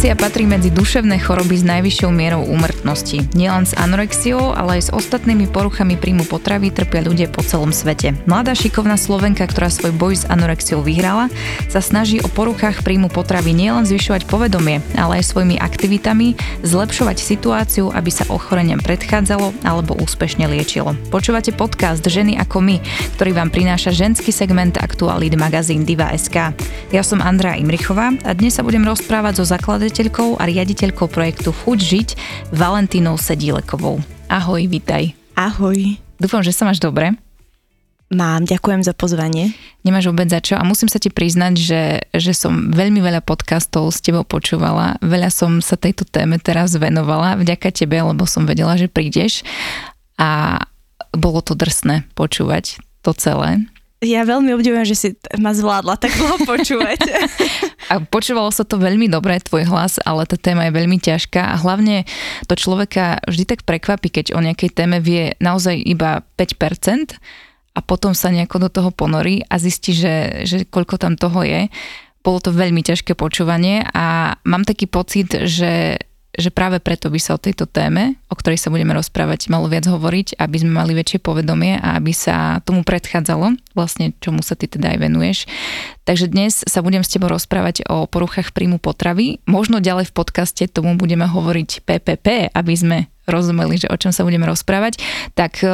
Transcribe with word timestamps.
Anorexia 0.00 0.16
patrí 0.16 0.48
medzi 0.48 0.72
duševné 0.72 1.20
choroby 1.20 1.60
s 1.60 1.64
najvyššou 1.68 2.08
mierou 2.08 2.40
úmrtnosti. 2.48 3.20
Nielen 3.36 3.68
s 3.68 3.76
anorexiou, 3.76 4.56
ale 4.56 4.80
aj 4.80 4.88
s 4.88 4.94
ostatnými 4.96 5.44
poruchami 5.52 6.00
príjmu 6.00 6.24
potravy 6.24 6.72
trpia 6.72 7.04
ľudia 7.04 7.28
po 7.28 7.44
celom 7.44 7.68
svete. 7.68 8.16
Mladá 8.24 8.56
šikovná 8.56 8.96
Slovenka, 8.96 9.44
ktorá 9.44 9.68
svoj 9.68 9.92
boj 9.92 10.16
s 10.16 10.24
anorexiou 10.24 10.80
vyhrala, 10.80 11.28
sa 11.68 11.84
snaží 11.84 12.16
o 12.24 12.32
poruchách 12.32 12.80
príjmu 12.80 13.12
potravy 13.12 13.52
nielen 13.52 13.84
zvyšovať 13.84 14.24
povedomie, 14.24 14.80
ale 14.96 15.20
aj 15.20 15.36
svojimi 15.36 15.60
aktivitami 15.60 16.32
zlepšovať 16.64 17.20
situáciu, 17.20 17.92
aby 17.92 18.08
sa 18.08 18.24
ochoreniam 18.32 18.80
predchádzalo 18.80 19.52
alebo 19.68 20.00
úspešne 20.00 20.48
liečilo. 20.48 20.96
Počúvate 21.12 21.52
podcast 21.52 22.00
Ženy 22.00 22.40
ako 22.40 22.64
my, 22.64 22.80
ktorý 23.20 23.36
vám 23.36 23.52
prináša 23.52 23.92
ženský 23.92 24.32
segment 24.32 24.80
aktualít 24.80 25.36
magazín 25.36 25.84
Diva.sk. 25.84 26.56
Ja 26.88 27.04
som 27.04 27.20
Andrea 27.20 27.60
Imrichová 27.60 28.16
a 28.24 28.32
dnes 28.32 28.56
sa 28.56 28.64
budem 28.64 28.88
rozprávať 28.88 29.44
so 29.44 29.52
zakladateľkou 29.90 30.38
a 30.38 30.46
riaditeľkou 30.46 31.10
projektu 31.10 31.50
Chuť 31.50 31.78
žiť 31.82 32.08
Valentínou 32.54 33.18
Sedílekovou. 33.18 33.98
Ahoj, 34.30 34.70
vitaj. 34.70 35.18
Ahoj. 35.34 35.98
Dúfam, 36.14 36.46
že 36.46 36.54
sa 36.54 36.62
máš 36.62 36.78
dobre. 36.78 37.18
Mám, 38.06 38.46
ďakujem 38.46 38.86
za 38.86 38.94
pozvanie. 38.94 39.50
Nemáš 39.82 40.06
vôbec 40.06 40.30
za 40.30 40.38
čo 40.38 40.54
a 40.54 40.62
musím 40.62 40.86
sa 40.86 41.02
ti 41.02 41.10
priznať, 41.10 41.54
že, 41.58 41.82
že 42.14 42.30
som 42.38 42.70
veľmi 42.70 43.02
veľa 43.02 43.18
podcastov 43.26 43.90
s 43.90 43.98
tebou 43.98 44.22
počúvala, 44.22 44.94
veľa 45.02 45.26
som 45.26 45.58
sa 45.58 45.74
tejto 45.74 46.06
téme 46.06 46.38
teraz 46.38 46.78
venovala 46.78 47.34
vďaka 47.34 47.74
tebe, 47.74 47.98
lebo 47.98 48.30
som 48.30 48.46
vedela, 48.46 48.78
že 48.78 48.86
prídeš 48.86 49.42
a 50.22 50.62
bolo 51.10 51.42
to 51.42 51.58
drsné 51.58 52.06
počúvať 52.14 52.78
to 53.02 53.10
celé. 53.18 53.66
Ja 54.00 54.24
veľmi 54.24 54.56
obdivujem, 54.56 54.88
že 54.88 54.96
si 54.96 55.08
ma 55.36 55.52
zvládla 55.52 56.00
tak 56.00 56.16
dlho 56.16 56.40
počúvať. 56.48 57.04
A 57.92 58.00
počúvalo 58.00 58.48
sa 58.48 58.64
to 58.64 58.80
veľmi 58.80 59.12
dobre, 59.12 59.36
tvoj 59.44 59.68
hlas, 59.68 60.00
ale 60.08 60.24
tá 60.24 60.40
téma 60.40 60.68
je 60.68 60.76
veľmi 60.80 60.96
ťažká 60.96 61.52
a 61.52 61.60
hlavne 61.60 62.08
to 62.48 62.56
človeka 62.56 63.20
vždy 63.28 63.44
tak 63.44 63.60
prekvapí, 63.68 64.08
keď 64.08 64.32
o 64.32 64.40
nejakej 64.40 64.72
téme 64.72 65.04
vie 65.04 65.36
naozaj 65.36 65.76
iba 65.76 66.24
5% 66.40 67.20
a 67.76 67.80
potom 67.84 68.16
sa 68.16 68.32
nejako 68.32 68.66
do 68.66 68.68
toho 68.72 68.90
ponorí 68.90 69.44
a 69.52 69.60
zistí, 69.60 69.92
že, 69.92 70.48
že 70.48 70.64
koľko 70.64 70.96
tam 70.96 71.20
toho 71.20 71.44
je. 71.44 71.68
Bolo 72.24 72.40
to 72.40 72.56
veľmi 72.56 72.80
ťažké 72.80 73.12
počúvanie 73.12 73.84
a 73.84 74.36
mám 74.48 74.64
taký 74.64 74.88
pocit, 74.88 75.28
že 75.44 76.00
že 76.38 76.54
práve 76.54 76.78
preto 76.78 77.10
by 77.10 77.18
sa 77.18 77.34
o 77.34 77.42
tejto 77.42 77.66
téme, 77.66 78.14
o 78.30 78.38
ktorej 78.38 78.62
sa 78.62 78.70
budeme 78.70 78.94
rozprávať, 78.94 79.50
malo 79.50 79.66
viac 79.66 79.86
hovoriť, 79.90 80.38
aby 80.38 80.56
sme 80.62 80.72
mali 80.72 80.94
väčšie 80.94 81.18
povedomie 81.18 81.82
a 81.82 81.98
aby 81.98 82.14
sa 82.14 82.62
tomu 82.62 82.86
predchádzalo, 82.86 83.58
vlastne 83.74 84.14
čomu 84.22 84.38
sa 84.40 84.54
ty 84.54 84.70
teda 84.70 84.94
aj 84.94 84.98
venuješ. 85.02 85.38
Takže 86.06 86.30
dnes 86.30 86.62
sa 86.62 86.80
budem 86.86 87.02
s 87.02 87.10
tebou 87.10 87.30
rozprávať 87.30 87.82
o 87.90 88.06
poruchách 88.06 88.54
príjmu 88.54 88.78
potravy. 88.78 89.42
Možno 89.50 89.82
ďalej 89.82 90.10
v 90.10 90.16
podcaste 90.16 90.64
tomu 90.70 90.94
budeme 90.94 91.26
hovoriť 91.26 91.82
PPP, 91.82 92.54
aby 92.54 92.74
sme 92.74 92.98
rozumeli, 93.26 93.82
že 93.82 93.90
o 93.90 93.96
čom 93.98 94.14
sa 94.14 94.22
budeme 94.22 94.46
rozprávať. 94.46 94.98
Tak 95.34 95.62
e, 95.62 95.70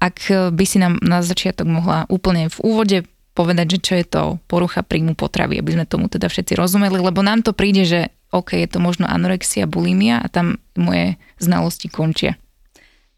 ak 0.00 0.16
by 0.54 0.64
si 0.66 0.78
nám 0.78 0.98
na 1.02 1.22
začiatok 1.22 1.66
mohla 1.66 2.06
úplne 2.10 2.50
v 2.50 2.58
úvode 2.62 2.98
povedať, 3.40 3.76
že 3.76 3.78
čo 3.80 3.94
je 3.96 4.04
to 4.04 4.22
porucha 4.44 4.84
príjmu 4.84 5.16
potravy, 5.16 5.56
aby 5.56 5.80
sme 5.80 5.88
tomu 5.88 6.12
teda 6.12 6.28
všetci 6.28 6.60
rozumeli, 6.60 7.00
lebo 7.00 7.24
nám 7.24 7.40
to 7.40 7.56
príde, 7.56 7.88
že 7.88 8.12
OK, 8.36 8.52
je 8.60 8.68
to 8.68 8.84
možno 8.84 9.08
anorexia, 9.08 9.64
bulimia 9.64 10.20
a 10.20 10.28
tam 10.28 10.60
moje 10.76 11.16
znalosti 11.40 11.88
končia. 11.88 12.36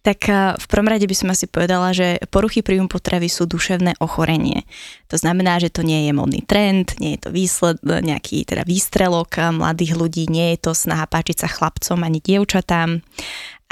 Tak 0.03 0.27
v 0.59 0.67
prvom 0.67 0.91
rade 0.91 1.07
by 1.07 1.15
som 1.15 1.31
asi 1.31 1.47
povedala, 1.47 1.95
že 1.95 2.19
poruchy 2.27 2.59
príjmu 2.59 2.91
potravy 2.91 3.31
sú 3.31 3.47
duševné 3.47 4.03
ochorenie. 4.03 4.67
To 5.07 5.15
znamená, 5.15 5.63
že 5.63 5.71
to 5.71 5.87
nie 5.87 6.11
je 6.11 6.13
modný 6.15 6.43
trend, 6.43 6.99
nie 6.99 7.15
je 7.15 7.23
to 7.23 7.31
výsled, 7.31 7.79
nejaký 7.87 8.43
teda 8.43 8.67
výstrelok 8.67 9.55
mladých 9.55 9.95
ľudí, 9.95 10.27
nie 10.27 10.59
je 10.59 10.67
to 10.67 10.73
snaha 10.75 11.07
páčiť 11.07 11.47
sa 11.47 11.49
chlapcom 11.51 12.03
ani 12.03 12.19
dievčatám 12.19 12.99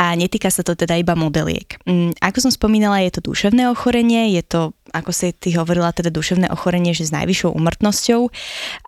a 0.00 0.16
netýka 0.16 0.48
sa 0.48 0.64
to 0.64 0.72
teda 0.72 0.96
iba 0.96 1.12
modeliek. 1.12 1.76
Mm, 1.84 2.16
ako 2.24 2.48
som 2.48 2.52
spomínala, 2.52 3.04
je 3.04 3.20
to 3.20 3.28
duševné 3.28 3.68
ochorenie, 3.68 4.32
je 4.32 4.42
to, 4.48 4.62
ako 4.96 5.12
si 5.12 5.36
ty 5.36 5.52
hovorila, 5.52 5.92
teda 5.92 6.08
duševné 6.08 6.48
ochorenie, 6.48 6.96
že 6.96 7.04
s 7.04 7.12
najvyššou 7.12 7.52
umrtnosťou 7.52 8.32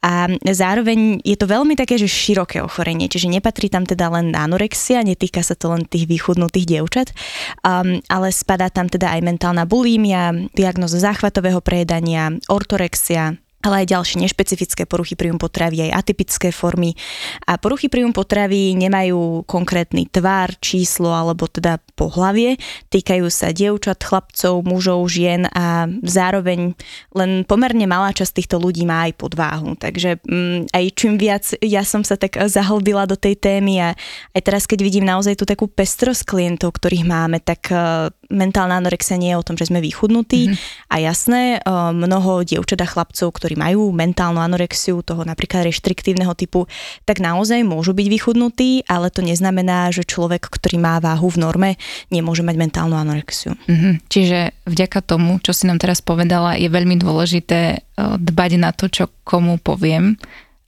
a 0.01 0.33
zároveň 0.41 1.21
je 1.21 1.37
to 1.37 1.45
veľmi 1.45 1.77
také, 1.77 2.01
že 2.01 2.09
široké 2.09 2.65
ochorenie, 2.65 3.13
čiže 3.13 3.29
nepatrí 3.29 3.69
tam 3.69 3.85
teda 3.85 4.09
len 4.09 4.33
anorexia, 4.33 5.05
netýka 5.05 5.45
sa 5.45 5.53
to 5.53 5.69
len 5.69 5.85
tých 5.85 6.09
výchudnutých 6.09 6.65
dievčat, 6.65 7.13
um, 7.61 8.01
ale 8.09 8.33
spadá 8.33 8.73
tam 8.73 8.89
teda 8.89 9.13
aj 9.13 9.21
mentálna 9.21 9.69
bulímia, 9.69 10.33
diagnoza 10.57 10.97
záchvatového 10.97 11.61
prejedania, 11.61 12.33
ortorexia, 12.49 13.37
ale 13.63 13.87
aj 13.87 13.95
ďalšie 13.95 14.19
nešpecifické 14.23 14.83
poruchy 14.85 15.15
príjmu 15.15 15.39
potravy, 15.39 15.89
aj 15.89 16.05
atypické 16.05 16.51
formy. 16.51 16.99
A 17.47 17.57
poruchy 17.57 17.87
príjmu 17.87 18.11
potravy 18.11 18.75
nemajú 18.75 19.47
konkrétny 19.47 20.11
tvar, 20.11 20.55
číslo 20.59 21.15
alebo 21.15 21.47
teda 21.47 21.79
pohlavie. 21.95 22.59
Týkajú 22.91 23.27
sa 23.31 23.55
dievčat, 23.55 24.03
chlapcov, 24.03 24.67
mužov, 24.67 25.07
žien 25.07 25.47
a 25.55 25.87
zároveň 26.03 26.75
len 27.15 27.47
pomerne 27.47 27.87
malá 27.87 28.11
časť 28.11 28.43
týchto 28.43 28.57
ľudí 28.59 28.83
má 28.83 29.07
aj 29.07 29.13
podváhu. 29.17 29.79
Takže 29.79 30.19
mm, 30.27 30.75
aj 30.75 30.85
čím 30.99 31.15
viac 31.17 31.45
ja 31.63 31.87
som 31.87 32.03
sa 32.03 32.19
tak 32.19 32.37
zahlbila 32.37 33.07
do 33.07 33.15
tej 33.15 33.39
témy 33.39 33.79
a 33.79 33.89
aj 34.35 34.43
teraz, 34.43 34.67
keď 34.67 34.83
vidím 34.83 35.07
naozaj 35.07 35.39
tú 35.39 35.47
takú 35.47 35.71
pestrosť 35.71 36.27
klientov, 36.27 36.75
ktorých 36.75 37.07
máme, 37.07 37.39
tak 37.39 37.71
uh, 37.71 38.11
mentálna 38.33 38.83
anorexia 38.83 39.21
nie 39.21 39.31
je 39.31 39.39
o 39.39 39.47
tom, 39.47 39.55
že 39.55 39.71
sme 39.71 39.85
vychudnutí 39.85 40.51
mm-hmm. 40.51 40.91
a 40.91 40.97
jasné, 40.99 41.43
uh, 41.63 41.95
mnoho 41.95 42.43
dievčat 42.43 42.83
a 42.83 42.89
chlapcov, 42.89 43.31
ktorí 43.37 43.52
ktorí 43.53 43.61
majú 43.61 43.93
mentálnu 43.93 44.41
anorexiu, 44.41 45.05
toho 45.05 45.29
napríklad 45.29 45.69
reštriktívneho 45.69 46.33
typu, 46.33 46.65
tak 47.05 47.21
naozaj 47.21 47.61
môžu 47.69 47.93
byť 47.93 48.09
vychudnutí, 48.09 48.89
ale 48.89 49.13
to 49.13 49.21
neznamená, 49.21 49.93
že 49.93 50.09
človek, 50.09 50.49
ktorý 50.49 50.81
má 50.81 50.97
váhu 51.05 51.29
v 51.29 51.37
norme, 51.45 51.71
nemôže 52.09 52.41
mať 52.41 52.57
mentálnu 52.57 52.97
anorexiu. 52.97 53.53
Mm-hmm. 53.69 54.09
Čiže 54.09 54.39
vďaka 54.65 55.05
tomu, 55.05 55.37
čo 55.45 55.53
si 55.53 55.69
nám 55.69 55.85
teraz 55.85 56.01
povedala, 56.01 56.57
je 56.57 56.73
veľmi 56.73 56.97
dôležité 56.97 57.61
e, 57.61 57.79
dbať 58.17 58.51
na 58.57 58.73
to, 58.73 58.89
čo 58.89 59.13
komu 59.29 59.61
poviem, 59.61 60.17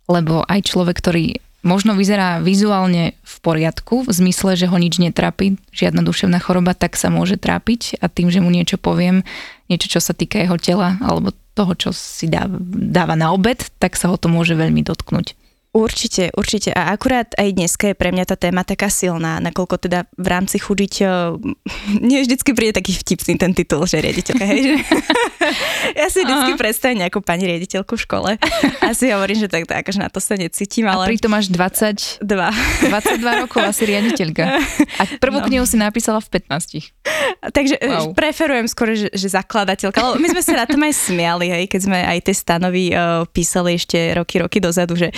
lebo 0.05 0.45
aj 0.45 0.69
človek, 0.69 1.01
ktorý 1.01 1.41
možno 1.65 1.97
vyzerá 1.97 2.45
vizuálne 2.45 3.17
v 3.25 3.35
poriadku, 3.41 4.05
v 4.05 4.13
zmysle, 4.13 4.61
že 4.61 4.69
ho 4.69 4.77
nič 4.77 5.01
netrápi, 5.01 5.57
žiadna 5.73 6.05
duševná 6.05 6.37
choroba, 6.37 6.77
tak 6.77 7.01
sa 7.01 7.09
môže 7.09 7.41
trápiť 7.41 8.05
a 8.05 8.13
tým, 8.13 8.29
že 8.29 8.45
mu 8.45 8.53
niečo 8.53 8.77
poviem, 8.77 9.25
niečo, 9.69 9.89
čo 9.89 10.01
sa 10.01 10.13
týka 10.13 10.41
jeho 10.41 10.57
tela 10.61 10.99
alebo 11.01 11.33
toho, 11.55 11.73
čo 11.79 11.91
si 11.95 12.27
dáva 12.27 13.15
na 13.15 13.31
obed, 13.31 13.63
tak 13.79 13.95
sa 13.95 14.11
ho 14.11 14.17
to 14.19 14.27
môže 14.27 14.59
veľmi 14.59 14.83
dotknúť. 14.83 15.39
Určite, 15.75 16.31
určite. 16.39 16.71
A 16.71 16.95
akurát 16.95 17.35
aj 17.35 17.51
dneska 17.51 17.91
je 17.91 17.99
pre 17.99 18.15
mňa 18.15 18.31
tá 18.31 18.39
téma 18.39 18.63
taká 18.63 18.87
silná, 18.87 19.43
nakoľko 19.43 19.83
teda 19.83 20.07
v 20.15 20.27
rámci 20.31 20.63
chudiť, 20.63 20.95
nie 22.15 22.23
vždycky 22.23 22.55
príde 22.55 22.79
taký 22.79 22.95
vtipný 22.95 23.35
ten 23.35 23.51
titul, 23.51 23.83
že 23.83 23.99
riaditeľka, 23.99 24.45
hej, 24.47 24.61
že 24.63 24.75
ja 26.01 26.07
si 26.07 26.23
vždycky 26.23 26.53
Aha. 26.55 26.61
predstavím 26.63 27.03
nejakú 27.03 27.19
pani 27.27 27.51
riaditeľku 27.51 27.99
v 27.99 28.03
škole 28.07 28.31
a 28.87 28.89
si 28.95 29.11
hovorím, 29.11 29.43
že 29.43 29.51
tak, 29.51 29.67
tak 29.67 29.83
akože 29.83 29.99
na 29.99 30.07
to 30.07 30.23
sa 30.23 30.39
necítim, 30.39 30.87
ale... 30.87 31.05
A 31.05 31.11
pritom 31.11 31.35
máš 31.35 31.51
22. 31.51 32.23
22 32.23 33.43
rokov 33.43 33.59
asi 33.67 33.83
riaditeľka. 33.91 34.47
A 35.03 35.03
prvú 35.19 35.43
no. 35.43 35.47
knihu 35.51 35.67
si 35.67 35.75
napísala 35.75 36.23
v 36.23 36.39
15. 36.39 36.87
Takže 37.51 37.83
e, 37.83 37.89
wow. 37.91 38.15
preferujem 38.15 38.71
skôr, 38.71 38.95
že, 38.95 39.11
že 39.11 39.27
zakladateľka, 39.35 39.99
ale 39.99 40.23
my 40.23 40.39
sme 40.39 40.43
sa 40.45 40.53
na 40.55 40.67
tom 40.71 40.79
aj 40.87 40.95
smiali, 41.11 41.51
hej, 41.51 41.65
keď 41.67 41.81
sme 41.83 41.99
aj 41.99 42.19
tie 42.31 42.35
stanovy 42.37 42.85
uh, 42.95 43.27
písali 43.29 43.75
ešte 43.75 43.99
roky, 44.15 44.39
roky 44.39 44.63
dozadu, 44.63 44.95
že 44.95 45.11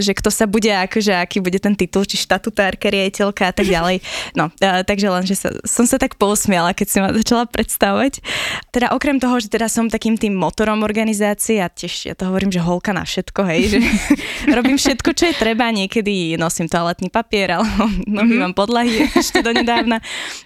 že 0.00 0.12
kto 0.16 0.30
sa 0.30 0.44
bude, 0.48 0.70
akože 0.70 1.12
aký 1.14 1.38
bude 1.42 1.58
ten 1.58 1.74
titul, 1.74 2.06
či 2.06 2.18
štatutárka, 2.20 2.90
riaditeľka 2.90 3.50
a 3.50 3.52
tak 3.54 3.66
ďalej. 3.66 4.02
No, 4.38 4.50
a, 4.62 4.82
takže 4.82 5.06
len, 5.10 5.24
že 5.26 5.36
sa, 5.38 5.48
som 5.62 5.84
sa 5.84 5.96
tak 6.00 6.16
posmiala, 6.16 6.72
keď 6.72 6.86
si 6.86 6.98
ma 6.98 7.10
začala 7.14 7.44
predstavovať. 7.46 8.22
Teda 8.70 8.94
okrem 8.94 9.18
toho, 9.18 9.38
že 9.42 9.50
teda 9.50 9.66
som 9.66 9.90
takým 9.90 10.16
tým 10.16 10.34
motorom 10.34 10.82
organizácie 10.86 11.58
a 11.58 11.68
tiež 11.68 12.10
ja 12.10 12.14
to 12.14 12.30
hovorím, 12.30 12.50
že 12.54 12.62
holka 12.62 12.94
na 12.94 13.02
všetko, 13.04 13.40
hej, 13.48 13.60
že 13.76 13.78
robím 14.56 14.78
všetko, 14.78 15.10
čo 15.14 15.24
je 15.30 15.34
treba, 15.34 15.70
niekedy 15.74 16.38
nosím 16.40 16.70
toaletný 16.70 17.10
papier, 17.10 17.58
alebo 17.58 17.88
mm-hmm. 18.06 18.54
podlahy 18.54 19.08
ešte 19.12 19.42
donedávna, 19.44 20.00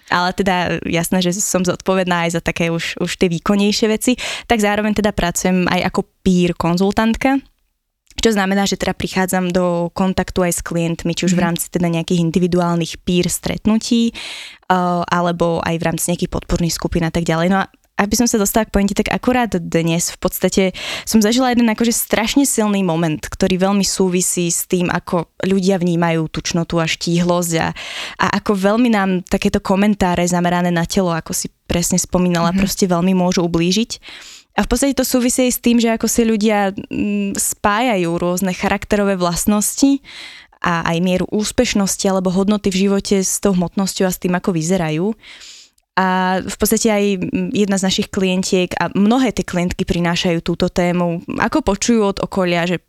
ale 0.09 0.29
teda 0.35 0.81
jasné, 0.85 1.21
že 1.21 1.37
som 1.37 1.63
zodpovedná 1.63 2.27
aj 2.27 2.39
za 2.39 2.41
také 2.41 2.69
už, 2.69 2.99
už 2.99 3.11
tie 3.17 3.29
výkonnejšie 3.31 3.87
veci, 3.89 4.17
tak 4.45 4.59
zároveň 4.59 4.97
teda 4.97 5.15
pracujem 5.15 5.65
aj 5.69 5.93
ako 5.93 6.01
peer 6.23 6.51
konzultantka, 6.55 7.39
čo 8.19 8.29
znamená, 8.33 8.67
že 8.67 8.79
teda 8.79 8.93
prichádzam 8.93 9.49
do 9.49 9.89
kontaktu 9.93 10.45
aj 10.45 10.53
s 10.59 10.61
klientmi, 10.65 11.13
či 11.15 11.25
už 11.29 11.33
v 11.33 11.41
mhm. 11.41 11.47
rámci 11.47 11.65
teda 11.71 11.87
nejakých 11.89 12.23
individuálnych 12.23 13.01
peer 13.01 13.27
stretnutí, 13.31 14.13
uh, 14.69 15.05
alebo 15.07 15.63
aj 15.63 15.75
v 15.79 15.85
rámci 15.85 16.11
nejakých 16.11 16.33
podporných 16.33 16.75
skupín 16.75 17.03
a 17.07 17.11
tak 17.13 17.23
ďalej. 17.27 17.47
No 17.49 17.57
a 17.63 17.69
aby 17.93 18.17
som 18.17 18.25
sa 18.25 18.41
dostala 18.41 18.65
k 18.65 18.73
pointe, 18.73 18.97
tak 18.97 19.13
akurát 19.13 19.53
dnes 19.53 20.09
v 20.09 20.17
podstate 20.17 20.63
som 21.05 21.21
zažila 21.21 21.53
jeden 21.53 21.69
akože 21.69 21.93
strašne 21.93 22.41
silný 22.41 22.81
moment, 22.81 23.21
ktorý 23.21 23.61
veľmi 23.61 23.85
súvisí 23.85 24.49
s 24.49 24.65
tým, 24.65 24.89
ako 24.89 25.29
ľudia 25.45 25.77
vnímajú 25.77 26.25
tučnotu 26.33 26.81
a 26.81 26.89
štíhlosť 26.89 27.53
a, 27.61 27.69
a 28.17 28.25
ako 28.41 28.57
veľmi 28.57 28.89
nám 28.89 29.21
takéto 29.29 29.61
komentáre 29.61 30.25
zamerané 30.25 30.73
na 30.73 30.89
telo, 30.89 31.13
ako 31.13 31.37
si 31.37 31.53
presne 31.69 32.01
spomínala, 32.01 32.49
mm-hmm. 32.49 32.61
proste 32.65 32.89
veľmi 32.89 33.13
môžu 33.13 33.45
ublížiť. 33.45 34.01
A 34.53 34.61
v 34.61 34.69
podstate 34.69 34.93
to 34.93 35.01
súvisí 35.01 35.49
s 35.49 35.57
tým, 35.57 35.81
že 35.81 35.89
ako 35.89 36.05
si 36.05 36.21
ľudia 36.21 36.77
spájajú 37.33 38.09
rôzne 38.21 38.53
charakterové 38.53 39.17
vlastnosti 39.17 39.97
a 40.61 40.85
aj 40.93 40.97
mieru 41.01 41.25
úspešnosti 41.33 42.05
alebo 42.05 42.29
hodnoty 42.29 42.69
v 42.69 42.87
živote 42.87 43.19
s 43.19 43.41
tou 43.41 43.57
hmotnosťou 43.57 44.05
a 44.05 44.13
s 44.13 44.21
tým, 44.21 44.37
ako 44.37 44.53
vyzerajú. 44.53 45.05
A 45.93 46.41
v 46.41 46.55
podstate 46.57 46.89
aj 46.89 47.05
jedna 47.53 47.77
z 47.77 47.85
našich 47.85 48.09
klientiek 48.09 48.73
a 48.81 48.89
mnohé 48.97 49.29
tie 49.29 49.45
klientky 49.45 49.85
prinášajú 49.85 50.41
túto 50.41 50.65
tému, 50.65 51.21
ako 51.37 51.61
počujú 51.61 52.01
od 52.01 52.17
okolia, 52.17 52.65
že, 52.65 52.81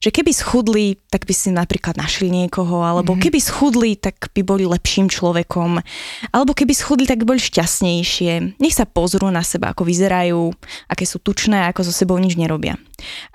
že 0.00 0.08
keby 0.08 0.32
schudli, 0.32 0.96
tak 1.12 1.28
by 1.28 1.36
si 1.36 1.52
napríklad 1.52 2.00
našli 2.00 2.32
niekoho, 2.32 2.80
alebo 2.80 3.12
mm-hmm. 3.12 3.24
keby 3.28 3.38
schudli, 3.44 3.92
tak 4.00 4.32
by 4.32 4.40
boli 4.40 4.64
lepším 4.64 5.12
človekom, 5.12 5.84
alebo 6.32 6.56
keby 6.56 6.72
schudli, 6.72 7.04
tak 7.04 7.20
by 7.20 7.36
boli 7.36 7.44
šťastnejšie. 7.44 8.56
Nech 8.56 8.72
sa 8.72 8.88
pozrú 8.88 9.28
na 9.28 9.44
seba, 9.44 9.76
ako 9.76 9.84
vyzerajú, 9.84 10.48
aké 10.88 11.04
sú 11.04 11.20
tučné, 11.20 11.68
ako 11.68 11.84
so 11.84 11.92
sebou 11.92 12.16
nič 12.16 12.40
nerobia. 12.40 12.80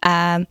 A 0.02 0.42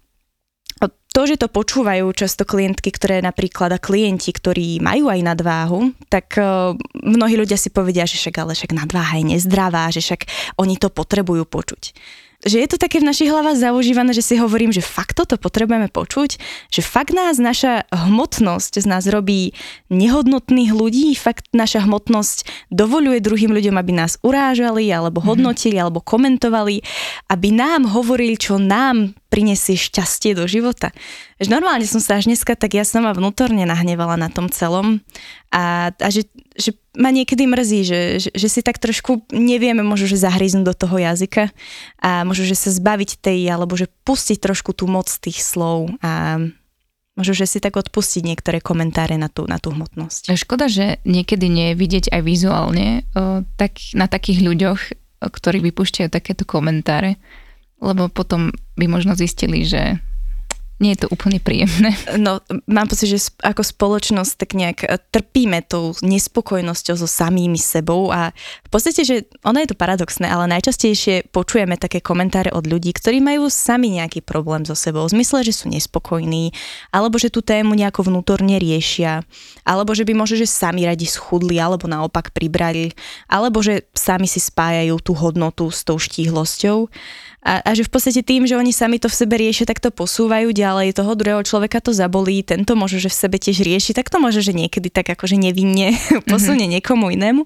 to, 0.89 1.27
že 1.27 1.43
to 1.43 1.51
počúvajú 1.51 2.07
často 2.15 2.47
klientky, 2.47 2.95
ktoré 2.95 3.19
napríklad 3.19 3.75
a 3.75 3.83
klienti, 3.83 4.31
ktorí 4.31 4.79
majú 4.79 5.11
aj 5.11 5.21
nadváhu, 5.27 5.91
tak 6.07 6.39
uh, 6.39 6.73
mnohí 7.03 7.35
ľudia 7.35 7.59
si 7.59 7.69
povedia, 7.69 8.07
že 8.07 8.15
však 8.17 8.37
ale 8.39 8.55
však 8.55 8.73
nadváha 8.73 9.19
je 9.19 9.35
nezdravá, 9.35 9.91
že 9.91 10.01
však 10.01 10.31
oni 10.63 10.79
to 10.79 10.87
potrebujú 10.89 11.43
počuť 11.51 11.93
že 12.41 12.57
je 12.57 12.69
to 12.73 12.81
také 12.81 13.05
v 13.05 13.09
našich 13.09 13.29
hlavách 13.29 13.61
zaužívané, 13.61 14.17
že 14.17 14.25
si 14.25 14.41
hovorím, 14.41 14.73
že 14.73 14.81
fakt 14.81 15.21
toto 15.21 15.37
potrebujeme 15.37 15.93
počuť, 15.93 16.41
že 16.73 16.81
fakt 16.81 17.13
nás 17.13 17.37
naša 17.37 17.85
hmotnosť 17.93 18.81
z 18.81 18.87
nás 18.89 19.05
robí 19.05 19.53
nehodnotných 19.93 20.73
ľudí, 20.73 21.13
fakt 21.21 21.53
naša 21.53 21.85
hmotnosť 21.85 22.71
dovoluje 22.73 23.21
druhým 23.21 23.53
ľuďom, 23.53 23.77
aby 23.77 23.93
nás 23.93 24.17
urážali, 24.25 24.89
alebo 24.89 25.21
mhm. 25.21 25.27
hodnotili, 25.29 25.77
mm-hmm. 25.77 25.85
alebo 25.85 26.01
komentovali, 26.01 26.81
aby 27.29 27.49
nám 27.53 27.85
hovorili, 27.93 28.41
čo 28.41 28.57
nám 28.57 29.13
prinesie 29.31 29.79
šťastie 29.79 30.35
do 30.35 30.49
života. 30.51 30.91
Že 31.39 31.55
normálne 31.55 31.87
som 31.87 32.03
sa 32.03 32.19
až 32.19 32.27
dneska 32.27 32.59
tak 32.59 32.75
ja 32.75 32.83
sama 32.83 33.15
vnútorne 33.15 33.63
nahnevala 33.63 34.19
na 34.19 34.27
tom 34.27 34.51
celom 34.51 35.01
a, 35.55 35.95
a 35.95 36.09
že, 36.11 36.27
že 36.61 36.77
ma 36.95 37.09
niekedy 37.11 37.49
mrzí, 37.49 37.81
že, 37.83 38.01
že, 38.21 38.31
že 38.31 38.49
si 38.53 38.61
tak 38.61 38.77
trošku 38.77 39.25
nevieme 39.33 39.81
možno, 39.81 40.07
že 40.07 40.21
zahryznúť 40.21 40.67
do 40.69 40.75
toho 40.77 40.97
jazyka 41.01 41.49
a 41.99 42.23
možno, 42.23 42.45
že 42.45 42.55
sa 42.55 42.71
zbaviť 42.71 43.19
tej, 43.19 43.49
alebo 43.49 43.75
že 43.75 43.89
pustiť 44.05 44.39
trošku 44.39 44.77
tú 44.77 44.87
moc 44.87 45.09
tých 45.09 45.41
slov 45.41 45.97
a 46.05 46.39
možno, 47.19 47.33
že 47.35 47.49
si 47.49 47.59
tak 47.61 47.77
odpustiť 47.77 48.23
niektoré 48.25 48.61
komentáre 48.61 49.17
na 49.21 49.29
tú, 49.29 49.45
na 49.45 49.61
tú 49.61 49.73
hmotnosť. 49.73 50.33
Škoda, 50.37 50.71
že 50.71 51.03
niekedy 51.05 51.49
nie 51.49 51.67
je 51.73 51.81
vidieť 51.81 52.05
aj 52.13 52.23
vizuálne 52.23 52.87
o, 53.13 53.43
tak, 53.61 53.77
na 53.93 54.09
takých 54.09 54.41
ľuďoch, 54.41 54.81
ktorí 55.21 55.61
vypúšťajú 55.61 56.09
takéto 56.09 56.49
komentáre, 56.49 57.21
lebo 57.81 58.09
potom 58.09 58.53
by 58.77 58.87
možno 58.89 59.17
zistili, 59.17 59.69
že 59.69 60.01
nie 60.81 60.97
je 60.97 61.05
to 61.07 61.13
úplne 61.13 61.39
príjemné. 61.39 61.93
No, 62.21 62.43
mám 62.69 62.91
pocit, 62.91 63.09
že 63.09 63.33
ako 63.41 63.65
spoločnosť 63.65 64.33
tak 64.35 64.51
nejak 64.53 64.79
e, 64.85 64.99
trpíme 64.99 65.63
tou 65.65 65.97
nespokojnosťou 66.05 66.97
so 67.01 67.09
samými 67.09 67.57
sebou 67.57 68.13
a 68.13 68.35
v 68.67 68.71
podstate, 68.73 69.07
že 69.07 69.17
ono 69.47 69.63
je 69.63 69.73
to 69.73 69.79
paradoxné, 69.79 70.27
ale 70.29 70.51
najčastejšie 70.51 71.31
počujeme 71.33 71.81
také 71.81 72.03
komentáre 72.03 72.53
od 72.53 72.67
ľudí, 72.67 72.93
ktorí 72.93 73.23
majú 73.23 73.49
sami 73.49 74.01
nejaký 74.01 74.21
problém 74.25 74.67
so 74.69 74.77
sebou, 74.77 75.07
v 75.07 75.17
zmysle, 75.17 75.47
že 75.47 75.55
sú 75.55 75.73
nespokojní, 75.73 76.53
alebo 76.93 77.17
že 77.17 77.33
tú 77.33 77.41
tému 77.41 77.73
nejako 77.73 78.11
vnútorne 78.11 78.57
riešia, 78.59 79.25
alebo 79.65 79.97
že 79.97 80.05
by 80.05 80.13
možno, 80.17 80.41
že 80.41 80.49
sami 80.51 80.85
radi 80.85 81.09
schudli, 81.09 81.57
alebo 81.57 81.89
naopak 81.89 82.33
pribrali, 82.33 82.93
alebo 83.29 83.61
že 83.65 83.89
sami 83.97 84.29
si 84.29 84.43
spájajú 84.43 84.97
tú 85.01 85.13
hodnotu 85.17 85.69
s 85.73 85.85
tou 85.87 85.97
štíhlosťou 85.97 86.91
a, 87.41 87.65
a 87.65 87.71
že 87.73 87.89
v 87.89 87.93
podstate 87.93 88.21
tým, 88.21 88.45
že 88.45 88.53
oni 88.53 88.69
sami 88.69 89.01
to 89.01 89.09
v 89.09 89.17
sebe 89.17 89.41
riešia, 89.41 89.65
tak 89.65 89.81
to 89.81 89.89
posúvajú 89.89 90.53
ďalej, 90.53 90.93
toho 90.93 91.17
druhého 91.17 91.41
človeka 91.41 91.81
to 91.81 91.97
zabolí, 91.97 92.45
tento 92.45 92.77
môže, 92.77 93.01
že 93.01 93.09
v 93.09 93.17
sebe 93.17 93.37
tiež 93.41 93.65
rieši, 93.65 93.97
tak 93.97 94.13
to 94.13 94.21
môže, 94.21 94.45
že 94.45 94.53
niekedy 94.53 94.93
tak 94.93 95.09
akože 95.09 95.41
nevinne 95.41 95.97
posunie 96.31 96.69
mm-hmm. 96.69 96.75
niekomu 96.85 97.09
inému. 97.17 97.43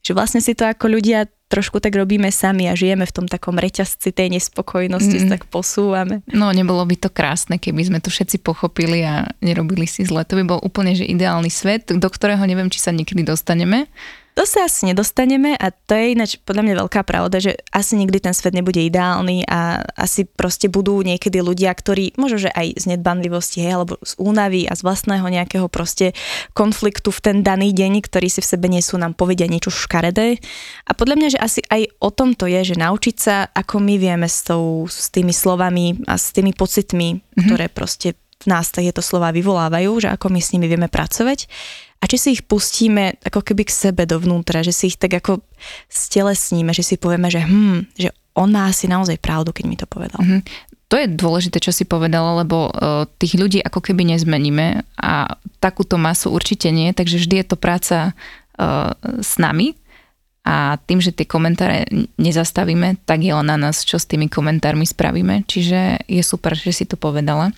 Že 0.00 0.12
vlastne 0.16 0.40
si 0.40 0.56
to 0.56 0.64
ako 0.64 0.92
ľudia 0.92 1.28
trošku 1.50 1.82
tak 1.82 1.98
robíme 1.98 2.30
sami 2.30 2.70
a 2.70 2.78
žijeme 2.78 3.02
v 3.04 3.12
tom 3.12 3.26
takom 3.26 3.58
reťazci 3.58 4.14
tej 4.14 4.30
nespokojnosti, 4.38 5.26
mm. 5.26 5.28
tak 5.28 5.50
posúvame. 5.50 6.22
No, 6.30 6.54
nebolo 6.54 6.86
by 6.86 6.96
to 6.96 7.10
krásne, 7.10 7.58
keby 7.58 7.90
sme 7.90 7.98
to 7.98 8.06
všetci 8.06 8.38
pochopili 8.38 9.02
a 9.02 9.26
nerobili 9.42 9.84
si 9.84 10.06
zle. 10.06 10.22
To 10.22 10.38
by 10.38 10.44
bol 10.46 10.60
úplne 10.62 10.94
že 10.94 11.10
ideálny 11.10 11.50
svet, 11.50 11.90
do 11.90 12.06
ktorého 12.08 12.40
neviem, 12.46 12.70
či 12.70 12.78
sa 12.78 12.94
nikdy 12.94 13.26
dostaneme. 13.26 13.90
To 14.38 14.46
sa 14.46 14.70
asi 14.70 14.86
nedostaneme 14.86 15.58
a 15.58 15.74
to 15.74 15.92
je 15.98 16.14
ináč 16.14 16.38
podľa 16.40 16.62
mňa 16.62 16.74
veľká 16.86 17.02
pravda, 17.02 17.42
že 17.42 17.58
asi 17.74 17.98
nikdy 17.98 18.22
ten 18.22 18.30
svet 18.30 18.54
nebude 18.54 18.78
ideálny 18.78 19.42
a 19.44 19.82
asi 19.98 20.22
proste 20.22 20.70
budú 20.70 21.02
niekedy 21.02 21.42
ľudia, 21.42 21.74
ktorí 21.74 22.14
možno, 22.14 22.46
že 22.46 22.50
aj 22.54 22.78
z 22.78 22.84
nedbanlivosti, 22.94 23.58
hej, 23.60 23.82
alebo 23.82 23.98
z 24.06 24.14
únavy 24.22 24.70
a 24.70 24.78
z 24.78 24.86
vlastného 24.86 25.26
nejakého 25.26 25.66
proste 25.66 26.14
konfliktu 26.54 27.10
v 27.10 27.20
ten 27.20 27.36
daný 27.42 27.74
deň, 27.74 28.06
ktorý 28.06 28.30
si 28.30 28.40
v 28.40 28.50
sebe 28.54 28.70
nesú, 28.70 28.94
nám 28.96 29.18
povedia 29.18 29.50
niečo 29.50 29.74
škaredé. 29.74 30.38
A 30.86 30.94
podľa 30.94 31.16
mňa, 31.18 31.28
že 31.34 31.38
asi 31.42 31.60
aj 31.66 31.90
o 31.98 32.10
tom 32.14 32.38
to 32.38 32.46
je, 32.46 32.72
že 32.72 32.78
naučiť 32.78 33.16
sa, 33.18 33.50
ako 33.50 33.82
my 33.82 33.98
vieme 33.98 34.30
s, 34.30 34.46
tou, 34.46 34.86
s 34.86 35.10
tými 35.10 35.34
slovami 35.34 36.06
a 36.06 36.14
s 36.14 36.30
tými 36.30 36.54
pocitmi, 36.54 37.18
mm-hmm. 37.18 37.44
ktoré 37.50 37.66
proste 37.66 38.14
v 38.40 38.46
nás 38.48 38.72
tieto 38.72 39.04
slova 39.04 39.36
vyvolávajú, 39.36 40.00
že 40.00 40.08
ako 40.08 40.32
my 40.32 40.40
s 40.40 40.56
nimi 40.56 40.64
vieme 40.64 40.88
pracovať 40.88 41.44
a 42.00 42.04
či 42.08 42.16
si 42.16 42.28
ich 42.32 42.42
pustíme 42.48 43.20
ako 43.20 43.44
keby 43.44 43.68
k 43.68 43.76
sebe 43.76 44.08
dovnútra, 44.08 44.64
že 44.64 44.72
si 44.72 44.88
ich 44.88 44.96
tak 44.96 45.20
ako 45.20 45.44
stelesníme, 45.92 46.72
že 46.72 46.80
si 46.80 46.96
povieme, 46.96 47.28
že 47.28 47.44
hm, 47.44 47.92
že 47.92 48.08
on 48.32 48.48
má 48.48 48.72
asi 48.72 48.88
naozaj 48.88 49.20
pravdu, 49.20 49.52
keď 49.52 49.64
mi 49.68 49.76
to 49.76 49.84
povedal. 49.84 50.16
Mm-hmm. 50.22 50.40
To 50.90 50.98
je 50.98 51.06
dôležité, 51.06 51.62
čo 51.62 51.70
si 51.70 51.86
povedala, 51.86 52.42
lebo 52.42 52.72
uh, 52.72 53.06
tých 53.20 53.38
ľudí 53.38 53.62
ako 53.62 53.78
keby 53.78 54.10
nezmeníme 54.10 54.82
a 54.98 55.38
takúto 55.62 56.00
masu 56.00 56.34
určite 56.34 56.72
nie, 56.74 56.90
takže 56.90 57.20
vždy 57.20 57.34
je 57.44 57.46
to 57.46 57.56
práca 57.60 57.98
uh, 58.10 58.90
s 59.22 59.38
nami 59.38 59.78
a 60.42 60.80
tým, 60.82 60.98
že 60.98 61.14
tie 61.14 61.28
komentáre 61.28 61.86
nezastavíme, 62.16 63.06
tak 63.06 63.22
je 63.22 63.30
len 63.30 63.46
na 63.46 63.60
nás, 63.60 63.84
čo 63.86 64.00
s 64.00 64.08
tými 64.08 64.26
komentármi 64.26 64.88
spravíme. 64.88 65.44
Čiže 65.46 66.08
je 66.08 66.22
super, 66.24 66.56
že 66.56 66.72
si 66.72 66.88
to 66.88 66.96
povedala 66.96 67.52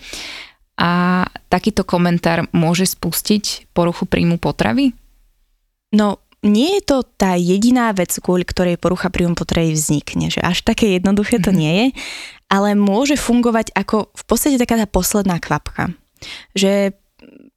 a 0.83 1.23
takýto 1.47 1.87
komentár 1.87 2.51
môže 2.51 2.91
spustiť 2.91 3.71
poruchu 3.71 4.03
príjmu 4.03 4.43
potravy? 4.43 4.91
No, 5.95 6.19
nie 6.43 6.83
je 6.83 6.83
to 6.83 6.97
tá 7.07 7.39
jediná 7.39 7.95
vec, 7.95 8.11
kvôli 8.19 8.43
ktorej 8.43 8.83
porucha 8.83 9.07
príjmu 9.07 9.39
potravy 9.39 9.79
vznikne, 9.79 10.27
že 10.27 10.43
až 10.43 10.67
také 10.67 10.99
jednoduché 10.99 11.39
to 11.39 11.55
mhm. 11.55 11.59
nie 11.59 11.73
je, 11.73 11.87
ale 12.51 12.75
môže 12.75 13.15
fungovať 13.15 13.71
ako 13.79 14.11
v 14.11 14.25
podstate 14.27 14.59
taká 14.59 14.75
tá 14.75 14.91
posledná 14.91 15.39
kvapka. 15.39 15.95
Že 16.59 16.99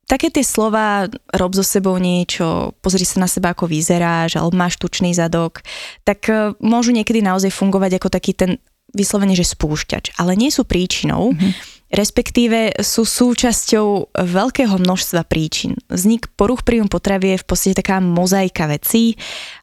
také 0.06 0.30
tie 0.30 0.46
slova, 0.46 1.10
rob 1.34 1.58
so 1.58 1.66
sebou 1.66 1.98
niečo, 1.98 2.78
pozri 2.86 3.10
sa 3.10 3.18
na 3.18 3.30
seba, 3.30 3.58
ako 3.58 3.66
vyzeráš, 3.66 4.38
alebo 4.38 4.54
máš 4.54 4.78
tučný 4.78 5.18
zadok, 5.18 5.66
tak 6.06 6.30
e, 6.30 6.54
môžu 6.62 6.94
niekedy 6.94 7.26
naozaj 7.26 7.50
fungovať 7.50 7.98
ako 7.98 8.10
taký 8.14 8.38
ten 8.38 8.62
vyslovene, 8.94 9.34
že 9.34 9.50
spúšťač, 9.50 10.14
ale 10.22 10.38
nie 10.38 10.54
sú 10.54 10.62
príčinou. 10.62 11.34
Mm-hmm 11.34 11.75
respektíve 11.96 12.76
sú 12.84 13.08
súčasťou 13.08 14.12
veľkého 14.12 14.76
množstva 14.76 15.24
príčin. 15.24 15.80
Vznik 15.88 16.28
poruch 16.36 16.68
príjmu 16.68 16.92
potravy 16.92 17.34
je 17.34 17.42
v 17.42 17.48
podstate 17.48 17.80
taká 17.80 18.04
mozaika 18.04 18.68
vecí. 18.68 19.16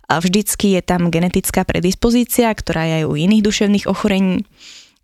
Vždycky 0.09 0.77
je 0.77 0.83
tam 0.83 1.12
genetická 1.12 1.69
predispozícia, 1.69 2.49
ktorá 2.49 2.89
je 2.89 2.95
aj 3.01 3.09
u 3.09 3.15
iných 3.21 3.43
duševných 3.45 3.87
ochorení 3.89 4.49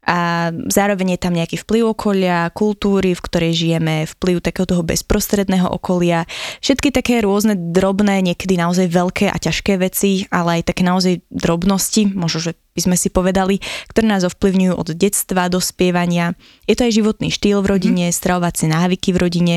a 0.09 0.49
zároveň 0.73 1.15
je 1.15 1.21
tam 1.21 1.37
nejaký 1.37 1.61
vplyv 1.61 1.93
okolia, 1.93 2.49
kultúry, 2.57 3.12
v 3.12 3.21
ktorej 3.21 3.53
žijeme, 3.53 4.09
vplyv 4.09 4.41
takého 4.41 4.65
toho 4.65 4.81
bezprostredného 4.81 5.69
okolia, 5.69 6.25
všetky 6.65 6.88
také 6.88 7.21
rôzne 7.21 7.53
drobné, 7.53 8.25
niekedy 8.25 8.57
naozaj 8.57 8.88
veľké 8.88 9.29
a 9.29 9.37
ťažké 9.37 9.77
veci, 9.77 10.25
ale 10.33 10.65
aj 10.65 10.73
také 10.73 10.81
naozaj 10.81 11.21
drobnosti, 11.29 12.09
možno, 12.17 12.41
že 12.41 12.53
by 12.73 12.81
sme 12.88 12.97
si 12.97 13.12
povedali, 13.12 13.61
ktoré 13.93 14.09
nás 14.09 14.25
ovplyvňujú 14.25 14.73
od 14.73 14.88
detstva 14.97 15.53
do 15.53 15.61
spievania. 15.61 16.33
Je 16.65 16.73
to 16.73 16.88
aj 16.88 16.97
životný 16.97 17.29
štýl 17.29 17.61
v 17.61 17.77
rodine, 17.77 18.09
mm. 18.09 18.17
stravovacie 18.17 18.65
návyky 18.71 19.12
v 19.12 19.21
rodine, 19.21 19.55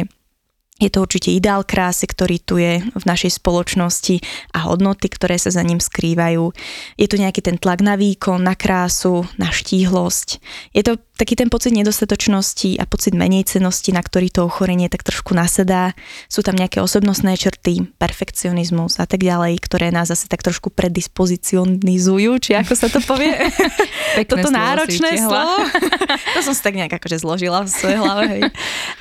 Je 0.82 0.90
to 0.90 1.06
určite 1.06 1.30
ideál 1.30 1.62
krásy, 1.62 2.10
ktorý 2.10 2.42
tu 2.42 2.58
je 2.58 2.82
v 2.82 3.04
našej 3.06 3.38
spoločnosti 3.38 4.18
a 4.58 4.66
hodnoty, 4.66 5.14
ktoré 5.14 5.38
sa 5.38 5.54
za 5.54 5.62
ním 5.62 5.78
skrývajú. 5.78 6.50
Je 6.98 7.08
tu 7.08 7.22
nejaký 7.22 7.46
ten 7.46 7.62
tlak 7.62 7.86
na 7.86 7.94
výkon, 7.94 8.42
na 8.42 8.58
krásu, 8.58 9.30
na 9.38 9.54
štíhlosť. 9.54 10.42
Je 10.74 10.82
to 10.82 10.98
taký 11.22 11.38
ten 11.38 11.54
pocit 11.54 11.70
nedostatočnosti 11.70 12.82
a 12.82 12.90
pocit 12.90 13.14
menejcenosti, 13.14 13.94
na 13.94 14.02
ktorý 14.02 14.34
to 14.34 14.50
ochorenie 14.50 14.90
tak 14.90 15.06
trošku 15.06 15.38
nasedá. 15.38 15.94
Sú 16.26 16.42
tam 16.42 16.58
nejaké 16.58 16.82
osobnostné 16.82 17.38
črty, 17.38 17.94
perfekcionizmus 18.02 18.98
a 18.98 19.06
tak 19.06 19.22
ďalej, 19.22 19.62
ktoré 19.62 19.94
nás 19.94 20.10
zase 20.10 20.26
tak 20.26 20.42
trošku 20.42 20.74
predispozicionizujú, 20.74 22.42
či 22.42 22.58
ako 22.58 22.74
sa 22.74 22.90
to 22.90 22.98
povie. 23.06 23.38
Toto 24.32 24.50
náročné 24.50 25.22
slovo. 25.22 25.62
to 26.36 26.40
som 26.42 26.58
si 26.58 26.62
tak 26.66 26.74
nejak 26.74 26.98
akože 26.98 27.22
zložila 27.22 27.62
v 27.62 27.70
svojej 27.70 27.98
hlave. 28.02 28.24
Hej. 28.26 28.42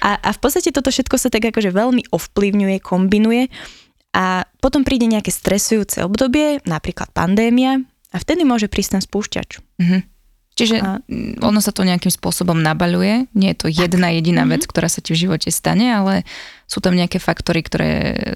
A, 0.04 0.20
a 0.20 0.30
v 0.36 0.38
podstate 0.38 0.70
toto 0.74 0.92
všetko 0.92 1.16
sa 1.16 1.32
tak 1.32 1.48
akože 1.48 1.69
veľmi 1.70 2.10
ovplyvňuje, 2.10 2.76
kombinuje 2.82 3.48
a 4.14 4.42
potom 4.58 4.82
príde 4.82 5.06
nejaké 5.06 5.30
stresujúce 5.30 6.02
obdobie, 6.02 6.58
napríklad 6.66 7.14
pandémia 7.14 7.78
a 8.10 8.16
vtedy 8.18 8.42
môže 8.42 8.66
prísť 8.66 8.98
ten 8.98 9.02
spúšťač. 9.02 9.48
Mm-hmm. 9.78 10.00
Čiže 10.60 10.76
a... 10.84 11.00
ono 11.40 11.60
sa 11.64 11.72
to 11.72 11.88
nejakým 11.88 12.12
spôsobom 12.12 12.60
nabaľuje. 12.60 13.32
Nie 13.32 13.56
je 13.56 13.60
to 13.64 13.66
jedna 13.72 14.12
jediná 14.12 14.44
vec, 14.44 14.62
mm-hmm. 14.62 14.72
ktorá 14.76 14.88
sa 14.92 15.00
ti 15.00 15.16
v 15.16 15.24
živote 15.24 15.48
stane, 15.48 15.88
ale 15.88 16.28
sú 16.68 16.78
tam 16.78 16.94
nejaké 16.94 17.18
faktory, 17.18 17.64
ktoré 17.64 17.90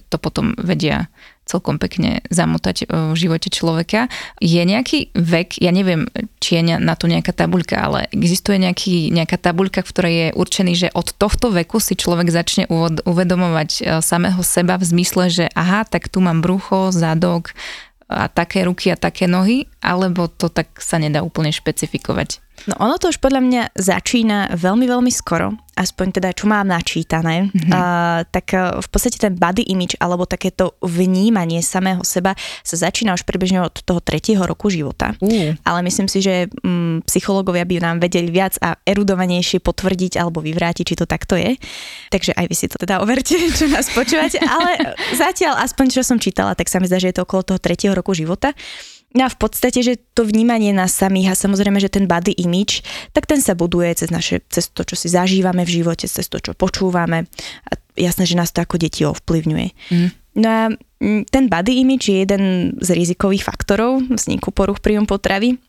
to 0.09 0.17
potom 0.19 0.57
vedia 0.59 1.13
celkom 1.45 1.77
pekne 1.77 2.25
zamotať 2.33 2.77
e, 2.83 3.13
v 3.13 3.17
živote 3.17 3.53
človeka. 3.53 4.09
Je 4.41 4.59
nejaký 4.65 5.13
vek, 5.13 5.61
ja 5.61 5.71
neviem, 5.71 6.09
či 6.41 6.59
je 6.59 6.81
na 6.81 6.97
to 6.97 7.07
nejaká 7.07 7.37
tabuľka, 7.37 7.77
ale 7.79 8.09
existuje 8.11 8.57
nejaký, 8.57 9.13
nejaká 9.13 9.37
tabuľka, 9.37 9.85
v 9.85 9.91
ktorej 9.93 10.15
je 10.17 10.29
určený, 10.35 10.73
že 10.75 10.89
od 10.97 11.13
tohto 11.15 11.53
veku 11.53 11.79
si 11.79 11.95
človek 11.95 12.33
začne 12.33 12.65
uvedomovať 13.05 13.71
e, 13.71 13.83
samého 14.01 14.41
seba 14.41 14.81
v 14.81 14.89
zmysle, 14.89 15.29
že 15.29 15.45
aha, 15.53 15.85
tak 15.85 16.09
tu 16.09 16.25
mám 16.25 16.41
brucho, 16.41 16.91
zadok, 16.91 17.53
a 18.15 18.31
také 18.31 18.63
ruky 18.65 18.95
a 18.95 18.97
také 18.97 19.27
nohy, 19.27 19.67
alebo 19.83 20.31
to 20.31 20.47
tak 20.47 20.79
sa 20.79 21.03
nedá 21.03 21.27
úplne 21.27 21.51
špecifikovať? 21.51 22.44
No 22.65 22.75
ono 22.81 22.97
to 22.97 23.13
už 23.13 23.21
podľa 23.21 23.41
mňa 23.45 23.63
začína 23.77 24.57
veľmi, 24.57 24.89
veľmi 24.89 25.13
skoro, 25.13 25.53
aspoň 25.75 26.07
teda 26.17 26.31
čo 26.33 26.47
mám 26.47 26.65
načítané, 26.65 27.51
mm-hmm. 27.51 27.71
uh, 27.71 28.23
tak 28.31 28.55
uh, 28.55 28.79
v 28.81 28.89
podstate 28.89 29.19
ten 29.19 29.35
body 29.35 29.67
image 29.69 29.99
alebo 29.99 30.25
takéto 30.25 30.79
vnímanie 30.81 31.61
samého 31.61 32.01
seba 32.07 32.33
sa 32.63 32.77
začína 32.79 33.13
už 33.13 33.27
približne 33.27 33.61
od 33.61 33.75
toho 33.83 34.01
tretieho 34.01 34.41
roku 34.47 34.71
života. 34.71 35.13
Uh. 35.19 35.53
Ale 35.67 35.85
myslím 35.85 36.09
si, 36.09 36.23
že 36.25 36.49
um, 36.65 37.03
psychológovia 37.05 37.67
by 37.67 37.75
nám 37.83 37.97
vedeli 38.01 38.31
viac 38.31 38.57
a 38.63 38.79
erudovanejšie 38.87 39.61
potvrdiť 39.61 40.17
alebo 40.17 40.41
vyvrátiť, 40.41 40.85
či 40.89 40.97
to 40.97 41.05
takto 41.05 41.37
je. 41.37 41.59
Takže 42.09 42.33
aj 42.39 42.47
vy 42.49 42.55
si 42.57 42.67
to 42.71 42.81
teda 42.81 43.03
overte, 43.03 43.35
čo 43.59 43.69
nás 43.69 43.91
počúvate. 43.93 44.41
Ale 44.41 44.97
zatiaľ, 45.19 45.61
aspoň 45.61 46.01
čo 46.01 46.03
som 46.07 46.17
čítala, 46.17 46.57
tak 46.57 46.71
sa 46.71 46.81
mi 46.81 46.89
zdá, 46.89 46.97
že 47.03 47.13
je 47.13 47.17
to 47.21 47.27
okolo 47.27 47.45
toho 47.45 47.61
tretieho 47.61 47.93
roku 47.93 48.15
života. 48.17 48.57
No 49.15 49.23
a 49.27 49.31
v 49.31 49.39
podstate, 49.39 49.79
že 49.79 49.95
to 50.11 50.27
vnímanie 50.27 50.75
nás 50.75 50.91
samých 50.91 51.39
a 51.39 51.41
samozrejme, 51.47 51.79
že 51.79 51.87
ten 51.87 52.11
body 52.11 52.35
image, 52.35 52.83
tak 53.15 53.31
ten 53.31 53.39
sa 53.39 53.55
buduje 53.55 53.95
cez, 53.95 54.11
naše, 54.11 54.43
cez 54.51 54.67
to, 54.75 54.83
čo 54.83 54.99
si 54.99 55.07
zažívame 55.07 55.63
v 55.63 55.83
živote, 55.83 56.11
cez 56.11 56.27
to, 56.27 56.43
čo 56.43 56.51
počúvame. 56.59 57.31
A 57.71 57.73
jasné, 57.95 58.27
že 58.27 58.35
nás 58.35 58.51
to 58.51 58.59
ako 58.59 58.75
deti 58.75 59.07
ovplyvňuje. 59.07 59.69
Mm. 59.95 60.09
No 60.35 60.49
a 60.51 60.63
mm, 60.99 61.31
ten 61.31 61.47
body 61.47 61.79
image 61.79 62.11
je 62.11 62.27
jeden 62.27 62.75
z 62.83 62.89
rizikových 62.91 63.47
faktorov 63.47 64.03
vzniku 64.03 64.51
poruch 64.51 64.83
príjmu 64.83 65.07
potravy. 65.07 65.63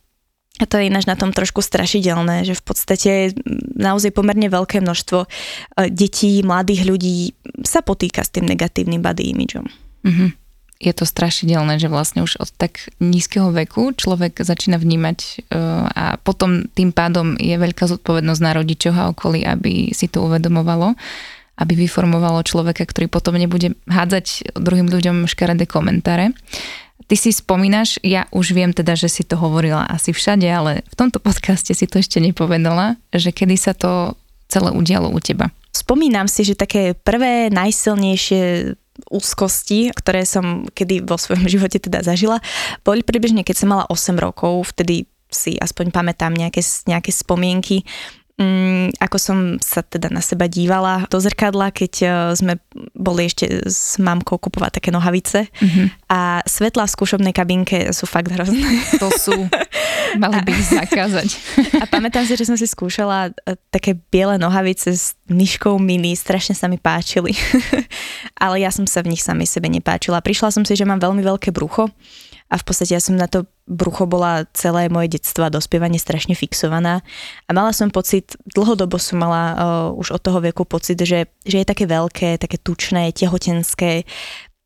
A 0.57 0.65
to 0.65 0.81
je 0.81 0.87
ináč 0.89 1.05
na 1.05 1.19
tom 1.19 1.35
trošku 1.35 1.59
strašidelné, 1.61 2.49
že 2.49 2.57
v 2.57 2.63
podstate 2.65 3.11
mm, 3.29 3.77
naozaj 3.77 4.09
pomerne 4.09 4.49
veľké 4.49 4.81
množstvo 4.81 5.19
e, 5.21 5.27
detí, 5.93 6.41
mladých 6.41 6.81
ľudí 6.89 7.37
sa 7.61 7.85
potýka 7.85 8.25
s 8.25 8.33
tým 8.33 8.49
negatívnym 8.49 9.05
body 9.05 9.37
imageom. 9.37 9.69
Mm-hmm 10.01 10.44
je 10.85 10.95
to 10.95 11.05
strašidelné, 11.09 11.81
že 11.81 11.89
vlastne 11.89 12.21
už 12.21 12.37
od 12.37 12.49
tak 12.53 12.93
nízkeho 13.01 13.49
veku 13.49 13.91
človek 13.97 14.45
začína 14.45 14.77
vnímať 14.77 15.17
e, 15.19 15.33
a 15.89 16.15
potom 16.21 16.69
tým 16.71 16.93
pádom 16.93 17.33
je 17.41 17.57
veľká 17.57 17.89
zodpovednosť 17.89 18.41
na 18.41 18.51
rodičoch 18.53 18.95
a 18.95 19.09
okolí, 19.09 19.41
aby 19.43 19.91
si 19.91 20.05
to 20.05 20.23
uvedomovalo, 20.23 20.93
aby 21.57 21.73
vyformovalo 21.75 22.45
človeka, 22.45 22.85
ktorý 22.85 23.09
potom 23.09 23.35
nebude 23.35 23.73
hádzať 23.89 24.55
druhým 24.55 24.87
ľuďom 24.87 25.25
škaredé 25.25 25.65
komentáre. 25.65 26.37
Ty 27.05 27.15
si 27.19 27.29
spomínaš, 27.29 28.01
ja 28.01 28.25
už 28.33 28.57
viem 28.57 28.73
teda, 28.73 28.97
že 28.97 29.11
si 29.11 29.21
to 29.21 29.37
hovorila 29.37 29.85
asi 29.85 30.09
všade, 30.09 30.49
ale 30.49 30.81
v 30.89 30.95
tomto 30.97 31.21
podcaste 31.21 31.69
si 31.77 31.85
to 31.85 32.01
ešte 32.01 32.17
nepovedala, 32.17 32.97
že 33.13 33.29
kedy 33.29 33.55
sa 33.61 33.77
to 33.77 34.17
celé 34.49 34.73
udialo 34.73 35.13
u 35.13 35.19
teba. 35.21 35.53
Spomínam 35.75 36.25
si, 36.31 36.47
že 36.47 36.55
také 36.55 36.95
prvé 36.95 37.51
najsilnejšie 37.51 38.73
úzkosti, 39.11 39.91
ktoré 39.91 40.23
som 40.23 40.67
kedy 40.71 41.03
vo 41.03 41.19
svojom 41.19 41.45
živote 41.53 41.77
teda 41.79 42.01
zažila, 42.01 42.39
boli 42.81 43.03
približne, 43.03 43.43
keď 43.43 43.55
som 43.55 43.71
mala 43.71 43.85
8 43.87 44.15
rokov, 44.17 44.75
vtedy 44.75 45.07
si 45.29 45.57
aspoň 45.59 45.91
pamätám 45.91 46.31
nejaké, 46.31 46.63
nejaké 46.87 47.11
spomienky, 47.11 47.83
mm, 48.39 48.99
ako 48.99 49.17
som 49.17 49.37
sa 49.63 49.81
teda 49.83 50.11
na 50.11 50.19
seba 50.19 50.47
dívala 50.47 51.07
do 51.07 51.17
zrkadla, 51.19 51.71
keď 51.71 51.93
uh, 52.03 52.11
sme 52.35 52.59
boli 52.91 53.27
ešte 53.27 53.47
s 53.67 53.95
mamkou 53.95 54.39
kupovať 54.39 54.79
také 54.79 54.89
nohavice 54.91 55.47
mm-hmm. 55.47 55.87
a 56.11 56.43
svetla 56.43 56.87
v 56.87 56.95
skúšobnej 56.95 57.33
kabinke 57.35 57.91
sú 57.95 58.07
fakt 58.07 58.31
hrozné. 58.31 58.83
To 58.99 59.07
sú, 59.15 59.35
mali 60.23 60.39
by 60.43 60.51
ich 60.51 60.67
zakázať. 60.71 61.29
A 61.79 61.85
pamätám 61.87 62.27
si, 62.27 62.35
že 62.35 62.47
som 62.47 62.59
si 62.59 62.67
skúšala 62.67 63.31
uh, 63.31 63.55
také 63.71 63.95
biele 64.11 64.35
nohavice 64.35 64.91
s 64.91 65.15
myškou 65.31 65.79
mini, 65.79 66.15
strašne 66.15 66.55
sa 66.55 66.67
mi 66.67 66.79
páčili. 66.79 67.35
Ale 68.43 68.61
ja 68.61 68.69
som 68.71 68.83
sa 68.83 68.99
v 68.99 69.15
nich 69.15 69.23
sami 69.23 69.47
sebe 69.47 69.71
nepáčila. 69.71 70.19
Prišla 70.19 70.51
som 70.51 70.63
si, 70.67 70.75
že 70.75 70.87
mám 70.87 70.99
veľmi 70.99 71.23
veľké 71.23 71.55
brucho 71.55 71.87
a 72.45 72.55
v 72.61 72.63
podstate 72.63 72.93
ja 72.93 73.01
som 73.01 73.17
na 73.17 73.25
to 73.25 73.49
brucho 73.65 74.05
bola 74.05 74.45
celé 74.53 74.85
moje 74.85 75.17
detstvo 75.17 75.49
a 75.49 75.53
dospievanie 75.53 75.97
strašne 75.97 76.37
fixovaná. 76.37 77.01
A 77.49 77.51
mala 77.57 77.73
som 77.73 77.89
pocit, 77.89 78.37
dlhodobo 78.45 79.01
som 79.01 79.17
mala 79.17 79.43
uh, 79.53 79.57
už 79.97 80.13
od 80.13 80.21
toho 80.21 80.37
veku 80.37 80.61
pocit, 80.61 81.01
že, 81.01 81.25
že 81.41 81.57
je 81.61 81.65
také 81.65 81.89
veľké, 81.89 82.37
také 82.37 82.61
tučné, 82.61 83.09
tehotenské, 83.17 84.05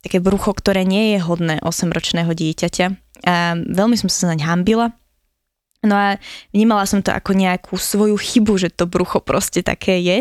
také 0.04 0.18
brucho, 0.20 0.52
ktoré 0.52 0.84
nie 0.84 1.16
je 1.16 1.20
hodné 1.24 1.64
8-ročného 1.64 2.32
dieťaťa. 2.36 2.88
A 3.24 3.56
veľmi 3.56 3.96
som 3.96 4.12
sa 4.12 4.28
naň 4.28 4.44
hambila. 4.44 4.92
No 5.80 5.96
a 5.96 6.20
vnímala 6.52 6.84
som 6.84 7.00
to 7.00 7.16
ako 7.16 7.32
nejakú 7.32 7.80
svoju 7.80 8.20
chybu, 8.20 8.60
že 8.60 8.76
to 8.76 8.84
brucho 8.84 9.24
proste 9.24 9.64
také 9.64 10.04
je. 10.04 10.20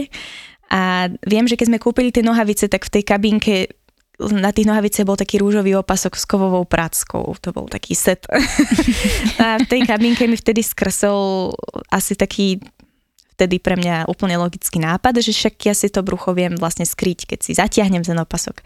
A 0.71 1.11
viem, 1.27 1.51
že 1.51 1.59
keď 1.59 1.75
sme 1.75 1.83
kúpili 1.83 2.15
tie 2.15 2.23
nohavice, 2.23 2.71
tak 2.71 2.87
v 2.87 2.95
tej 2.95 3.03
kabínke 3.03 3.55
na 4.19 4.51
tých 4.51 4.67
nohaviciach 4.67 5.07
bol 5.07 5.15
taký 5.15 5.39
rúžový 5.39 5.79
opasok 5.79 6.19
s 6.19 6.27
kovovou 6.27 6.67
práckou. 6.67 7.39
To 7.39 7.55
bol 7.55 7.71
taký 7.71 7.95
set. 7.95 8.27
a 9.43 9.63
v 9.63 9.67
tej 9.71 9.87
kabinke 9.87 10.27
mi 10.27 10.35
vtedy 10.35 10.67
skrsol 10.67 11.55
asi 11.95 12.19
taký 12.19 12.59
vtedy 13.39 13.63
pre 13.63 13.79
mňa 13.79 14.11
úplne 14.11 14.35
logický 14.35 14.83
nápad, 14.83 15.23
že 15.23 15.31
však 15.31 15.55
ja 15.71 15.75
si 15.79 15.87
to 15.87 16.03
brucho 16.03 16.35
viem 16.35 16.59
vlastne 16.59 16.83
skryť, 16.83 17.31
keď 17.31 17.39
si 17.39 17.55
zatiahnem 17.55 18.03
ten 18.03 18.19
opasok. 18.19 18.59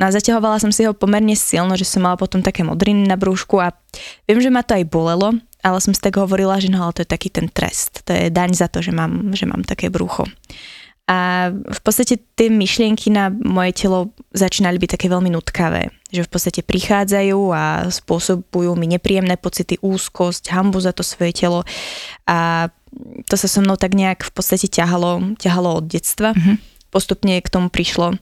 No 0.00 0.08
a 0.08 0.14
zaťahovala 0.16 0.56
som 0.64 0.72
si 0.72 0.88
ho 0.88 0.96
pomerne 0.96 1.36
silno, 1.36 1.76
že 1.76 1.84
som 1.84 2.00
mala 2.00 2.16
potom 2.16 2.40
také 2.40 2.64
modriny 2.64 3.04
na 3.04 3.20
brúšku 3.20 3.60
a 3.60 3.76
viem, 4.24 4.40
že 4.40 4.48
ma 4.48 4.64
to 4.64 4.80
aj 4.80 4.88
bolelo, 4.88 5.36
ale 5.60 5.76
som 5.84 5.92
si 5.92 6.00
tak 6.00 6.16
hovorila, 6.16 6.56
že 6.56 6.72
no 6.72 6.80
ale 6.80 6.96
to 6.96 7.04
je 7.04 7.12
taký 7.12 7.28
ten 7.28 7.52
trest, 7.52 8.00
to 8.08 8.16
je 8.16 8.32
daň 8.32 8.56
za 8.56 8.72
to, 8.72 8.80
že 8.80 8.96
mám, 8.96 9.36
že 9.36 9.44
mám 9.44 9.60
také 9.60 9.92
brucho. 9.92 10.24
A 11.04 11.52
v 11.52 11.80
podstate 11.84 12.16
tie 12.16 12.48
myšlienky 12.48 13.12
na 13.12 13.28
moje 13.28 13.76
telo 13.76 14.16
začínali 14.32 14.80
byť 14.80 14.96
také 14.96 15.06
veľmi 15.12 15.28
nutkavé. 15.36 15.92
Že 16.08 16.24
v 16.24 16.30
podstate 16.32 16.60
prichádzajú 16.64 17.40
a 17.52 17.92
spôsobujú 17.92 18.72
mi 18.72 18.88
nepríjemné 18.88 19.36
pocity, 19.36 19.76
úzkosť, 19.84 20.48
hambu 20.48 20.80
za 20.80 20.96
to 20.96 21.04
svoje 21.04 21.36
telo. 21.36 21.60
A 22.24 22.72
to 23.28 23.34
sa 23.36 23.48
so 23.52 23.60
mnou 23.60 23.76
tak 23.76 23.92
nejak 23.92 24.24
v 24.24 24.32
podstate 24.32 24.64
ťahalo, 24.64 25.36
ťahalo 25.36 25.84
od 25.84 25.84
detstva. 25.92 26.32
Mm-hmm. 26.32 26.56
Postupne 26.88 27.36
k 27.42 27.52
tomu 27.52 27.68
prišlo 27.68 28.16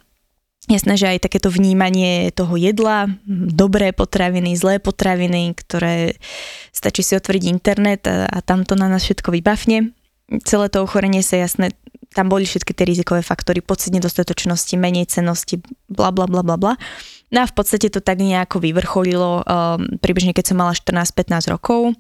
Jasné, 0.71 0.95
že 0.95 1.11
aj 1.11 1.27
takéto 1.27 1.51
vnímanie 1.51 2.31
toho 2.31 2.55
jedla, 2.55 3.11
dobré 3.27 3.91
potraviny, 3.91 4.55
zlé 4.55 4.79
potraviny, 4.79 5.59
ktoré 5.59 6.15
stačí 6.71 7.03
si 7.03 7.19
otvoriť 7.19 7.43
internet 7.51 8.07
a, 8.07 8.31
a 8.31 8.39
tam 8.47 8.62
to 8.62 8.79
na 8.79 8.87
nás 8.87 9.03
všetko 9.03 9.35
vybavne. 9.35 9.91
Celé 10.47 10.67
to 10.71 10.85
ochorenie 10.87 11.21
sa 11.21 11.41
jasné 11.41 11.75
tam 12.12 12.29
boli 12.29 12.45
všetky 12.45 12.76
tie 12.76 12.85
rizikové 12.85 13.25
faktory, 13.25 13.64
pocit 13.64 13.97
nedostatočnosti, 13.97 14.76
menej 14.76 15.09
cenosti, 15.09 15.59
bla 15.88 16.12
bla 16.12 16.29
bla 16.29 16.45
bla 16.45 16.61
bla. 16.61 16.73
No 17.33 17.38
a 17.43 17.49
v 17.49 17.55
podstate 17.57 17.88
to 17.88 18.05
tak 18.05 18.21
nejako 18.21 18.61
vyvrcholilo 18.61 19.41
um, 19.41 19.97
približne 19.99 20.37
keď 20.37 20.52
som 20.52 20.61
mala 20.61 20.76
14-15 20.76 21.49
rokov. 21.49 21.97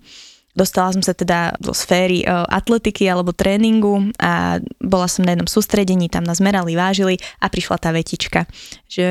Dostala 0.52 0.92
som 0.92 1.00
sa 1.00 1.16
teda 1.16 1.56
do 1.56 1.72
sféry 1.72 2.28
uh, 2.28 2.44
atletiky 2.44 3.08
alebo 3.08 3.32
tréningu 3.32 4.12
a 4.20 4.60
bola 4.84 5.08
som 5.08 5.24
na 5.24 5.32
jednom 5.32 5.48
sústredení, 5.48 6.12
tam 6.12 6.28
nás 6.28 6.44
merali, 6.44 6.76
vážili 6.76 7.16
a 7.40 7.48
prišla 7.48 7.80
tá 7.80 7.88
vetička. 7.88 8.44
Že 8.84 9.06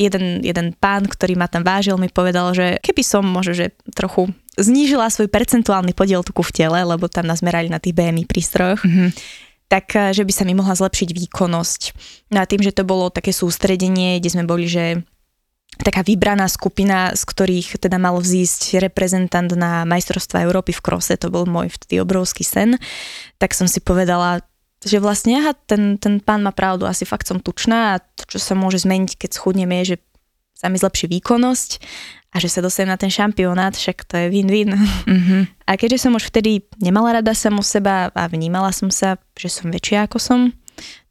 jeden, 0.00 0.40
jeden 0.40 0.72
pán, 0.72 1.04
ktorý 1.04 1.36
ma 1.36 1.52
tam 1.52 1.68
vážil, 1.68 2.00
mi 2.00 2.08
povedal, 2.08 2.56
že 2.56 2.80
keby 2.80 3.02
som 3.04 3.28
možno, 3.28 3.52
že 3.52 3.76
trochu 3.92 4.32
znížila 4.56 5.12
svoj 5.12 5.28
percentuálny 5.28 5.92
podiel 5.92 6.24
tuku 6.24 6.40
v 6.40 6.54
tele, 6.64 6.80
lebo 6.80 7.12
tam 7.12 7.28
nás 7.28 7.44
merali 7.44 7.68
na 7.68 7.76
tých 7.76 7.92
BMI 7.92 8.24
prístrojoch, 8.24 8.82
mm-hmm 8.82 9.42
tak 9.64 9.90
že 9.90 10.22
by 10.22 10.30
sa 10.30 10.44
mi 10.46 10.54
mohla 10.54 10.76
zlepšiť 10.76 11.10
výkonnosť. 11.10 11.82
No 12.30 12.44
a 12.44 12.46
tým, 12.46 12.62
že 12.62 12.70
to 12.70 12.86
bolo 12.86 13.10
také 13.10 13.34
sústredenie, 13.34 14.22
kde 14.22 14.30
sme 14.30 14.44
boli, 14.46 14.70
že 14.70 15.02
taká 15.82 16.06
vybraná 16.06 16.46
skupina, 16.46 17.10
z 17.16 17.22
ktorých 17.24 17.80
teda 17.82 17.98
mal 17.98 18.14
vzísť 18.20 18.78
reprezentant 18.78 19.50
na 19.56 19.82
majstrovstva 19.88 20.46
Európy 20.46 20.76
v 20.76 20.84
krose, 20.84 21.18
to 21.18 21.32
bol 21.32 21.48
môj 21.48 21.72
vtedy 21.74 21.98
obrovský 21.98 22.46
sen, 22.46 22.78
tak 23.42 23.56
som 23.56 23.66
si 23.66 23.82
povedala, 23.82 24.44
že 24.84 25.00
vlastne 25.00 25.40
aha, 25.40 25.52
ten, 25.66 25.96
ten 25.96 26.20
pán 26.20 26.44
má 26.44 26.52
pravdu, 26.52 26.84
asi 26.84 27.08
fakt 27.08 27.26
som 27.26 27.40
tučná 27.40 27.96
a 27.96 28.00
to, 28.02 28.36
čo 28.36 28.38
sa 28.38 28.52
môže 28.52 28.84
zmeniť, 28.84 29.16
keď 29.16 29.30
schudnem 29.32 29.72
je, 29.80 29.96
že 29.96 29.96
sa 30.54 30.70
mi 30.70 30.78
zlepší 30.78 31.10
výkonnosť 31.10 31.70
a 32.34 32.42
že 32.42 32.50
sa 32.50 32.60
dostanem 32.62 32.92
na 32.92 32.98
ten 32.98 33.10
šampionát, 33.10 33.78
však 33.78 34.06
to 34.10 34.14
je 34.18 34.26
win-win. 34.30 34.74
Mm-hmm. 34.74 35.42
A 35.70 35.70
keďže 35.78 36.08
som 36.08 36.18
už 36.18 36.28
vtedy 36.28 36.66
nemala 36.82 37.20
rada 37.20 37.30
samu 37.30 37.62
seba 37.62 38.10
a 38.10 38.22
vnímala 38.26 38.74
som 38.74 38.90
sa, 38.90 39.16
že 39.38 39.48
som 39.50 39.70
väčšia 39.70 40.10
ako 40.10 40.18
som, 40.18 40.40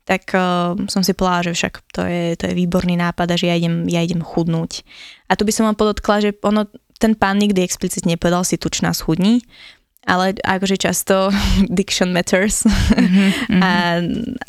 tak 0.03 0.35
uh, 0.35 0.75
som 0.91 0.99
si 0.99 1.15
povedala, 1.15 1.47
že 1.47 1.55
však 1.55 1.73
to 1.95 2.01
je, 2.03 2.35
to 2.35 2.51
je 2.51 2.59
výborný 2.59 2.99
nápad 2.99 3.27
a 3.33 3.39
že 3.39 3.47
ja 3.47 3.55
idem, 3.55 3.87
ja 3.87 4.03
idem 4.03 4.19
chudnúť. 4.19 4.83
A 5.31 5.39
tu 5.39 5.47
by 5.47 5.51
som 5.55 5.63
vám 5.63 5.79
podotkla, 5.79 6.19
že 6.19 6.29
ono, 6.43 6.67
ten 6.99 7.15
pán 7.15 7.39
nikdy 7.39 7.63
explicitne 7.63 8.19
nepovedal 8.19 8.43
si 8.43 8.59
tučná 8.59 8.91
schudní, 8.91 9.43
ale 10.03 10.35
akože 10.35 10.75
často 10.75 11.31
diction 11.79 12.11
matters 12.11 12.67
mm-hmm. 12.67 13.59
a, 13.63 13.71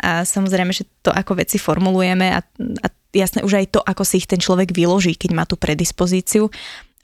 a 0.02 0.11
samozrejme, 0.26 0.75
že 0.75 0.87
to 1.06 1.14
ako 1.14 1.38
veci 1.38 1.62
formulujeme 1.62 2.34
a, 2.34 2.42
a 2.82 2.87
jasné 3.14 3.46
už 3.46 3.62
aj 3.62 3.66
to, 3.78 3.80
ako 3.80 4.02
si 4.02 4.18
ich 4.23 4.30
ten 4.30 4.42
človek 4.42 4.75
vyloží, 4.75 5.14
keď 5.14 5.30
má 5.38 5.44
tú 5.46 5.54
predispozíciu. 5.54 6.50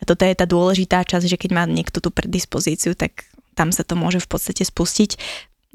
A 0.01 0.03
toto 0.09 0.27
je 0.27 0.35
tá 0.35 0.49
dôležitá 0.49 1.05
časť, 1.07 1.27
že 1.29 1.39
keď 1.39 1.51
má 1.55 1.65
niekto 1.69 2.01
tú 2.03 2.11
predispozíciu, 2.11 2.97
tak 2.97 3.31
tam 3.55 3.71
sa 3.71 3.85
to 3.85 3.95
môže 3.95 4.19
v 4.19 4.29
podstate 4.33 4.65
spustiť. 4.65 5.21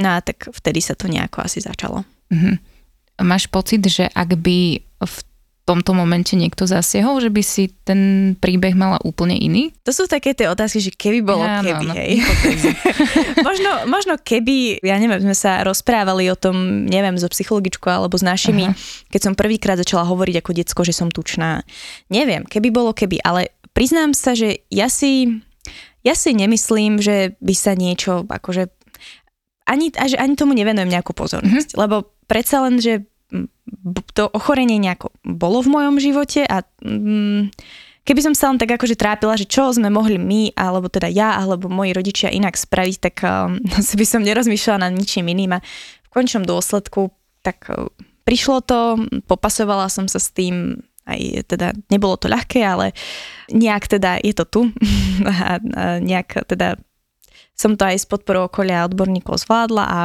No 0.02 0.18
a 0.18 0.20
tak 0.20 0.52
vtedy 0.52 0.84
sa 0.84 0.98
to 0.98 1.08
nejako 1.08 1.46
asi 1.46 1.64
začalo. 1.64 2.04
Mm-hmm. 2.32 2.56
Máš 3.24 3.48
pocit, 3.48 3.82
že 3.88 4.12
ak 4.12 4.36
by 4.36 4.84
v 4.84 5.18
tomto 5.66 5.98
momente 5.98 6.38
niekto 6.38 6.70
zasiahol, 6.70 7.18
že 7.18 7.34
by 7.34 7.42
si 7.42 7.74
ten 7.82 8.34
príbeh 8.38 8.78
mala 8.78 9.02
úplne 9.02 9.34
iný? 9.34 9.74
To 9.82 9.90
sú 9.90 10.06
také 10.06 10.38
tie 10.38 10.46
otázky, 10.46 10.78
že 10.78 10.94
keby 10.94 11.26
bolo 11.26 11.42
ja, 11.42 11.66
keby, 11.66 11.86
no, 11.90 11.94
hej. 11.98 12.22
možno, 13.50 13.70
možno 13.90 14.14
keby, 14.22 14.86
ja 14.86 15.02
neviem, 15.02 15.18
sme 15.26 15.34
sa 15.34 15.66
rozprávali 15.66 16.30
o 16.30 16.38
tom, 16.38 16.86
neviem, 16.86 17.18
so 17.18 17.26
psychologičkou 17.26 17.90
alebo 17.90 18.14
s 18.14 18.22
našimi, 18.22 18.70
Aha. 18.70 18.78
keď 19.10 19.22
som 19.26 19.34
prvýkrát 19.34 19.82
začala 19.82 20.06
hovoriť 20.06 20.46
ako 20.46 20.52
decko, 20.54 20.82
že 20.86 20.94
som 20.94 21.10
tučná. 21.10 21.66
Neviem, 22.14 22.46
keby 22.46 22.70
bolo 22.70 22.94
keby, 22.94 23.26
ale 23.26 23.50
priznám 23.74 24.14
sa, 24.14 24.38
že 24.38 24.70
ja 24.70 24.86
si, 24.86 25.42
ja 26.06 26.14
si 26.14 26.38
nemyslím, 26.38 27.02
že 27.02 27.34
by 27.42 27.54
sa 27.58 27.74
niečo 27.74 28.22
akože 28.30 28.70
ani, 29.66 29.90
že 29.90 30.22
ani 30.22 30.38
tomu 30.38 30.54
nevenujem 30.54 30.94
nejakú 30.94 31.18
pozornosť, 31.18 31.74
mm-hmm. 31.74 31.82
lebo 31.82 32.15
predsa 32.26 32.66
len, 32.66 32.78
že 32.82 33.06
to 34.14 34.30
ochorenie 34.32 34.78
nejako 34.78 35.12
bolo 35.26 35.62
v 35.66 35.72
mojom 35.74 35.96
živote 35.98 36.46
a 36.46 36.62
mm, 36.82 37.50
keby 38.06 38.22
som 38.22 38.34
sa 38.38 38.54
len 38.54 38.62
tak 38.62 38.78
akože 38.78 38.96
trápila, 38.96 39.34
že 39.36 39.50
čo 39.50 39.74
sme 39.74 39.90
mohli 39.90 40.22
my, 40.22 40.54
alebo 40.54 40.88
teda 40.88 41.10
ja, 41.10 41.36
alebo 41.42 41.68
moji 41.68 41.92
rodičia 41.92 42.30
inak 42.30 42.56
spraviť, 42.56 42.96
tak 43.02 43.16
um, 43.26 43.58
by 44.00 44.06
som 44.06 44.22
nerozmýšľala 44.22 44.90
nad 44.90 44.94
ničím 44.94 45.28
iným. 45.34 45.58
A 45.58 45.64
v 46.06 46.10
končnom 46.14 46.46
dôsledku 46.46 47.10
tak 47.42 47.66
uh, 47.74 47.90
prišlo 48.24 48.62
to, 48.62 48.80
popasovala 49.26 49.90
som 49.90 50.06
sa 50.06 50.22
s 50.22 50.30
tým, 50.30 50.86
aj 51.06 51.50
teda 51.50 51.74
nebolo 51.90 52.18
to 52.18 52.30
ľahké, 52.30 52.62
ale 52.62 52.94
nejak 53.50 53.90
teda 53.90 54.22
je 54.22 54.34
to 54.34 54.46
tu. 54.46 54.62
A, 55.26 55.58
nejak 56.02 56.46
teda 56.50 56.76
som 57.56 57.80
to 57.80 57.88
aj 57.88 58.04
s 58.04 58.06
podporou 58.06 58.52
okolia 58.52 58.84
odborníkov 58.84 59.40
zvládla 59.48 59.86
a 59.88 60.00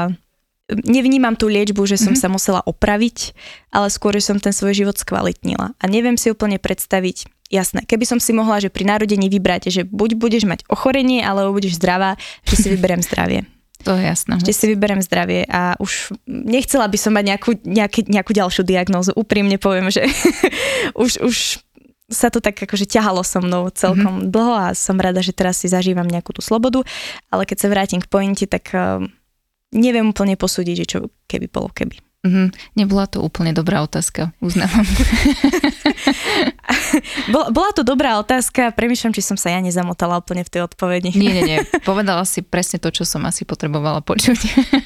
nevnímam 0.87 1.35
tú 1.35 1.51
liečbu, 1.51 1.83
že 1.87 1.99
som 1.99 2.15
mm-hmm. 2.15 2.23
sa 2.23 2.29
musela 2.29 2.61
opraviť, 2.65 3.35
ale 3.75 3.91
skôr, 3.91 4.17
že 4.17 4.31
som 4.31 4.39
ten 4.39 4.55
svoj 4.55 4.75
život 4.75 4.97
skvalitnila. 4.97 5.75
A 5.77 5.85
neviem 5.91 6.15
si 6.15 6.31
úplne 6.31 6.59
predstaviť, 6.63 7.27
jasné, 7.51 7.83
keby 7.85 8.07
som 8.07 8.23
si 8.23 8.31
mohla, 8.31 8.63
že 8.63 8.71
pri 8.71 8.87
narodení 8.87 9.27
vybrať, 9.27 9.75
že 9.75 9.83
buď 9.85 10.11
budeš 10.17 10.47
mať 10.47 10.65
ochorenie, 10.71 11.21
alebo 11.21 11.53
budeš 11.53 11.77
zdravá, 11.77 12.15
že 12.47 12.55
si 12.57 12.67
vyberiem 12.71 13.03
zdravie. 13.03 13.45
To 13.81 13.97
je 13.97 14.13
jasné. 14.13 14.37
Že 14.45 14.53
si 14.53 14.67
vyberiem 14.77 15.01
zdravie 15.01 15.49
a 15.49 15.73
už 15.81 16.13
nechcela 16.29 16.85
by 16.85 17.01
som 17.01 17.17
mať 17.17 17.25
nejakú, 17.33 17.51
nejaký, 17.65 18.13
nejakú 18.13 18.37
ďalšiu 18.37 18.61
diagnózu. 18.61 19.17
Úprimne 19.17 19.57
poviem, 19.57 19.89
že 19.89 20.05
už, 21.01 21.25
už 21.25 21.65
sa 22.11 22.29
to 22.29 22.43
tak 22.43 22.61
akože 22.61 22.85
ťahalo 22.85 23.25
so 23.25 23.41
mnou 23.41 23.73
celkom 23.73 24.21
mm-hmm. 24.21 24.33
dlho 24.35 24.53
a 24.53 24.67
som 24.77 25.01
rada, 25.01 25.25
že 25.25 25.33
teraz 25.33 25.63
si 25.63 25.71
zažívam 25.73 26.05
nejakú 26.05 26.37
tú 26.37 26.43
slobodu, 26.45 26.85
ale 27.33 27.49
keď 27.49 27.57
sa 27.57 27.73
vrátim 27.73 28.03
k 28.03 28.11
pointe, 28.11 28.45
tak 28.45 28.69
uh, 28.75 29.01
neviem 29.75 30.11
úplne 30.11 30.35
posúdiť, 30.35 30.75
že 30.85 30.87
čo 30.87 30.99
keby 31.31 31.47
bolo 31.51 31.71
keby. 31.71 32.10
Mm-hmm. 32.21 32.77
Nebola 32.77 33.09
to 33.09 33.25
úplne 33.25 33.57
dobrá 33.57 33.81
otázka, 33.81 34.37
uznávam. 34.45 34.85
bola, 37.33 37.49
bola 37.49 37.71
to 37.73 37.81
dobrá 37.81 38.21
otázka, 38.21 38.77
premyšľam, 38.77 39.17
či 39.17 39.25
som 39.25 39.41
sa 39.41 39.49
ja 39.49 39.65
nezamotala 39.65 40.21
úplne 40.21 40.45
v 40.45 40.53
tej 40.53 40.69
odpovedi. 40.69 41.17
nie, 41.17 41.33
nie, 41.33 41.45
nie. 41.49 41.59
Povedala 41.89 42.29
si 42.29 42.45
presne 42.45 42.77
to, 42.77 42.93
čo 42.93 43.09
som 43.09 43.25
asi 43.25 43.49
potrebovala 43.49 44.05
počuť. 44.05 44.37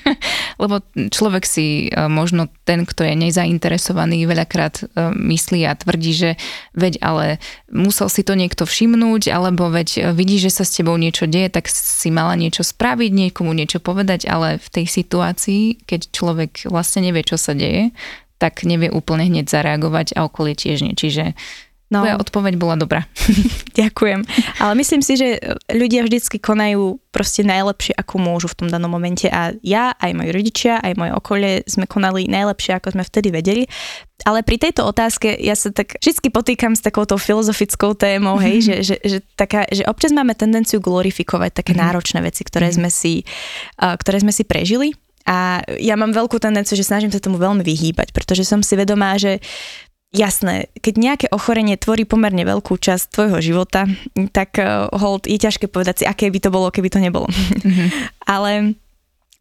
Lebo 0.62 0.78
človek 0.94 1.42
si 1.42 1.90
e, 1.90 2.06
možno 2.06 2.46
ten, 2.62 2.86
kto 2.86 3.02
je 3.02 3.18
nezainteresovaný, 3.18 4.30
veľakrát 4.30 4.86
e, 4.86 5.10
myslí 5.34 5.66
a 5.66 5.74
tvrdí, 5.74 6.14
že 6.14 6.30
veď 6.78 7.02
ale 7.02 7.42
musel 7.66 8.06
si 8.06 8.22
to 8.22 8.38
niekto 8.38 8.62
všimnúť, 8.62 9.34
alebo 9.34 9.74
veď 9.74 9.88
e, 9.90 10.00
vidí, 10.14 10.38
že 10.38 10.54
sa 10.54 10.62
s 10.62 10.78
tebou 10.78 10.94
niečo 10.94 11.26
deje, 11.26 11.50
tak 11.50 11.66
si 11.66 12.14
mala 12.14 12.38
niečo 12.38 12.62
spraviť, 12.62 13.10
niekomu 13.10 13.50
niečo 13.50 13.82
povedať, 13.82 14.30
ale 14.30 14.62
v 14.62 14.68
tej 14.70 14.86
situácii, 14.86 15.82
keď 15.82 16.14
človek 16.14 16.70
vlastne 16.70 17.10
nevie, 17.10 17.23
čo 17.24 17.40
sa 17.40 17.56
deje, 17.56 17.90
tak 18.38 18.62
nevie 18.68 18.92
úplne 18.92 19.26
hneď 19.26 19.48
zareagovať 19.48 20.14
a 20.14 20.28
okolie 20.28 20.52
tiež 20.52 20.84
nie. 20.84 20.94
Čiže 20.94 21.32
No. 21.92 22.00
Tvoja 22.00 22.16
odpoveď 22.16 22.54
bola 22.56 22.74
dobrá. 22.80 23.04
Ďakujem. 23.80 24.26
Ale 24.58 24.72
myslím 24.80 25.04
si, 25.04 25.20
že 25.20 25.38
ľudia 25.68 26.02
vždycky 26.02 26.40
konajú 26.40 26.98
proste 27.12 27.46
najlepšie, 27.46 27.94
ako 27.94 28.14
môžu 28.18 28.48
v 28.50 28.58
tom 28.64 28.68
danom 28.72 28.90
momente. 28.90 29.30
A 29.30 29.54
ja, 29.62 29.94
aj 29.94 30.10
moji 30.16 30.30
rodičia, 30.34 30.82
aj 30.82 30.96
moje 30.98 31.12
okolie 31.14 31.52
sme 31.68 31.86
konali 31.86 32.26
najlepšie, 32.26 32.80
ako 32.80 32.98
sme 32.98 33.04
vtedy 33.06 33.28
vedeli. 33.30 33.62
Ale 34.24 34.40
pri 34.40 34.56
tejto 34.58 34.82
otázke 34.88 35.36
ja 35.38 35.52
sa 35.52 35.70
tak 35.70 36.00
vždy 36.00 36.32
potýkam 36.32 36.72
s 36.72 36.80
takouto 36.80 37.20
filozofickou 37.20 37.92
témou, 37.94 38.40
hej, 38.40 38.64
mm-hmm. 38.64 38.82
že, 38.88 38.96
že, 38.96 38.96
že, 39.04 39.18
taká, 39.38 39.68
že 39.68 39.86
občas 39.86 40.10
máme 40.10 40.32
tendenciu 40.34 40.80
glorifikovať 40.80 41.62
také 41.62 41.76
mm-hmm. 41.76 41.84
náročné 41.84 42.18
veci, 42.24 42.42
ktoré, 42.42 42.72
mm-hmm. 42.72 42.80
sme 42.80 42.90
si, 42.90 43.22
uh, 43.78 43.94
ktoré 43.94 44.24
sme 44.24 44.32
si 44.32 44.42
prežili 44.48 44.96
a 45.24 45.64
ja 45.80 45.96
mám 45.96 46.12
veľkú 46.12 46.36
tendenciu, 46.36 46.76
že 46.76 46.84
snažím 46.84 47.08
sa 47.08 47.20
tomu 47.20 47.40
veľmi 47.40 47.64
vyhýbať, 47.64 48.12
pretože 48.12 48.44
som 48.44 48.60
si 48.60 48.76
vedomá, 48.76 49.16
že 49.16 49.40
jasné, 50.14 50.70
keď 50.78 50.94
nejaké 50.94 51.26
ochorenie 51.32 51.80
tvorí 51.80 52.06
pomerne 52.06 52.46
veľkú 52.46 52.78
časť 52.78 53.10
tvojho 53.10 53.38
života, 53.42 53.88
tak 54.30 54.60
uh, 54.60 54.86
hold, 54.94 55.26
je 55.26 55.40
ťažké 55.40 55.66
povedať 55.66 55.94
si, 56.00 56.04
aké 56.04 56.30
by 56.30 56.38
to 56.38 56.54
bolo, 56.54 56.70
keby 56.70 56.92
to 56.92 57.02
nebolo. 57.02 57.26
Mm-hmm. 57.26 57.88
Ale 58.36 58.76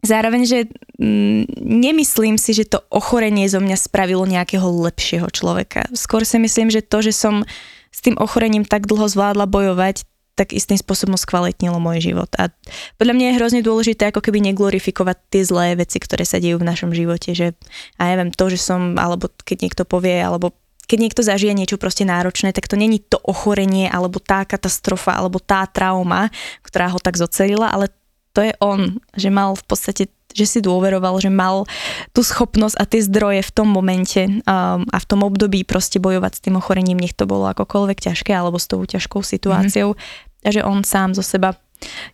zároveň, 0.02 0.42
že 0.44 0.58
mm, 0.98 1.62
nemyslím 1.62 2.36
si, 2.36 2.52
že 2.52 2.66
to 2.66 2.82
ochorenie 2.90 3.46
zo 3.46 3.62
mňa 3.62 3.76
spravilo 3.78 4.26
nejakého 4.26 4.66
lepšieho 4.66 5.30
človeka. 5.30 5.86
Skôr 5.94 6.26
si 6.26 6.36
myslím, 6.42 6.68
že 6.68 6.82
to, 6.82 7.00
že 7.00 7.14
som 7.14 7.46
s 7.94 8.00
tým 8.02 8.18
ochorením 8.18 8.66
tak 8.66 8.90
dlho 8.90 9.06
zvládla 9.06 9.46
bojovať, 9.46 10.02
tak 10.34 10.50
istým 10.50 10.74
spôsobom 10.74 11.14
skvalitnilo 11.14 11.78
môj 11.78 12.10
život. 12.10 12.30
A 12.38 12.50
podľa 12.98 13.14
mňa 13.14 13.26
je 13.30 13.38
hrozne 13.38 13.60
dôležité 13.62 14.10
ako 14.10 14.18
keby 14.18 14.42
neglorifikovať 14.50 15.16
tie 15.30 15.42
zlé 15.46 15.78
veci, 15.78 16.02
ktoré 16.02 16.26
sa 16.26 16.42
dejú 16.42 16.58
v 16.58 16.68
našom 16.68 16.90
živote, 16.90 17.32
že 17.38 17.54
a 17.98 18.10
ja 18.10 18.18
neviem, 18.18 18.34
to, 18.34 18.50
že 18.50 18.58
som, 18.58 18.98
alebo 18.98 19.30
keď 19.46 19.56
niekto 19.62 19.82
povie, 19.86 20.18
alebo 20.18 20.54
keď 20.84 20.98
niekto 21.00 21.22
zažije 21.24 21.54
niečo 21.56 21.80
proste 21.80 22.04
náročné, 22.04 22.52
tak 22.52 22.68
to 22.68 22.76
není 22.76 23.00
to 23.00 23.16
ochorenie, 23.24 23.88
alebo 23.88 24.20
tá 24.20 24.44
katastrofa, 24.44 25.16
alebo 25.16 25.40
tá 25.40 25.64
trauma, 25.64 26.28
ktorá 26.60 26.92
ho 26.92 27.00
tak 27.00 27.16
zocelila, 27.16 27.72
ale 27.72 27.88
to 28.34 28.42
je 28.42 28.52
on, 28.58 28.98
že 29.14 29.30
mal 29.30 29.54
v 29.54 29.64
podstate 29.64 30.10
že 30.34 30.46
si 30.50 30.58
dôveroval, 30.58 31.22
že 31.22 31.30
mal 31.30 31.64
tú 32.10 32.26
schopnosť 32.26 32.76
a 32.76 32.84
tie 32.84 33.00
zdroje 33.06 33.40
v 33.46 33.54
tom 33.54 33.70
momente 33.70 34.26
um, 34.26 34.82
a 34.82 34.98
v 34.98 35.06
tom 35.06 35.22
období 35.22 35.62
proste 35.62 36.02
bojovať 36.02 36.32
s 36.36 36.42
tým 36.42 36.58
ochorením, 36.58 36.98
nech 36.98 37.14
to 37.14 37.24
bolo 37.24 37.46
akokoľvek 37.54 38.10
ťažké 38.10 38.34
alebo 38.34 38.58
s 38.58 38.66
tou 38.66 38.82
ťažkou 38.82 39.22
situáciou. 39.22 39.94
Mm-hmm. 39.94 40.44
A 40.44 40.48
že 40.50 40.60
on 40.66 40.82
sám 40.82 41.14
zo 41.14 41.22
seba, 41.22 41.56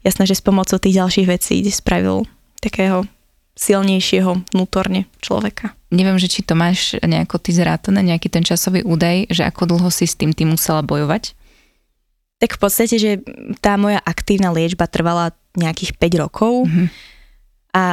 jasné, 0.04 0.28
že 0.28 0.36
s 0.36 0.44
pomocou 0.44 0.76
tých 0.76 1.00
ďalších 1.00 1.26
vecí 1.26 1.64
spravil 1.72 2.28
takého 2.60 3.08
silnejšieho 3.56 4.46
vnútorne 4.54 5.08
človeka. 5.24 5.74
Neviem, 5.90 6.20
že 6.22 6.30
či 6.30 6.46
to 6.46 6.54
máš 6.54 6.94
nejako 7.02 7.42
ty 7.42 7.50
zrátané, 7.50 8.04
nejaký 8.04 8.30
ten 8.30 8.46
časový 8.46 8.86
údaj, 8.86 9.32
že 9.32 9.42
ako 9.42 9.74
dlho 9.74 9.90
si 9.90 10.06
s 10.06 10.14
tým 10.14 10.30
ty 10.30 10.46
musela 10.46 10.86
bojovať? 10.86 11.34
Tak 12.40 12.56
v 12.56 12.60
podstate, 12.62 12.96
že 12.96 13.10
tá 13.60 13.76
moja 13.76 14.00
aktívna 14.00 14.48
liečba 14.54 14.88
trvala 14.88 15.36
nejakých 15.58 15.98
5 15.98 16.22
rokov. 16.24 16.52
Mm-hmm 16.68 17.10
a 17.74 17.84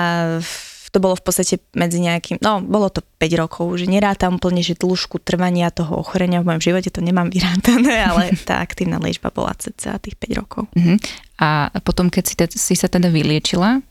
to 0.92 0.98
bolo 1.04 1.14
v 1.20 1.24
podstate 1.30 1.62
medzi 1.76 2.00
nejakým, 2.02 2.40
no 2.42 2.64
bolo 2.64 2.90
to 2.90 3.04
5 3.20 3.42
rokov, 3.42 3.66
že 3.78 3.86
nerátam 3.86 4.40
úplne, 4.40 4.64
že 4.64 4.74
dĺžku 4.74 5.22
trvania 5.22 5.70
toho 5.70 6.00
ochorenia 6.00 6.42
v 6.42 6.48
mojom 6.50 6.64
živote, 6.64 6.90
to 6.90 7.04
nemám 7.04 7.30
vyrátané, 7.30 8.02
ale 8.10 8.34
tá 8.42 8.64
aktívna 8.64 8.98
liečba 8.98 9.30
bola 9.30 9.54
cca 9.54 10.00
tých 10.02 10.18
5 10.18 10.42
rokov. 10.42 10.64
Uh-huh. 10.74 10.98
A 11.38 11.70
potom, 11.84 12.10
keď 12.10 12.24
si, 12.26 12.36
te, 12.40 12.46
si 12.50 12.74
sa 12.74 12.90
teda 12.90 13.12
vyliečila, 13.14 13.84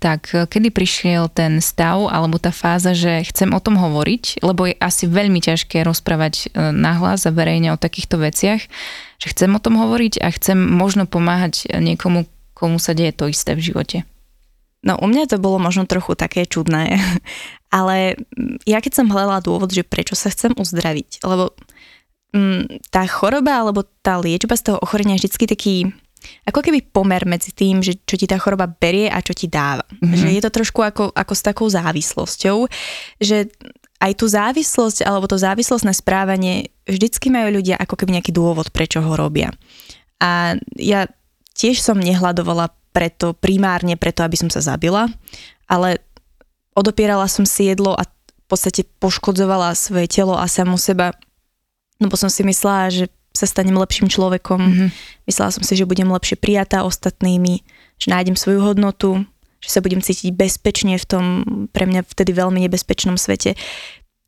tak 0.00 0.32
kedy 0.32 0.72
prišiel 0.72 1.28
ten 1.30 1.60
stav 1.60 2.08
alebo 2.08 2.40
tá 2.40 2.50
fáza, 2.50 2.96
že 2.96 3.22
chcem 3.28 3.52
o 3.52 3.60
tom 3.60 3.76
hovoriť, 3.76 4.42
lebo 4.42 4.66
je 4.66 4.74
asi 4.80 5.04
veľmi 5.06 5.38
ťažké 5.38 5.84
rozprávať 5.84 6.34
e, 6.50 6.72
nahlas 6.72 7.28
a 7.28 7.30
verejne 7.30 7.76
o 7.76 7.78
takýchto 7.78 8.18
veciach, 8.18 8.66
že 9.20 9.26
chcem 9.30 9.52
o 9.52 9.60
tom 9.62 9.76
hovoriť 9.76 10.24
a 10.24 10.32
chcem 10.32 10.56
možno 10.56 11.04
pomáhať 11.04 11.68
niekomu, 11.76 12.24
komu 12.56 12.80
sa 12.80 12.96
deje 12.96 13.12
to 13.12 13.28
isté 13.28 13.52
v 13.52 13.62
živote. 13.70 13.96
No 14.80 14.96
u 14.96 15.06
mňa 15.06 15.28
to 15.28 15.36
bolo 15.36 15.60
možno 15.60 15.84
trochu 15.84 16.16
také 16.16 16.48
čudné, 16.48 16.96
ale 17.78 18.16
ja 18.64 18.80
keď 18.80 19.02
som 19.04 19.12
hľadala 19.12 19.44
dôvod, 19.44 19.70
že 19.72 19.84
prečo 19.84 20.16
sa 20.16 20.32
chcem 20.32 20.56
uzdraviť, 20.56 21.20
lebo 21.24 21.52
mm, 22.32 22.88
tá 22.88 23.04
choroba 23.04 23.60
alebo 23.60 23.84
tá 24.00 24.16
liečba 24.16 24.56
z 24.56 24.72
toho 24.72 24.78
ochorenia 24.80 25.20
je 25.20 25.28
vždy 25.28 25.46
taký 25.48 25.74
ako 26.44 26.60
keby 26.60 26.92
pomer 26.92 27.24
medzi 27.24 27.52
tým, 27.56 27.80
že 27.80 27.96
čo 28.04 28.20
ti 28.20 28.28
tá 28.28 28.36
choroba 28.36 28.68
berie 28.68 29.08
a 29.08 29.24
čo 29.24 29.32
ti 29.32 29.48
dáva. 29.48 29.84
Mm-hmm. 29.88 30.20
Že 30.20 30.28
je 30.36 30.42
to 30.44 30.50
trošku 30.52 30.80
ako, 30.84 31.04
ako 31.16 31.32
s 31.32 31.42
takou 31.42 31.66
závislosťou, 31.72 32.68
že 33.20 33.48
aj 34.00 34.12
tú 34.16 34.26
závislosť 34.28 35.04
alebo 35.04 35.28
to 35.28 35.36
závislostné 35.36 35.92
správanie 35.92 36.72
vždycky 36.88 37.28
majú 37.28 37.60
ľudia 37.60 37.76
ako 37.76 38.00
keby 38.00 38.20
nejaký 38.20 38.32
dôvod, 38.32 38.72
prečo 38.72 39.00
ho 39.00 39.12
robia. 39.16 39.52
A 40.20 40.56
ja 40.76 41.08
tiež 41.56 41.80
som 41.80 42.00
nehľadovala 42.00 42.72
preto, 42.90 43.34
primárne 43.34 43.94
preto, 43.94 44.26
aby 44.26 44.34
som 44.34 44.50
sa 44.50 44.62
zabila, 44.62 45.06
ale 45.70 46.02
odopierala 46.74 47.26
som 47.30 47.46
si 47.46 47.70
jedlo 47.70 47.94
a 47.94 48.06
v 48.06 48.46
podstate 48.50 48.82
poškodzovala 48.98 49.78
svoje 49.78 50.10
telo 50.10 50.34
a 50.34 50.50
samu 50.50 50.74
seba, 50.74 51.14
no 52.02 52.10
bo 52.10 52.18
som 52.18 52.26
si 52.26 52.42
myslela, 52.42 52.90
že 52.90 53.04
sa 53.30 53.46
stanem 53.46 53.78
lepším 53.78 54.10
človekom. 54.10 54.58
Mm-hmm. 54.58 54.88
Myslela 55.30 55.50
som 55.54 55.62
si, 55.62 55.78
že 55.78 55.86
budem 55.86 56.10
lepšie 56.10 56.34
prijatá 56.34 56.82
ostatnými, 56.82 57.62
že 57.94 58.06
nájdem 58.10 58.34
svoju 58.34 58.58
hodnotu, 58.58 59.22
že 59.62 59.70
sa 59.70 59.80
budem 59.84 60.02
cítiť 60.02 60.34
bezpečne 60.34 60.98
v 60.98 61.06
tom 61.06 61.24
pre 61.70 61.86
mňa 61.86 62.02
vtedy 62.10 62.34
veľmi 62.34 62.58
nebezpečnom 62.66 63.14
svete. 63.14 63.54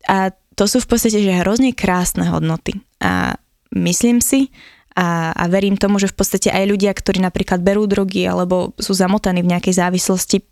A 0.07 0.31
to 0.55 0.69
sú 0.69 0.79
v 0.79 0.87
podstate 0.87 1.19
že 1.19 1.41
hrozne 1.43 1.75
krásne 1.75 2.29
hodnoty. 2.29 2.79
A 3.03 3.35
myslím 3.75 4.23
si 4.23 4.53
a, 4.93 5.33
a 5.33 5.43
verím 5.49 5.73
tomu, 5.73 5.97
že 5.97 6.09
v 6.09 6.17
podstate 6.21 6.53
aj 6.53 6.69
ľudia, 6.69 6.93
ktorí 6.93 7.17
napríklad 7.17 7.65
berú 7.65 7.89
drogy 7.89 8.29
alebo 8.29 8.77
sú 8.77 8.93
zamotaní 8.93 9.41
v 9.41 9.51
nejakej 9.57 9.81
závislosti, 9.81 10.45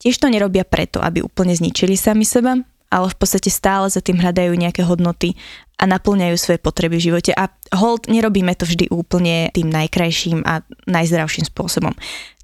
tiež 0.00 0.20
to 0.20 0.28
nerobia 0.28 0.68
preto, 0.68 1.00
aby 1.00 1.24
úplne 1.24 1.56
zničili 1.56 1.96
sami 1.96 2.28
seba, 2.28 2.60
ale 2.92 3.06
v 3.10 3.16
podstate 3.16 3.50
stále 3.50 3.88
za 3.90 4.04
tým 4.04 4.20
hľadajú 4.20 4.52
nejaké 4.54 4.84
hodnoty 4.86 5.34
a 5.76 5.84
naplňajú 5.84 6.36
svoje 6.38 6.58
potreby 6.60 6.96
v 6.96 7.06
živote. 7.12 7.32
A 7.36 7.52
hold, 7.76 8.08
nerobíme 8.08 8.52
to 8.56 8.64
vždy 8.64 8.88
úplne 8.88 9.52
tým 9.52 9.68
najkrajším 9.68 10.44
a 10.46 10.64
najzdravším 10.88 11.48
spôsobom. 11.48 11.92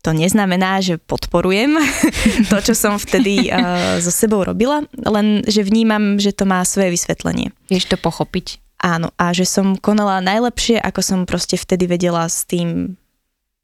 To 0.03 0.11
neznamená, 0.11 0.83
že 0.83 0.99
podporujem 0.99 1.79
to, 2.51 2.59
čo 2.59 2.75
som 2.75 2.99
vtedy 2.99 3.49
uh, 3.49 4.03
so 4.03 4.11
sebou 4.11 4.43
robila, 4.43 4.83
len 4.99 5.47
že 5.47 5.63
vnímam, 5.63 6.19
že 6.19 6.35
to 6.35 6.43
má 6.43 6.61
svoje 6.67 6.99
vysvetlenie. 6.99 7.55
Vieš 7.71 7.95
to 7.95 7.97
pochopiť. 7.97 8.59
Áno, 8.83 9.15
a 9.15 9.31
že 9.31 9.47
som 9.47 9.79
konala 9.79 10.19
najlepšie, 10.19 10.83
ako 10.83 11.01
som 11.01 11.19
proste 11.23 11.55
vtedy 11.55 11.87
vedela 11.87 12.27
s 12.27 12.43
tým 12.43 12.99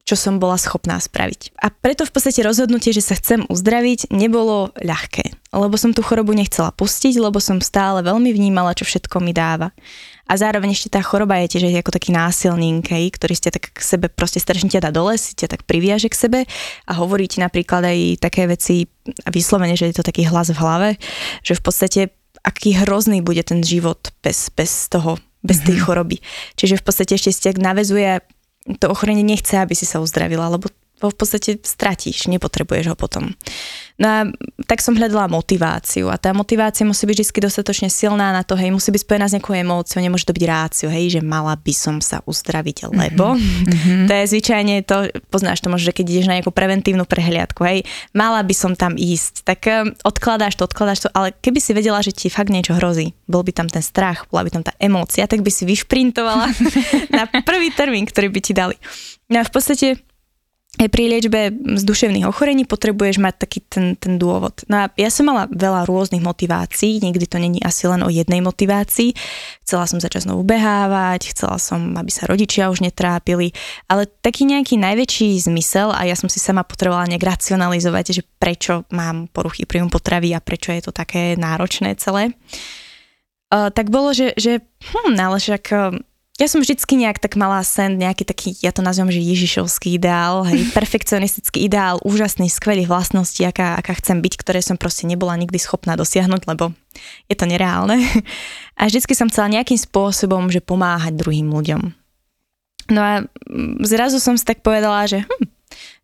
čo 0.09 0.17
som 0.17 0.41
bola 0.41 0.57
schopná 0.57 0.97
spraviť. 0.97 1.61
A 1.61 1.69
preto 1.69 2.09
v 2.09 2.13
podstate 2.17 2.41
rozhodnutie, 2.41 2.97
že 2.97 3.05
sa 3.05 3.13
chcem 3.13 3.45
uzdraviť, 3.45 4.09
nebolo 4.09 4.73
ľahké, 4.81 5.53
lebo 5.53 5.77
som 5.77 5.93
tú 5.93 6.01
chorobu 6.01 6.33
nechcela 6.33 6.73
pustiť, 6.73 7.21
lebo 7.21 7.37
som 7.45 7.61
stále 7.61 8.01
veľmi 8.01 8.33
vnímala, 8.33 8.73
čo 8.73 8.89
všetko 8.89 9.21
mi 9.21 9.37
dáva. 9.37 9.69
A 10.25 10.33
zároveň 10.41 10.73
ešte 10.73 10.97
tá 10.97 11.05
choroba 11.05 11.37
je 11.45 11.61
tiež 11.61 11.69
ako 11.85 11.93
taký 11.93 12.17
násilník, 12.17 12.89
ktorý 13.21 13.35
ste 13.37 13.53
tak 13.53 13.69
k 13.69 13.81
sebe 13.85 14.09
proste 14.09 14.41
strašne 14.41 14.73
ťa 14.73 14.89
dá 14.89 14.91
dole, 14.97 15.21
si 15.21 15.37
ťa 15.37 15.53
tak 15.53 15.69
priviaže 15.69 16.09
k 16.09 16.17
sebe 16.17 16.41
a 16.89 16.93
hovorí 16.97 17.29
ti 17.29 17.45
napríklad 17.45 17.85
aj 17.85 18.25
také 18.25 18.49
veci, 18.49 18.89
vyslovene, 19.29 19.77
že 19.77 19.93
je 19.93 20.01
to 20.01 20.09
taký 20.09 20.25
hlas 20.25 20.49
v 20.49 20.61
hlave, 20.61 20.89
že 21.45 21.53
v 21.53 21.65
podstate 21.65 22.01
aký 22.49 22.73
hrozný 22.81 23.21
bude 23.21 23.45
ten 23.45 23.61
život 23.61 24.09
bez, 24.25 24.49
bez 24.49 24.89
toho, 24.89 25.21
bez 25.45 25.61
tej 25.61 25.77
mm-hmm. 25.77 25.85
choroby. 25.85 26.17
Čiže 26.57 26.81
v 26.81 26.85
podstate 26.89 27.21
ešte 27.21 27.53
tak 27.53 27.61
navezuje 27.61 28.25
to 28.81 28.89
ochorenie 28.89 29.21
nechce, 29.21 29.61
aby 29.61 29.77
si 29.77 29.85
sa 29.85 30.01
uzdravila, 30.01 30.49
lebo 30.49 30.73
v 31.07 31.17
podstate 31.17 31.63
stratíš, 31.63 32.27
nepotrebuješ 32.27 32.91
ho 32.91 32.97
potom. 32.99 33.31
No 33.99 34.07
a 34.07 34.19
tak 34.71 34.79
som 34.79 34.95
hľadala 34.95 35.27
motiváciu 35.27 36.07
a 36.07 36.15
tá 36.15 36.31
motivácia 36.31 36.87
musí 36.87 37.03
byť 37.03 37.19
vždy 37.19 37.39
dostatočne 37.51 37.91
silná 37.91 38.31
na 38.31 38.47
to, 38.47 38.55
hej, 38.55 38.71
musí 38.71 38.95
byť 38.95 39.03
spojená 39.03 39.27
s 39.27 39.35
nejakou 39.35 39.59
emóciou, 39.59 39.99
nemôže 39.99 40.23
to 40.23 40.35
byť 40.35 40.45
ráciu, 40.47 40.87
hej, 40.87 41.19
že 41.19 41.21
mala 41.23 41.59
by 41.59 41.75
som 41.75 41.99
sa 41.99 42.23
uzdraviť, 42.23 42.95
lebo 42.95 43.35
mm-hmm. 43.35 44.07
to 44.07 44.13
je 44.15 44.25
zvyčajne 44.31 44.87
to, 44.87 45.11
poznáš 45.35 45.59
to 45.63 45.67
možno, 45.67 45.91
že 45.91 45.99
keď 45.99 46.07
ideš 46.15 46.27
na 46.31 46.39
nejakú 46.39 46.55
preventívnu 46.55 47.11
prehliadku, 47.11 47.59
hej, 47.67 47.83
mala 48.15 48.39
by 48.47 48.55
som 48.55 48.79
tam 48.79 48.95
ísť, 48.95 49.43
tak 49.43 49.67
um, 49.67 49.91
odkladáš 50.07 50.55
to, 50.55 50.63
odkladáš 50.71 51.03
to, 51.03 51.09
ale 51.11 51.35
keby 51.35 51.59
si 51.59 51.75
vedela, 51.75 51.99
že 51.99 52.15
ti 52.15 52.31
fakt 52.31 52.55
niečo 52.55 52.79
hrozí, 52.79 53.19
bol 53.27 53.43
by 53.43 53.51
tam 53.51 53.67
ten 53.67 53.83
strach, 53.83 54.31
bola 54.31 54.47
by 54.47 54.51
tam 54.55 54.63
tá 54.63 54.79
emócia, 54.79 55.27
tak 55.27 55.43
by 55.43 55.51
si 55.51 55.67
vyšprintovala 55.67 56.55
na 57.19 57.27
prvý 57.43 57.75
termín, 57.75 58.07
ktorý 58.07 58.31
by 58.31 58.41
ti 58.47 58.55
dali. 58.55 58.79
No 59.27 59.43
a 59.43 59.45
v 59.45 59.53
podstate 59.53 60.08
pri 60.87 61.11
liečbe 61.11 61.51
z 61.51 61.83
duševných 61.83 62.31
ochorení 62.31 62.63
potrebuješ 62.63 63.19
mať 63.19 63.35
taký 63.43 63.59
ten, 63.67 63.99
ten 63.99 64.15
dôvod. 64.15 64.63
No 64.71 64.87
a 64.87 64.95
ja 64.95 65.11
som 65.11 65.27
mala 65.27 65.51
veľa 65.51 65.91
rôznych 65.91 66.23
motivácií, 66.23 67.03
nikdy 67.03 67.27
to 67.27 67.43
není 67.43 67.59
asi 67.59 67.91
len 67.91 68.07
o 68.07 68.13
jednej 68.13 68.39
motivácii. 68.39 69.19
Chcela 69.67 69.91
som 69.91 69.99
začať 69.99 70.31
znovu 70.31 70.47
behávať, 70.47 71.35
chcela 71.35 71.59
som, 71.59 71.99
aby 71.99 72.15
sa 72.15 72.31
rodičia 72.31 72.71
už 72.71 72.87
netrápili, 72.87 73.51
ale 73.91 74.07
taký 74.07 74.47
nejaký 74.47 74.79
najväčší 74.79 75.51
zmysel 75.51 75.91
a 75.91 76.07
ja 76.07 76.15
som 76.15 76.31
si 76.31 76.39
sama 76.39 76.63
potrebovala 76.63 77.11
nejak 77.11 77.27
racionalizovať, 77.27 78.05
že 78.15 78.23
prečo 78.39 78.87
mám 78.95 79.27
poruchy 79.35 79.67
príjmu 79.67 79.91
potravy 79.91 80.31
a 80.39 80.45
prečo 80.45 80.71
je 80.71 80.87
to 80.87 80.95
také 80.95 81.35
náročné 81.35 81.99
celé. 81.99 82.39
Uh, 83.49 83.73
tak 83.73 83.89
bolo, 83.89 84.13
že, 84.13 84.37
že 84.37 84.61
hm, 84.95 85.17
ale 85.17 85.41
však 85.41 85.65
ja 86.39 86.47
som 86.47 86.63
vždycky 86.63 86.95
nejak 86.95 87.19
tak 87.19 87.35
mala 87.35 87.59
sen, 87.67 87.99
nejaký 87.99 88.23
taký, 88.23 88.55
ja 88.63 88.71
to 88.71 88.79
nazývam, 88.79 89.11
že 89.11 89.19
ježišovský 89.19 89.99
ideál, 89.99 90.47
hej, 90.47 90.71
perfekcionistický 90.79 91.67
ideál, 91.67 91.99
úžasný, 92.07 92.47
skvelý 92.47 92.87
vlastnosti, 92.87 93.43
aká, 93.43 93.75
aká 93.75 93.99
chcem 93.99 94.23
byť, 94.23 94.35
ktoré 94.39 94.63
som 94.63 94.79
proste 94.79 95.05
nebola 95.11 95.35
nikdy 95.35 95.59
schopná 95.59 95.99
dosiahnuť, 95.99 96.47
lebo 96.47 96.71
je 97.27 97.35
to 97.35 97.45
nereálne. 97.45 97.99
A 98.79 98.87
vždycky 98.87 99.19
som 99.19 99.27
chcela 99.27 99.51
nejakým 99.51 99.79
spôsobom, 99.79 100.47
že 100.55 100.63
pomáhať 100.63 101.19
druhým 101.19 101.51
ľuďom. 101.51 101.83
No 102.89 103.01
a 103.03 103.27
zrazu 103.85 104.23
som 104.23 104.39
si 104.39 104.47
tak 104.47 104.63
povedala, 104.63 105.05
že 105.11 105.27
hm, 105.27 105.59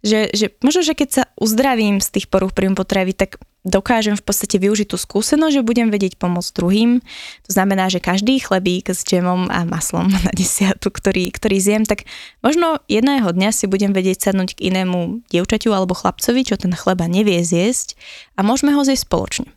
že, 0.05 0.29
že 0.37 0.53
možno, 0.61 0.85
že 0.85 0.93
keď 0.93 1.09
sa 1.09 1.25
uzdravím 1.41 1.99
z 1.99 2.21
tých 2.21 2.27
poruch 2.29 2.53
príjmu 2.53 2.77
potravy, 2.77 3.17
tak 3.17 3.41
dokážem 3.65 4.15
v 4.15 4.25
podstate 4.25 4.61
využiť 4.61 4.93
tú 4.93 5.01
skúsenosť, 5.01 5.61
že 5.61 5.67
budem 5.67 5.89
vedieť 5.89 6.21
pomôcť 6.21 6.53
druhým. 6.53 7.01
To 7.49 7.51
znamená, 7.51 7.89
že 7.89 7.99
každý 7.99 8.37
chlebík 8.39 8.93
s 8.93 9.03
džemom 9.03 9.49
a 9.49 9.65
maslom 9.65 10.13
na 10.29 10.33
desiatu, 10.37 10.93
ktorý, 10.93 11.33
ktorý 11.33 11.57
zjem, 11.59 11.83
tak 11.89 12.05
možno 12.45 12.85
jedného 12.87 13.33
dňa 13.33 13.51
si 13.51 13.65
budem 13.65 13.97
vedieť 13.97 14.31
sadnúť 14.31 14.61
k 14.61 14.69
inému 14.71 15.25
dievčaťu 15.33 15.73
alebo 15.73 15.97
chlapcovi, 15.97 16.45
čo 16.45 16.61
ten 16.61 16.77
chleba 16.77 17.09
nevie 17.09 17.41
zjesť 17.41 17.97
a 18.37 18.45
môžeme 18.45 18.77
ho 18.77 18.85
zjesť 18.85 19.09
spoločne. 19.09 19.49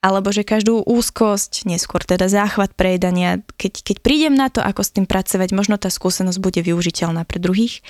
Alebo 0.00 0.32
že 0.32 0.48
každú 0.48 0.80
úzkosť, 0.88 1.68
neskôr 1.68 2.00
teda 2.00 2.24
záchvat 2.24 2.72
prejedania, 2.72 3.44
keď, 3.60 3.84
keď 3.84 3.96
prídem 4.00 4.32
na 4.32 4.48
to, 4.48 4.64
ako 4.64 4.80
s 4.80 4.96
tým 4.96 5.04
pracovať, 5.04 5.52
možno 5.52 5.76
tá 5.76 5.92
skúsenosť 5.92 6.40
bude 6.40 6.64
využiteľná 6.64 7.28
pre 7.28 7.36
druhých. 7.36 7.84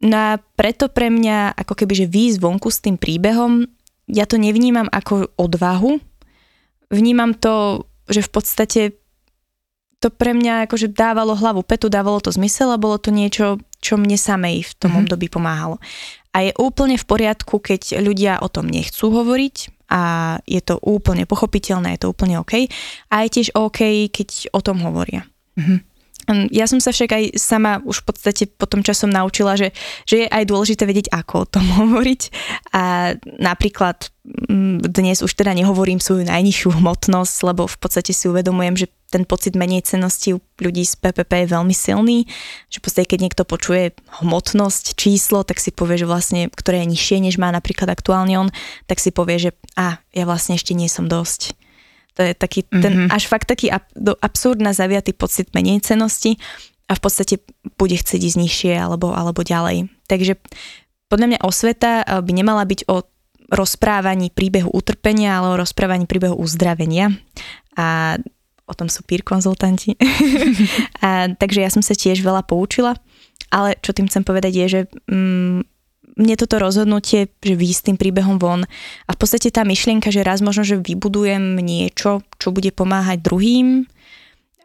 No 0.00 0.16
a 0.16 0.30
preto 0.56 0.88
pre 0.88 1.12
mňa, 1.12 1.52
ako 1.52 1.84
keby, 1.84 1.92
že 1.92 2.06
výjsť 2.08 2.38
vonku 2.40 2.72
s 2.72 2.80
tým 2.80 2.96
príbehom 2.96 3.68
ja 4.10 4.24
to 4.26 4.36
nevnímam 4.40 4.90
ako 4.90 5.30
odvahu, 5.38 6.00
vnímam 6.90 7.32
to, 7.36 7.86
že 8.10 8.22
v 8.22 8.30
podstate 8.30 8.82
to 10.02 10.10
pre 10.10 10.34
mňa 10.34 10.66
akože 10.66 10.90
dávalo 10.90 11.38
hlavu 11.38 11.62
petu, 11.62 11.86
dávalo 11.86 12.18
to 12.18 12.34
zmysel 12.34 12.74
a 12.74 12.82
bolo 12.82 12.98
to 12.98 13.14
niečo, 13.14 13.62
čo 13.78 13.94
mne 13.94 14.18
samej 14.18 14.66
v 14.66 14.72
tom 14.74 14.90
mm-hmm. 14.90 15.02
období 15.06 15.26
pomáhalo. 15.30 15.78
A 16.34 16.42
je 16.42 16.52
úplne 16.58 16.98
v 16.98 17.06
poriadku, 17.06 17.62
keď 17.62 18.02
ľudia 18.02 18.42
o 18.42 18.50
tom 18.50 18.66
nechcú 18.66 19.14
hovoriť 19.14 19.86
a 19.94 20.02
je 20.42 20.58
to 20.58 20.80
úplne 20.82 21.22
pochopiteľné, 21.28 21.94
je 21.94 22.00
to 22.02 22.10
úplne 22.10 22.40
OK. 22.42 22.66
A 23.12 23.14
je 23.22 23.28
tiež 23.30 23.54
OK, 23.54 24.10
keď 24.10 24.50
o 24.50 24.60
tom 24.64 24.82
hovoria. 24.82 25.22
Mm-hmm. 25.54 25.78
Ja 26.50 26.66
som 26.68 26.78
sa 26.80 26.90
však 26.90 27.10
aj 27.12 27.24
sama 27.38 27.80
už 27.84 28.02
v 28.02 28.06
podstate 28.12 28.44
po 28.48 28.66
tom 28.68 28.80
časom 28.84 29.08
naučila, 29.12 29.56
že, 29.56 29.70
že 30.08 30.24
je 30.24 30.26
aj 30.28 30.44
dôležité 30.48 30.82
vedieť, 30.84 31.12
ako 31.12 31.44
o 31.44 31.50
tom 31.50 31.66
hovoriť. 31.82 32.22
A 32.74 33.14
napríklad 33.40 34.10
mm, 34.24 34.86
dnes 34.88 35.20
už 35.20 35.32
teda 35.32 35.52
nehovorím 35.52 36.00
svoju 36.00 36.26
najnižšiu 36.26 36.78
hmotnosť, 36.80 37.36
lebo 37.46 37.68
v 37.68 37.76
podstate 37.78 38.10
si 38.16 38.26
uvedomujem, 38.26 38.86
že 38.86 38.90
ten 39.12 39.28
pocit 39.28 39.52
menej 39.52 39.84
cenosti 39.84 40.32
u 40.32 40.40
ľudí 40.56 40.88
z 40.88 40.96
PPP 40.96 41.44
je 41.44 41.52
veľmi 41.52 41.76
silný, 41.76 42.24
že 42.72 42.80
podstate 42.80 43.12
keď 43.12 43.28
niekto 43.28 43.44
počuje 43.44 43.92
hmotnosť, 44.24 44.96
číslo, 44.96 45.44
tak 45.44 45.60
si 45.60 45.68
povie, 45.68 46.00
že 46.00 46.08
vlastne, 46.08 46.48
ktoré 46.48 46.80
je 46.80 46.96
nižšie, 46.96 47.16
než 47.20 47.36
má 47.36 47.52
napríklad 47.52 47.92
aktuálne 47.92 48.40
on, 48.40 48.48
tak 48.88 49.04
si 49.04 49.12
povie, 49.12 49.36
že 49.36 49.50
a, 49.76 50.00
ja 50.16 50.24
vlastne 50.24 50.56
ešte 50.56 50.72
nie 50.72 50.88
som 50.88 51.04
dosť 51.12 51.52
to 52.12 52.20
je 52.20 52.32
taký 52.36 52.68
ten, 52.68 53.08
mm-hmm. 53.08 53.14
až 53.14 53.24
fakt 53.28 53.48
taký 53.48 53.72
ab, 53.72 53.88
do 53.96 54.12
absurdná 54.20 54.76
zaviatý 54.76 55.16
pocit 55.16 55.48
menej 55.56 55.80
cenosti 55.80 56.36
a 56.88 56.92
v 56.92 57.00
podstate 57.00 57.40
bude 57.80 57.96
chcieť 57.96 58.20
ísť 58.20 58.38
nižšie 58.38 58.74
alebo, 58.76 59.16
alebo 59.16 59.40
ďalej. 59.40 59.88
Takže 60.08 60.36
podľa 61.08 61.26
mňa 61.32 61.38
osveta 61.44 62.04
eh, 62.04 62.20
by 62.20 62.32
nemala 62.32 62.64
byť 62.68 62.88
o 62.88 63.04
rozprávaní 63.52 64.32
príbehu 64.32 64.72
utrpenia, 64.72 65.36
ale 65.36 65.52
o 65.52 65.60
rozprávaní 65.60 66.08
príbehu 66.08 66.32
uzdravenia. 66.40 67.12
A 67.76 68.16
o 68.64 68.72
tom 68.72 68.88
sú 68.88 69.04
peer 69.04 69.20
konzultanti. 69.20 69.92
a, 71.04 71.28
takže 71.36 71.60
ja 71.60 71.68
som 71.68 71.84
sa 71.84 71.92
tiež 71.92 72.24
veľa 72.24 72.48
poučila, 72.48 72.96
ale 73.52 73.76
čo 73.84 73.92
tým 73.92 74.08
chcem 74.08 74.24
povedať 74.24 74.52
je, 74.56 74.66
že 74.66 74.80
mm, 75.04 75.71
mne 76.16 76.34
toto 76.36 76.60
rozhodnutie, 76.60 77.32
že 77.40 77.54
výjsť 77.56 77.78
s 77.78 77.86
tým 77.88 77.96
príbehom 77.96 78.36
von 78.36 78.68
a 79.08 79.10
v 79.10 79.18
podstate 79.18 79.48
tá 79.48 79.64
myšlienka, 79.64 80.12
že 80.12 80.26
raz 80.26 80.44
možno, 80.44 80.64
že 80.64 80.76
vybudujem 80.80 81.56
niečo, 81.60 82.20
čo 82.36 82.52
bude 82.52 82.68
pomáhať 82.72 83.24
druhým, 83.24 83.88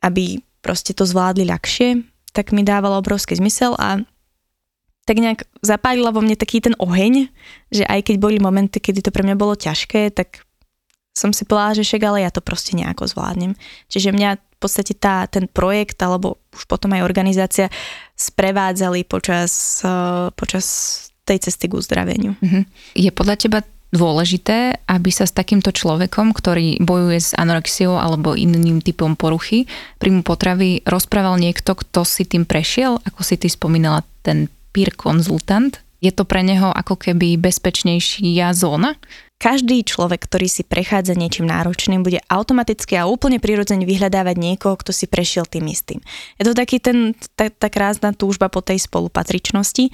aby 0.03 0.43
proste 0.59 0.91
to 0.91 1.07
zvládli 1.07 1.47
ľahšie, 1.47 2.03
tak 2.35 2.51
mi 2.51 2.67
dávalo 2.67 2.99
obrovský 2.99 3.39
zmysel 3.39 3.73
a 3.79 4.03
tak 5.07 5.23
nejak 5.23 5.47
zapálila 5.63 6.11
vo 6.11 6.19
mne 6.19 6.35
taký 6.35 6.59
ten 6.59 6.75
oheň, 6.75 7.31
že 7.71 7.87
aj 7.87 8.11
keď 8.11 8.15
boli 8.19 8.43
momenty, 8.43 8.83
kedy 8.83 9.07
to 9.07 9.15
pre 9.15 9.23
mňa 9.23 9.39
bolo 9.39 9.55
ťažké, 9.55 10.11
tak 10.11 10.43
som 11.15 11.31
si 11.31 11.47
povedala, 11.47 11.79
že 11.79 11.87
však 11.87 12.03
ale 12.03 12.27
ja 12.27 12.29
to 12.29 12.43
proste 12.43 12.75
nejako 12.77 13.07
zvládnem. 13.09 13.57
Čiže 13.89 14.13
mňa 14.13 14.29
v 14.37 14.57
podstate 14.59 14.93
tá, 14.93 15.25
ten 15.25 15.49
projekt, 15.49 15.97
alebo 16.03 16.37
už 16.53 16.69
potom 16.69 16.93
aj 16.93 17.07
organizácia 17.07 17.71
sprevádzali 18.13 19.07
počas, 19.07 19.81
uh, 19.81 20.29
počas 20.37 20.67
tej 21.27 21.51
cesty 21.51 21.67
k 21.67 21.77
uzdraveniu. 21.77 22.39
Uh-huh. 22.39 22.63
Je 22.95 23.11
podľa 23.11 23.35
teba 23.35 23.59
dôležité, 23.91 24.83
aby 24.83 25.09
sa 25.11 25.23
s 25.23 25.35
takýmto 25.35 25.71
človekom, 25.71 26.35
ktorý 26.35 26.83
bojuje 26.83 27.19
s 27.19 27.31
anorexiou 27.35 27.95
alebo 27.95 28.35
iným 28.35 28.83
typom 28.83 29.15
poruchy 29.15 29.63
príjmu 29.99 30.27
potravy, 30.27 30.83
rozprával 30.83 31.39
niekto, 31.39 31.71
kto 31.75 32.03
si 32.03 32.27
tým 32.27 32.43
prešiel, 32.43 32.99
ako 33.03 33.21
si 33.23 33.39
ty 33.39 33.47
spomínala, 33.47 34.03
ten 34.23 34.51
peer 34.75 34.91
konzultant? 34.91 35.79
Je 35.97 36.13
to 36.13 36.29
pre 36.29 36.45
neho 36.45 36.69
ako 36.69 36.99
keby 36.99 37.41
bezpečnejšia 37.41 38.53
zóna? 38.53 38.93
Každý 39.37 39.85
človek, 39.85 40.25
ktorý 40.25 40.49
si 40.49 40.65
prechádza 40.65 41.13
niečím 41.13 41.45
náročným, 41.45 42.01
bude 42.01 42.17
automaticky 42.25 42.97
a 42.97 43.05
úplne 43.05 43.37
prirodzene 43.37 43.85
vyhľadávať 43.85 44.33
niekoho, 44.33 44.73
kto 44.81 44.89
si 44.89 45.05
prešiel 45.05 45.45
tým 45.45 45.69
istým. 45.69 46.01
Je 46.41 46.43
to 46.45 46.57
taký 46.57 46.81
ten, 46.81 47.13
tá, 47.37 47.49
tá 47.53 47.69
krásna 47.69 48.17
túžba 48.17 48.49
po 48.49 48.65
tej 48.65 48.81
spolupatričnosti. 48.81 49.93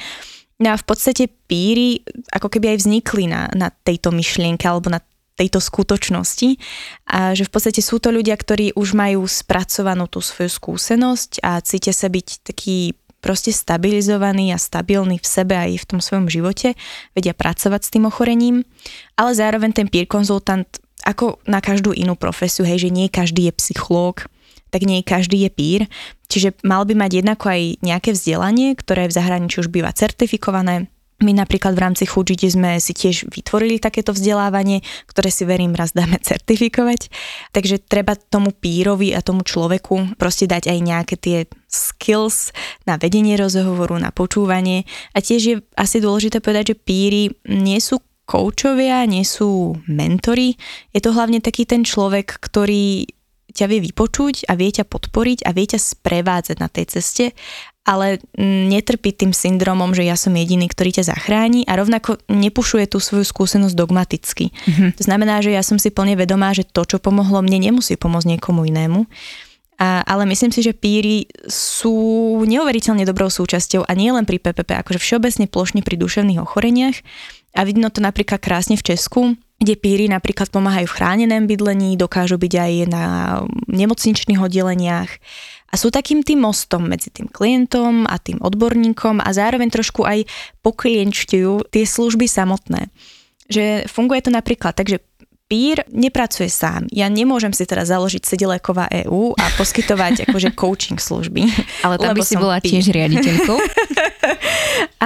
No 0.62 0.74
a 0.74 0.76
v 0.78 0.86
podstate 0.86 1.30
píry 1.50 2.06
ako 2.30 2.50
keby 2.50 2.78
aj 2.78 2.78
vznikli 2.86 3.26
na, 3.26 3.50
na 3.58 3.74
tejto 3.74 4.13
myšlienke 4.13 4.63
alebo 4.70 4.94
na 4.94 5.02
tejto 5.34 5.58
skutočnosti. 5.58 6.62
A 7.10 7.34
že 7.34 7.50
v 7.50 7.52
podstate 7.52 7.82
sú 7.82 7.98
to 7.98 8.13
ľudia, 8.13 8.38
ktorí 8.38 8.78
už 8.78 8.94
majú 8.94 9.26
spracovanú 9.26 10.06
tú 10.06 10.22
svoju 10.22 10.50
skúsenosť 10.50 11.42
a 11.42 11.58
cítia 11.66 11.94
sa 11.94 12.06
byť 12.10 12.28
taký 12.46 12.94
proste 13.24 13.56
stabilizovaní 13.56 14.52
a 14.52 14.60
stabilní 14.60 15.16
v 15.16 15.28
sebe 15.28 15.56
aj 15.56 15.80
v 15.80 15.88
tom 15.88 16.00
svojom 16.04 16.28
živote, 16.28 16.76
vedia 17.16 17.32
pracovať 17.32 17.82
s 17.88 17.94
tým 17.96 18.04
ochorením, 18.12 18.68
ale 19.16 19.32
zároveň 19.32 19.72
ten 19.72 19.88
peer 19.88 20.06
konzultant 20.12 20.68
ako 21.08 21.39
na 21.48 21.63
každú 21.63 21.96
inú 21.96 22.20
profesiu, 22.20 22.68
hej, 22.68 22.88
že 22.88 22.92
nie 22.92 23.08
každý 23.08 23.48
je 23.48 23.54
psychológ, 23.56 24.28
tak 24.74 24.90
nie 24.90 25.06
každý 25.06 25.46
je 25.46 25.52
pír, 25.54 25.82
čiže 26.26 26.58
mal 26.66 26.82
by 26.90 26.98
mať 26.98 27.22
jednako 27.22 27.46
aj 27.54 27.62
nejaké 27.86 28.10
vzdelanie, 28.18 28.74
ktoré 28.74 29.06
v 29.06 29.14
zahraničí 29.14 29.62
už 29.62 29.70
býva 29.70 29.94
certifikované, 29.94 30.90
my 31.24 31.32
napríklad 31.32 31.78
v 31.78 31.84
rámci 31.88 32.04
Chudžiti 32.04 32.52
sme 32.52 32.84
si 32.84 32.92
tiež 32.92 33.32
vytvorili 33.32 33.80
takéto 33.80 34.12
vzdelávanie, 34.12 34.84
ktoré 35.08 35.32
si 35.32 35.48
verím 35.48 35.72
raz 35.72 35.96
dáme 35.96 36.20
certifikovať. 36.30 37.08
Takže 37.56 37.80
treba 37.80 38.20
tomu 38.20 38.52
pírovi 38.52 39.16
a 39.16 39.24
tomu 39.24 39.48
človeku 39.48 40.20
proste 40.20 40.50
dať 40.50 40.68
aj 40.68 40.80
nejaké 40.84 41.16
tie 41.16 41.38
skills 41.72 42.52
na 42.84 43.00
vedenie 43.00 43.40
rozhovoru, 43.40 43.96
na 43.96 44.12
počúvanie. 44.12 44.84
A 45.16 45.24
tiež 45.24 45.42
je 45.42 45.56
asi 45.80 46.04
dôležité 46.04 46.44
povedať, 46.44 46.76
že 46.76 46.82
píry 46.84 47.32
nie 47.48 47.80
sú 47.80 48.04
koučovia, 48.28 49.08
nie 49.08 49.24
sú 49.24 49.80
mentory. 49.88 50.60
Je 50.92 51.00
to 51.00 51.16
hlavne 51.16 51.40
taký 51.40 51.64
ten 51.64 51.88
človek, 51.88 52.40
ktorý 52.40 53.08
ťa 53.52 53.66
vie 53.68 53.80
vypočuť 53.84 54.48
a 54.48 54.56
vie 54.56 54.72
ťa 54.72 54.88
podporiť 54.88 55.44
a 55.44 55.52
vie 55.52 55.66
ťa 55.68 55.80
sprevádzať 55.82 56.58
na 56.62 56.70
tej 56.72 56.86
ceste 56.88 57.26
ale 57.84 58.24
netrpí 58.40 59.12
tým 59.12 59.36
syndromom, 59.36 59.92
že 59.92 60.08
ja 60.08 60.16
som 60.16 60.32
jediný, 60.32 60.72
ktorý 60.72 60.96
ťa 60.96 61.12
zachráni 61.12 61.68
a 61.68 61.76
rovnako 61.76 62.16
nepušuje 62.32 62.88
tú 62.88 63.04
svoju 63.04 63.28
skúsenosť 63.28 63.76
dogmaticky. 63.76 64.56
Mm-hmm. 64.56 64.90
To 64.96 65.04
znamená, 65.04 65.44
že 65.44 65.52
ja 65.52 65.60
som 65.60 65.76
si 65.76 65.92
plne 65.92 66.16
vedomá, 66.16 66.56
že 66.56 66.64
to, 66.64 66.88
čo 66.88 67.04
pomohlo 67.04 67.44
mne, 67.44 67.60
nemusí 67.60 68.00
pomôcť 68.00 68.40
niekomu 68.40 68.64
inému. 68.64 69.04
A, 69.84 70.00
ale 70.08 70.24
myslím 70.32 70.56
si, 70.56 70.64
že 70.64 70.72
píry 70.72 71.28
sú 71.52 72.40
neuveriteľne 72.48 73.04
dobrou 73.04 73.28
súčasťou 73.28 73.84
a 73.84 73.92
nie 74.00 74.16
len 74.16 74.24
pri 74.24 74.40
PPP, 74.40 74.80
akože 74.80 75.04
všeobecne 75.04 75.52
plošne 75.52 75.84
pri 75.84 76.00
duševných 76.00 76.40
ochoreniach. 76.40 77.04
A 77.54 77.68
vidno 77.68 77.92
to 77.92 78.00
napríklad 78.00 78.40
krásne 78.40 78.80
v 78.80 78.96
Česku, 78.96 79.36
kde 79.63 79.80
píry 79.80 80.06
napríklad 80.12 80.52
pomáhajú 80.52 80.91
v 80.91 80.95
chránenom 80.99 81.47
bydlení, 81.47 81.95
dokážu 81.95 82.36
byť 82.36 82.54
aj 82.60 82.73
na 82.91 83.06
nemocničných 83.71 84.43
oddeleniach 84.43 85.12
a 85.71 85.80
sú 85.80 85.89
takým 85.89 86.21
tým 86.21 86.43
mostom 86.43 86.86
medzi 86.86 87.10
tým 87.10 87.32
klientom 87.32 88.06
a 88.06 88.19
tým 88.21 88.38
odborníkom 88.43 89.23
a 89.23 89.30
zároveň 89.34 89.71
trošku 89.71 90.06
aj 90.06 90.28
poklienčujú 90.62 91.71
tie 91.73 91.84
služby 91.88 92.30
samotné. 92.30 92.93
Že 93.49 93.89
funguje 93.89 94.21
to 94.21 94.32
napríklad 94.36 94.78
tak, 94.78 94.91
že 94.91 95.02
pír 95.54 95.86
nepracuje 95.94 96.50
sám. 96.50 96.89
Ja 96.89 97.06
nemôžem 97.13 97.54
si 97.54 97.62
teraz 97.70 97.94
založiť 97.94 98.26
Sedileková 98.26 98.89
EU 99.06 99.38
a 99.38 99.46
poskytovať 99.54 100.13
akože 100.26 100.50
coaching 100.58 100.98
služby. 100.98 101.46
Ale 101.86 102.02
tam 102.02 102.18
by 102.18 102.26
si 102.26 102.34
bola 102.34 102.58
pír. 102.58 102.82
tiež 102.82 102.89
riaditeľkou. 102.89 103.58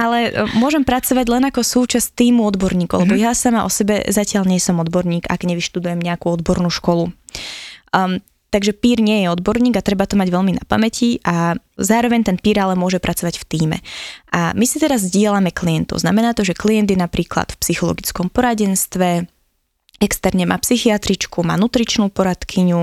Ale 0.00 0.32
e, 0.32 0.48
môžem 0.56 0.88
pracovať 0.88 1.26
len 1.28 1.44
ako 1.52 1.60
súčasť 1.60 2.16
týmu 2.16 2.48
odborníkov, 2.48 3.04
lebo 3.04 3.12
mm-hmm. 3.12 3.28
ja 3.28 3.36
sama 3.36 3.68
o 3.68 3.70
sebe 3.70 4.08
zatiaľ 4.08 4.48
nie 4.48 4.56
som 4.56 4.80
odborník, 4.80 5.28
ak 5.28 5.44
nevyštudujem 5.44 6.00
nejakú 6.00 6.32
odbornú 6.32 6.72
školu. 6.72 7.12
Um, 7.92 8.24
Takže 8.48 8.72
pír 8.72 9.04
nie 9.04 9.24
je 9.24 9.28
odborník 9.28 9.76
a 9.76 9.84
treba 9.84 10.08
to 10.08 10.16
mať 10.16 10.32
veľmi 10.32 10.56
na 10.56 10.64
pamäti 10.64 11.20
a 11.20 11.52
zároveň 11.76 12.24
ten 12.24 12.40
pír 12.40 12.56
ale 12.64 12.80
môže 12.80 12.96
pracovať 12.96 13.36
v 13.36 13.44
týme. 13.44 13.78
A 14.32 14.56
my 14.56 14.64
si 14.64 14.80
teraz 14.80 15.04
zdieľame 15.04 15.52
klientov. 15.52 16.00
Znamená 16.00 16.32
to, 16.32 16.48
že 16.48 16.56
klient 16.56 16.88
je 16.88 16.96
napríklad 16.96 17.52
v 17.52 17.60
psychologickom 17.60 18.32
poradenstve, 18.32 19.28
externe 19.98 20.46
má 20.46 20.58
psychiatričku, 20.58 21.42
má 21.42 21.58
nutričnú 21.58 22.10
poradkyňu 22.10 22.82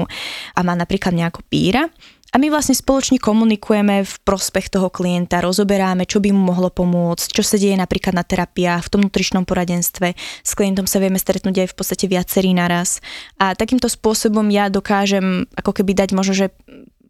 a 0.56 0.60
má 0.64 0.74
napríklad 0.76 1.16
nejakú 1.16 1.44
píra 1.48 1.88
a 2.36 2.42
my 2.42 2.52
vlastne 2.52 2.76
spoločne 2.76 3.16
komunikujeme 3.16 4.04
v 4.04 4.14
prospech 4.28 4.68
toho 4.68 4.92
klienta, 4.92 5.40
rozoberáme, 5.40 6.04
čo 6.04 6.20
by 6.20 6.36
mu 6.36 6.52
mohlo 6.52 6.68
pomôcť, 6.68 7.32
čo 7.32 7.40
sa 7.48 7.56
deje 7.56 7.80
napríklad 7.80 8.12
na 8.12 8.28
terapiách, 8.28 8.84
v 8.84 8.92
tom 8.92 9.02
nutričnom 9.08 9.48
poradenstve. 9.48 10.20
S 10.44 10.52
klientom 10.52 10.84
sa 10.84 11.00
vieme 11.00 11.16
stretnúť 11.16 11.64
aj 11.64 11.68
v 11.72 11.78
podstate 11.80 12.12
viacerí 12.12 12.52
naraz. 12.52 13.00
A 13.40 13.56
takýmto 13.56 13.88
spôsobom 13.88 14.44
ja 14.52 14.68
dokážem 14.68 15.48
ako 15.56 15.80
keby 15.80 15.96
dať 15.96 16.10
možno, 16.12 16.36
že 16.36 16.52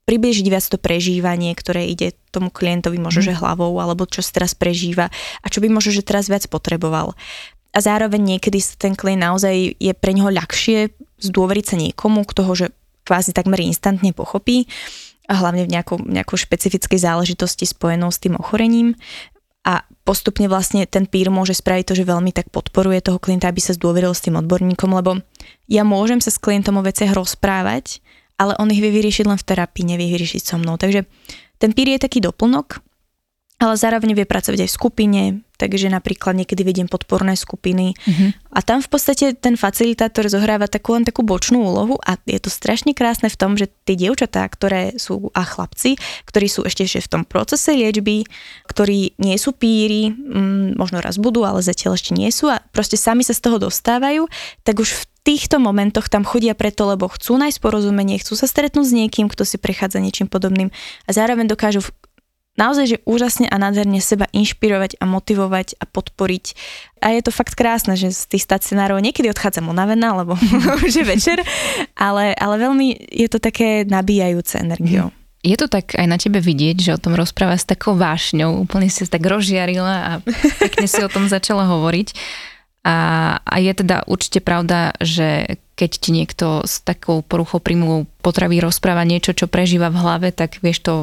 priblížiť 0.05 0.45
viac 0.45 0.65
to 0.69 0.77
prežívanie, 0.77 1.57
ktoré 1.57 1.89
ide 1.89 2.13
tomu 2.29 2.53
klientovi 2.53 3.01
možno, 3.01 3.25
že 3.25 3.33
hlavou, 3.33 3.73
alebo 3.81 4.05
čo 4.05 4.21
si 4.21 4.29
teraz 4.29 4.53
prežíva 4.53 5.09
a 5.41 5.45
čo 5.49 5.57
by 5.57 5.73
možno, 5.73 5.89
že 5.89 6.05
teraz 6.05 6.29
viac 6.29 6.45
potreboval. 6.45 7.17
A 7.75 7.83
zároveň 7.83 8.39
niekedy 8.39 8.63
ten 8.79 8.95
klient 8.95 9.19
naozaj 9.19 9.75
je 9.75 9.91
pre 9.91 10.15
neho 10.15 10.31
ľahšie 10.31 10.95
zdôveriť 11.19 11.65
sa 11.67 11.75
niekomu, 11.75 12.23
kto 12.23 12.47
ho 12.47 12.53
že 12.55 12.71
kvázi 13.03 13.35
takmer 13.35 13.59
instantne 13.61 14.15
pochopí 14.15 14.65
a 15.27 15.35
hlavne 15.35 15.67
v 15.67 15.73
nejakou, 15.75 15.99
nejakou 16.01 16.39
špecifickej 16.39 17.03
záležitosti 17.03 17.67
spojenou 17.67 18.09
s 18.09 18.23
tým 18.23 18.39
ochorením. 18.39 18.95
A 19.65 19.81
postupne 20.05 20.45
vlastne 20.45 20.85
ten 20.85 21.09
pír 21.09 21.33
môže 21.33 21.57
spraviť 21.57 21.85
to, 21.89 21.93
že 21.97 22.05
veľmi 22.05 22.29
tak 22.29 22.53
podporuje 22.53 23.01
toho 23.01 23.17
klienta, 23.17 23.49
aby 23.49 23.57
sa 23.57 23.73
zdôveril 23.73 24.13
s 24.13 24.21
tým 24.21 24.37
odborníkom, 24.37 24.93
lebo 24.93 25.25
ja 25.65 25.81
môžem 25.81 26.21
sa 26.21 26.29
s 26.29 26.37
klientom 26.37 26.77
o 26.77 26.85
veciach 26.85 27.17
rozprávať, 27.17 28.05
ale 28.37 28.53
on 28.61 28.69
ich 28.69 28.77
vie 28.77 28.93
vyriešiť 28.93 29.25
len 29.25 29.41
v 29.41 29.47
terapii, 29.49 29.89
nevie 29.89 30.13
vyriešiť 30.13 30.41
so 30.45 30.61
mnou. 30.61 30.77
Takže 30.77 31.09
ten 31.57 31.73
pír 31.73 31.97
je 31.97 32.05
taký 32.05 32.21
doplnok, 32.21 32.85
ale 33.55 33.79
zároveň 33.79 34.11
vie 34.19 34.27
pracovať 34.27 34.67
aj 34.67 34.69
v 34.69 34.77
skupine, 34.77 35.21
takže 35.55 35.87
napríklad 35.87 36.35
niekedy 36.35 36.67
vediem 36.67 36.91
podporné 36.91 37.39
skupiny 37.39 37.95
uh-huh. 37.95 38.35
a 38.51 38.59
tam 38.59 38.83
v 38.83 38.91
podstate 38.91 39.31
ten 39.31 39.55
facilitátor 39.55 40.27
zohráva 40.27 40.67
takú 40.67 40.99
len 40.99 41.07
takú 41.07 41.23
bočnú 41.23 41.63
úlohu 41.63 41.95
a 42.03 42.19
je 42.27 42.35
to 42.43 42.51
strašne 42.51 42.91
krásne 42.91 43.31
v 43.31 43.39
tom, 43.39 43.55
že 43.55 43.71
tie 43.87 43.95
dievčatá, 43.95 44.43
ktoré 44.51 44.99
sú 44.99 45.31
a 45.31 45.47
chlapci, 45.47 45.95
ktorí 46.27 46.51
sú 46.51 46.67
ešte, 46.67 46.83
v 46.99 47.11
tom 47.11 47.23
procese 47.23 47.71
liečby, 47.71 48.27
ktorí 48.67 49.15
nie 49.23 49.37
sú 49.39 49.55
píry, 49.55 50.11
mm, 50.11 50.75
možno 50.75 50.99
raz 50.99 51.15
budú, 51.15 51.47
ale 51.47 51.63
zatiaľ 51.63 51.95
ešte 51.95 52.11
nie 52.11 52.27
sú 52.35 52.51
a 52.51 52.59
proste 52.75 52.99
sami 52.99 53.23
sa 53.23 53.31
z 53.31 53.39
toho 53.39 53.55
dostávajú, 53.55 54.27
tak 54.67 54.83
už 54.83 54.91
v 54.91 55.03
týchto 55.25 55.57
momentoch 55.57 56.11
tam 56.11 56.27
chodia 56.27 56.53
preto, 56.53 56.85
lebo 56.85 57.07
chcú 57.09 57.39
nájsť 57.39 57.57
porozumenie, 57.63 58.19
chcú 58.19 58.35
sa 58.35 58.45
stretnúť 58.45 58.85
s 58.85 58.93
niekým, 58.93 59.31
kto 59.31 59.47
si 59.47 59.57
prechádza 59.57 60.03
niečím 60.03 60.27
podobným 60.27 60.69
a 61.07 61.09
zároveň 61.15 61.49
dokážu 61.49 61.81
naozaj, 62.55 62.85
že 62.87 62.97
úžasne 63.03 63.47
a 63.47 63.55
nádherne 63.59 63.99
seba 63.99 64.27
inšpirovať 64.31 64.99
a 64.99 65.05
motivovať 65.07 65.79
a 65.79 65.85
podporiť. 65.87 66.45
A 67.03 67.13
je 67.13 67.21
to 67.21 67.31
fakt 67.31 67.53
krásne, 67.53 67.99
že 67.99 68.11
z 68.11 68.35
tých 68.35 68.43
stacionárov 68.47 68.99
niekedy 68.99 69.29
odchádzam 69.31 69.71
unavená, 69.71 70.15
lebo 70.15 70.35
už 70.87 70.91
je 70.91 71.05
večer, 71.05 71.37
ale, 71.95 72.33
ale 72.35 72.55
veľmi 72.59 73.11
je 73.11 73.27
to 73.29 73.39
také 73.39 73.83
nabíjajúce 73.85 74.59
energiou. 74.59 75.11
Je 75.45 75.53
to 75.61 75.69
tak 75.69 75.93
aj 75.93 76.07
na 76.09 76.17
tebe 76.17 76.41
vidieť, 76.41 76.77
že 76.81 76.95
o 76.97 77.01
tom 77.01 77.13
rozpráva 77.13 77.53
s 77.53 77.69
takou 77.69 77.93
vášňou, 77.93 78.65
úplne 78.65 78.89
si 78.89 79.05
tak 79.05 79.21
rozžiarila 79.21 79.95
a 80.01 80.11
pekne 80.57 80.89
si 80.89 80.97
o 81.05 81.11
tom 81.11 81.29
začala 81.29 81.69
hovoriť. 81.69 82.17
A, 82.85 82.97
a 83.41 83.55
je 83.61 83.73
teda 83.77 84.05
určite 84.09 84.41
pravda, 84.41 84.97
že 85.01 85.61
keď 85.77 85.91
ti 86.01 86.09
niekto 86.13 86.65
s 86.65 86.81
takou 86.81 87.21
poruchou 87.21 87.61
príjmu 87.61 88.09
potravy 88.25 88.57
rozpráva 88.57 89.05
niečo, 89.05 89.37
čo 89.37 89.45
prežíva 89.45 89.93
v 89.93 90.01
hlave, 90.01 90.27
tak 90.33 90.61
vieš 90.65 90.81
to 90.81 90.93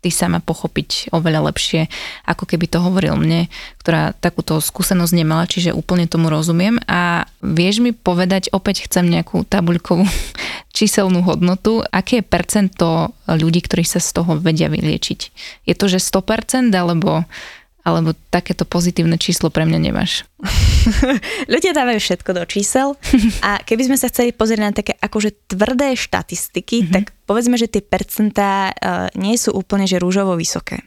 ty 0.00 0.14
sama 0.14 0.38
pochopiť 0.38 1.12
oveľa 1.12 1.52
lepšie, 1.52 1.90
ako 2.26 2.44
keby 2.46 2.66
to 2.70 2.78
hovoril 2.78 3.18
mne, 3.18 3.50
ktorá 3.82 4.14
takúto 4.16 4.62
skúsenosť 4.62 5.12
nemala, 5.12 5.50
čiže 5.50 5.74
úplne 5.74 6.06
tomu 6.06 6.30
rozumiem. 6.30 6.78
A 6.86 7.26
vieš 7.42 7.82
mi 7.82 7.90
povedať, 7.90 8.48
opäť 8.54 8.86
chcem 8.86 9.10
nejakú 9.10 9.42
tabuľkovú 9.46 10.06
číselnú 10.76 11.26
hodnotu, 11.26 11.82
aké 11.90 12.22
je 12.22 12.28
percento 12.28 13.12
ľudí, 13.26 13.60
ktorí 13.62 13.84
sa 13.84 13.98
z 13.98 14.22
toho 14.22 14.38
vedia 14.38 14.70
vyliečiť? 14.70 15.20
Je 15.66 15.74
to, 15.74 15.90
že 15.90 16.00
100% 16.00 16.70
alebo 16.72 17.26
alebo 17.82 18.14
takéto 18.30 18.62
pozitívne 18.62 19.18
číslo 19.18 19.50
pre 19.50 19.66
mňa 19.66 19.78
nemáš? 19.82 20.22
Ľudia 21.52 21.74
dávajú 21.74 21.98
všetko 21.98 22.30
do 22.30 22.42
čísel 22.46 22.94
a 23.46 23.58
keby 23.62 23.90
sme 23.90 23.96
sa 23.98 24.06
chceli 24.10 24.30
pozrieť 24.30 24.60
na 24.62 24.70
také 24.70 24.94
akože 24.98 25.50
tvrdé 25.50 25.98
štatistiky, 25.98 26.76
mm-hmm. 26.86 26.94
tak 26.94 27.04
povedzme, 27.26 27.58
že 27.58 27.70
tie 27.70 27.82
percentá 27.82 28.70
uh, 28.70 29.10
nie 29.18 29.34
sú 29.34 29.50
úplne 29.54 29.90
že 29.90 29.98
rúžovo 29.98 30.38
vysoké. 30.38 30.86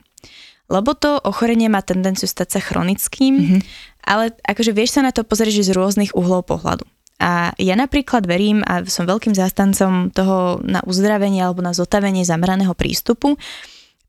Lebo 0.66 0.98
to 0.98 1.22
ochorenie 1.22 1.70
má 1.70 1.86
tendenciu 1.86 2.26
stať 2.26 2.58
sa 2.58 2.60
chronickým, 2.64 3.34
mm-hmm. 3.38 3.62
ale 4.08 4.34
akože 4.42 4.72
vieš 4.74 4.98
sa 4.98 5.06
na 5.06 5.14
to 5.14 5.22
pozrieť 5.22 5.62
že 5.62 5.70
z 5.70 5.76
rôznych 5.78 6.16
uhlov 6.18 6.48
pohľadu. 6.50 6.88
A 7.16 7.56
ja 7.56 7.80
napríklad 7.80 8.28
verím 8.28 8.60
a 8.68 8.84
som 8.92 9.08
veľkým 9.08 9.32
zástancom 9.32 10.12
toho 10.12 10.60
na 10.68 10.84
uzdravenie 10.84 11.40
alebo 11.40 11.64
na 11.64 11.72
zotavenie 11.72 12.28
zameraného 12.28 12.76
prístupu, 12.76 13.40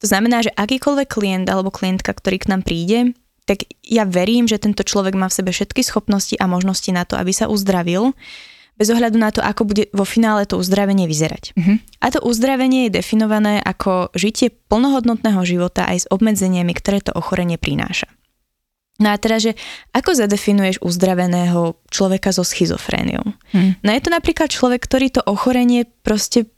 to 0.01 0.07
znamená, 0.07 0.45
že 0.45 0.53
akýkoľvek 0.53 1.09
klient 1.09 1.47
alebo 1.49 1.73
klientka, 1.73 2.13
ktorý 2.13 2.37
k 2.43 2.51
nám 2.53 2.63
príde, 2.63 3.17
tak 3.47 3.65
ja 3.87 4.03
verím, 4.03 4.51
že 4.51 4.59
tento 4.59 4.83
človek 4.83 5.15
má 5.15 5.31
v 5.31 5.37
sebe 5.39 5.51
všetky 5.55 5.81
schopnosti 5.87 6.35
a 6.37 6.51
možnosti 6.51 6.91
na 6.91 7.07
to, 7.07 7.15
aby 7.15 7.31
sa 7.31 7.47
uzdravil, 7.47 8.13
bez 8.77 8.93
ohľadu 8.93 9.17
na 9.17 9.33
to, 9.33 9.41
ako 9.41 9.65
bude 9.65 9.89
vo 9.97 10.05
finále 10.05 10.45
to 10.45 10.61
uzdravenie 10.61 11.09
vyzerať. 11.09 11.57
Uh-huh. 11.57 11.81
A 12.05 12.07
to 12.13 12.21
uzdravenie 12.21 12.87
je 12.87 13.01
definované 13.01 13.57
ako 13.65 14.13
žitie 14.13 14.53
plnohodnotného 14.53 15.41
života 15.49 15.89
aj 15.89 16.05
s 16.05 16.07
obmedzeniami, 16.13 16.77
ktoré 16.77 17.01
to 17.01 17.17
ochorenie 17.17 17.57
prináša. 17.57 18.13
No 18.97 19.13
a 19.13 19.17
teda, 19.21 19.37
že 19.41 19.53
ako 19.93 20.17
zadefinuješ 20.17 20.81
uzdraveného 20.81 21.77
človeka 21.93 22.33
so 22.33 22.45
schizofréniou? 22.45 23.25
Hmm. 23.53 23.77
No 23.85 23.91
je 23.93 24.01
to 24.01 24.11
napríklad 24.13 24.49
človek, 24.49 24.85
ktorý 24.85 25.13
to 25.13 25.23
ochorenie 25.25 25.85
proste 26.05 26.49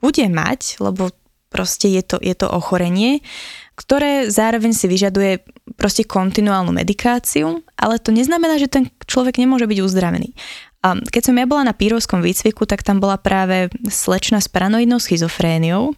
bude 0.00 0.28
mať, 0.28 0.80
lebo 0.80 1.08
proste 1.56 1.88
je 1.88 2.04
to, 2.04 2.20
je 2.20 2.36
to 2.36 2.44
ochorenie, 2.52 3.24
ktoré 3.72 4.28
zároveň 4.28 4.76
si 4.76 4.84
vyžaduje 4.84 5.40
proste 5.80 6.04
kontinuálnu 6.04 6.68
medikáciu, 6.68 7.64
ale 7.80 7.96
to 7.96 8.12
neznamená, 8.12 8.60
že 8.60 8.68
ten 8.68 8.92
človek 9.08 9.40
nemôže 9.40 9.64
byť 9.64 9.78
uzdravený. 9.80 10.36
A 10.84 11.00
keď 11.00 11.32
som 11.32 11.36
ja 11.40 11.48
bola 11.48 11.72
na 11.72 11.74
pírovskom 11.74 12.20
výcviku, 12.20 12.68
tak 12.68 12.84
tam 12.84 13.00
bola 13.00 13.16
práve 13.16 13.72
slečna 13.88 14.44
s 14.44 14.52
paranoidnou 14.52 15.00
schizofréniou, 15.00 15.96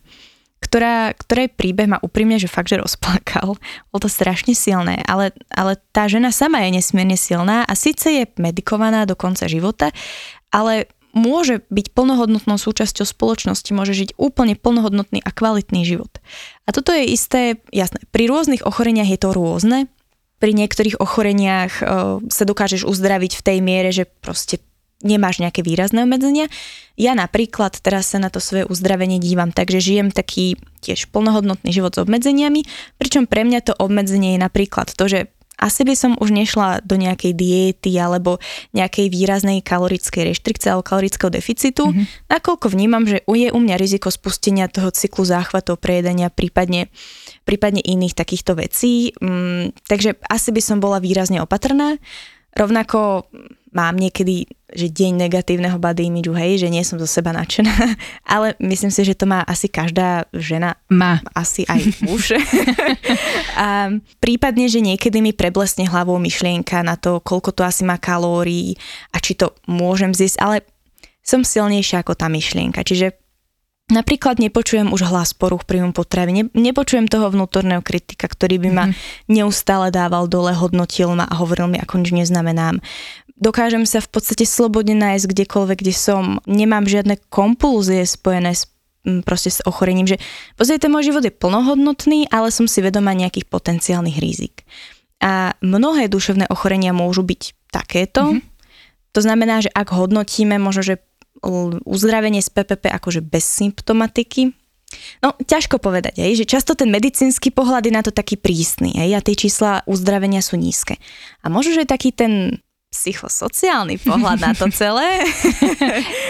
ktorá, 0.58 1.14
ktorej 1.14 1.54
príbeh 1.54 1.86
ma 1.86 2.02
úprimne, 2.02 2.34
že 2.38 2.50
fakt, 2.50 2.70
že 2.70 2.82
rozplakal. 2.82 3.54
Bolo 3.90 4.00
to 4.02 4.10
strašne 4.10 4.58
silné, 4.58 5.02
ale, 5.06 5.30
ale 5.54 5.78
tá 5.94 6.10
žena 6.10 6.34
sama 6.34 6.66
je 6.66 6.82
nesmierne 6.82 7.14
silná 7.14 7.62
a 7.62 7.72
síce 7.78 8.10
je 8.10 8.24
medikovaná 8.42 9.06
do 9.06 9.14
konca 9.14 9.46
života, 9.46 9.94
ale 10.50 10.90
môže 11.18 11.66
byť 11.68 11.92
plnohodnotnou 11.92 12.56
súčasťou 12.56 13.04
spoločnosti, 13.04 13.70
môže 13.74 13.92
žiť 13.92 14.14
úplne 14.16 14.54
plnohodnotný 14.54 15.20
a 15.20 15.30
kvalitný 15.34 15.82
život. 15.82 16.22
A 16.64 16.72
toto 16.72 16.94
je 16.94 17.10
isté, 17.10 17.58
jasné, 17.74 18.06
pri 18.14 18.30
rôznych 18.30 18.62
ochoreniach 18.62 19.10
je 19.10 19.18
to 19.18 19.34
rôzne, 19.34 19.90
pri 20.38 20.54
niektorých 20.54 21.02
ochoreniach 21.02 21.82
uh, 21.82 22.22
sa 22.30 22.44
dokážeš 22.46 22.86
uzdraviť 22.86 23.42
v 23.42 23.44
tej 23.44 23.58
miere, 23.58 23.90
že 23.90 24.06
proste 24.06 24.62
nemáš 25.02 25.38
nejaké 25.38 25.62
výrazné 25.62 26.02
obmedzenia. 26.02 26.50
Ja 26.98 27.14
napríklad 27.14 27.78
teraz 27.78 28.10
sa 28.10 28.18
na 28.18 28.30
to 28.30 28.42
svoje 28.42 28.66
uzdravenie 28.66 29.22
dívam, 29.22 29.54
takže 29.54 29.78
žijem 29.78 30.10
taký 30.10 30.58
tiež 30.82 31.10
plnohodnotný 31.14 31.70
život 31.70 31.94
s 31.94 32.02
obmedzeniami, 32.02 32.66
pričom 32.98 33.30
pre 33.30 33.46
mňa 33.46 33.60
to 33.62 33.74
obmedzenie 33.78 34.34
je 34.34 34.40
napríklad 34.42 34.90
to, 34.90 35.04
že 35.06 35.30
asi 35.58 35.82
by 35.82 35.94
som 35.98 36.12
už 36.14 36.30
nešla 36.30 36.86
do 36.86 36.94
nejakej 36.94 37.34
diety 37.34 37.98
alebo 37.98 38.38
nejakej 38.72 39.10
výraznej 39.10 39.58
kalorickej 39.58 40.30
reštrikcie 40.30 40.70
alebo 40.70 40.86
kalorického 40.86 41.34
deficitu, 41.34 41.90
mm-hmm. 41.90 42.30
nakoľko 42.30 42.66
vnímam, 42.70 43.02
že 43.04 43.26
je 43.26 43.50
u 43.50 43.58
mňa 43.58 43.74
riziko 43.74 44.08
spustenia 44.14 44.70
toho 44.70 44.94
cyklu 44.94 45.26
záchvatov, 45.26 45.82
prejedania, 45.82 46.30
prípadne, 46.30 46.88
prípadne 47.42 47.82
iných 47.82 48.14
takýchto 48.14 48.54
vecí. 48.54 49.10
Mm, 49.18 49.74
takže 49.90 50.14
asi 50.30 50.54
by 50.54 50.62
som 50.62 50.78
bola 50.78 51.02
výrazne 51.02 51.42
opatrná. 51.42 51.98
Rovnako 52.54 53.26
mám 53.78 53.94
niekedy, 53.94 54.50
že 54.74 54.90
deň 54.90 55.30
negatívneho 55.30 55.78
body 55.78 56.10
imidžu, 56.10 56.34
hej, 56.34 56.66
že 56.66 56.68
nie 56.68 56.82
som 56.82 56.98
zo 56.98 57.06
seba 57.06 57.30
nadšená, 57.30 57.70
ale 58.34 58.58
myslím 58.58 58.90
si, 58.90 59.06
že 59.06 59.14
to 59.14 59.30
má 59.30 59.46
asi 59.46 59.70
každá 59.70 60.26
žena. 60.34 60.74
Má. 60.90 61.22
Asi 61.38 61.62
aj 61.70 62.02
muž. 62.02 62.34
a 63.54 63.94
prípadne, 64.18 64.66
že 64.66 64.82
niekedy 64.82 65.22
mi 65.22 65.30
preblesne 65.30 65.86
hlavou 65.86 66.18
myšlienka 66.18 66.82
na 66.82 66.98
to, 66.98 67.22
koľko 67.22 67.54
to 67.54 67.62
asi 67.62 67.86
má 67.86 67.94
kalórií 68.02 68.74
a 69.14 69.22
či 69.22 69.38
to 69.38 69.54
môžem 69.70 70.10
zjesť, 70.10 70.42
ale 70.42 70.56
som 71.22 71.46
silnejšia 71.46 72.02
ako 72.02 72.18
tá 72.18 72.26
myšlienka. 72.26 72.82
Čiže 72.82 73.27
Napríklad 73.88 74.36
nepočujem 74.36 74.92
už 74.92 75.08
hlas 75.08 75.32
poruch 75.32 75.64
príjmu 75.64 75.96
potravy, 75.96 76.30
ne, 76.36 76.44
nepočujem 76.52 77.08
toho 77.08 77.32
vnútorného 77.32 77.80
kritika, 77.80 78.28
ktorý 78.28 78.60
by 78.60 78.70
ma 78.70 78.84
mm-hmm. 78.92 79.32
neustále 79.32 79.88
dával 79.88 80.28
dole, 80.28 80.52
hodnotil 80.52 81.16
ma 81.16 81.24
a 81.24 81.34
hovoril 81.40 81.72
mi, 81.72 81.80
ako 81.80 82.04
nič 82.04 82.12
neznamenám. 82.12 82.84
Dokážem 83.40 83.88
sa 83.88 84.04
v 84.04 84.12
podstate 84.12 84.44
slobodne 84.44 84.92
nájsť 84.92 85.30
kdekoľvek, 85.32 85.78
kde 85.80 85.94
som. 85.96 86.42
Nemám 86.44 86.84
žiadne 86.84 87.16
kompulzie 87.32 88.04
spojené 88.04 88.52
s 88.52 88.68
proste 89.24 89.48
s 89.48 89.64
ochorením, 89.64 90.04
že 90.04 90.20
pozrite, 90.60 90.90
môj 90.90 91.08
život 91.08 91.24
je 91.24 91.32
plnohodnotný, 91.32 92.28
ale 92.28 92.52
som 92.52 92.68
si 92.68 92.84
vedomá 92.84 93.16
nejakých 93.16 93.48
potenciálnych 93.48 94.20
rizik. 94.20 94.68
A 95.24 95.56
mnohé 95.64 96.12
duševné 96.12 96.50
ochorenia 96.52 96.92
môžu 96.92 97.24
byť 97.24 97.72
takéto. 97.72 98.36
Mm-hmm. 98.36 98.44
To 99.16 99.20
znamená, 99.24 99.64
že 99.64 99.72
ak 99.72 99.96
hodnotíme 99.96 100.60
možno, 100.60 100.84
že 100.84 101.00
uzdravenie 101.84 102.42
z 102.42 102.50
PPP 102.50 102.90
akože 102.90 103.20
bez 103.22 103.44
symptomatiky? 103.46 104.54
No, 105.20 105.36
ťažko 105.36 105.76
povedať, 105.76 106.16
aj, 106.24 106.32
že 106.42 106.44
často 106.48 106.72
ten 106.72 106.88
medicínsky 106.88 107.52
pohľad 107.52 107.84
je 107.84 107.92
na 107.92 108.00
to 108.00 108.08
taký 108.08 108.40
prísny 108.40 108.96
aj, 108.96 109.20
a 109.20 109.20
tie 109.20 109.36
čísla 109.36 109.84
uzdravenia 109.84 110.40
sú 110.40 110.56
nízke. 110.56 110.96
A 111.44 111.52
možno, 111.52 111.76
že 111.76 111.84
taký 111.84 112.08
ten 112.08 112.56
psychosociálny 112.88 114.00
pohľad 114.00 114.38
na 114.40 114.52
to 114.56 114.72
celé 114.80 115.28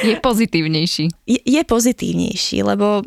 je 0.03 0.19
pozitívnejší. 0.19 1.07
Je, 1.23 1.39
je 1.39 1.63
pozitívnejší, 1.63 2.67
lebo 2.67 3.07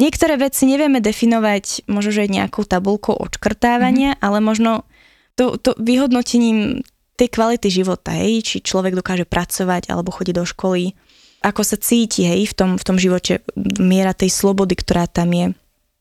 niektoré 0.00 0.40
veci 0.40 0.64
nevieme 0.64 1.04
definovať 1.04 1.84
možno, 1.84 2.10
že 2.16 2.32
nejakou 2.32 2.64
tabulkou 2.64 3.12
odškrtávania, 3.20 4.16
mm-hmm. 4.16 4.24
ale 4.24 4.38
možno 4.40 4.88
to, 5.36 5.60
to 5.60 5.76
vyhodnotením 5.76 6.80
tej 7.14 7.28
kvality 7.30 7.70
života, 7.70 8.10
hej, 8.10 8.42
či 8.42 8.56
človek 8.58 8.98
dokáže 8.98 9.22
pracovať 9.28 9.86
alebo 9.92 10.10
chodiť 10.10 10.34
do 10.34 10.46
školy, 10.48 10.98
ako 11.44 11.60
sa 11.60 11.76
cíti 11.76 12.24
hej, 12.24 12.48
v, 12.48 12.54
tom, 12.56 12.70
v 12.80 12.84
tom 12.88 12.96
živote, 12.96 13.44
miera 13.76 14.16
tej 14.16 14.32
slobody, 14.32 14.72
ktorá 14.72 15.04
tam 15.04 15.28
je. 15.28 15.46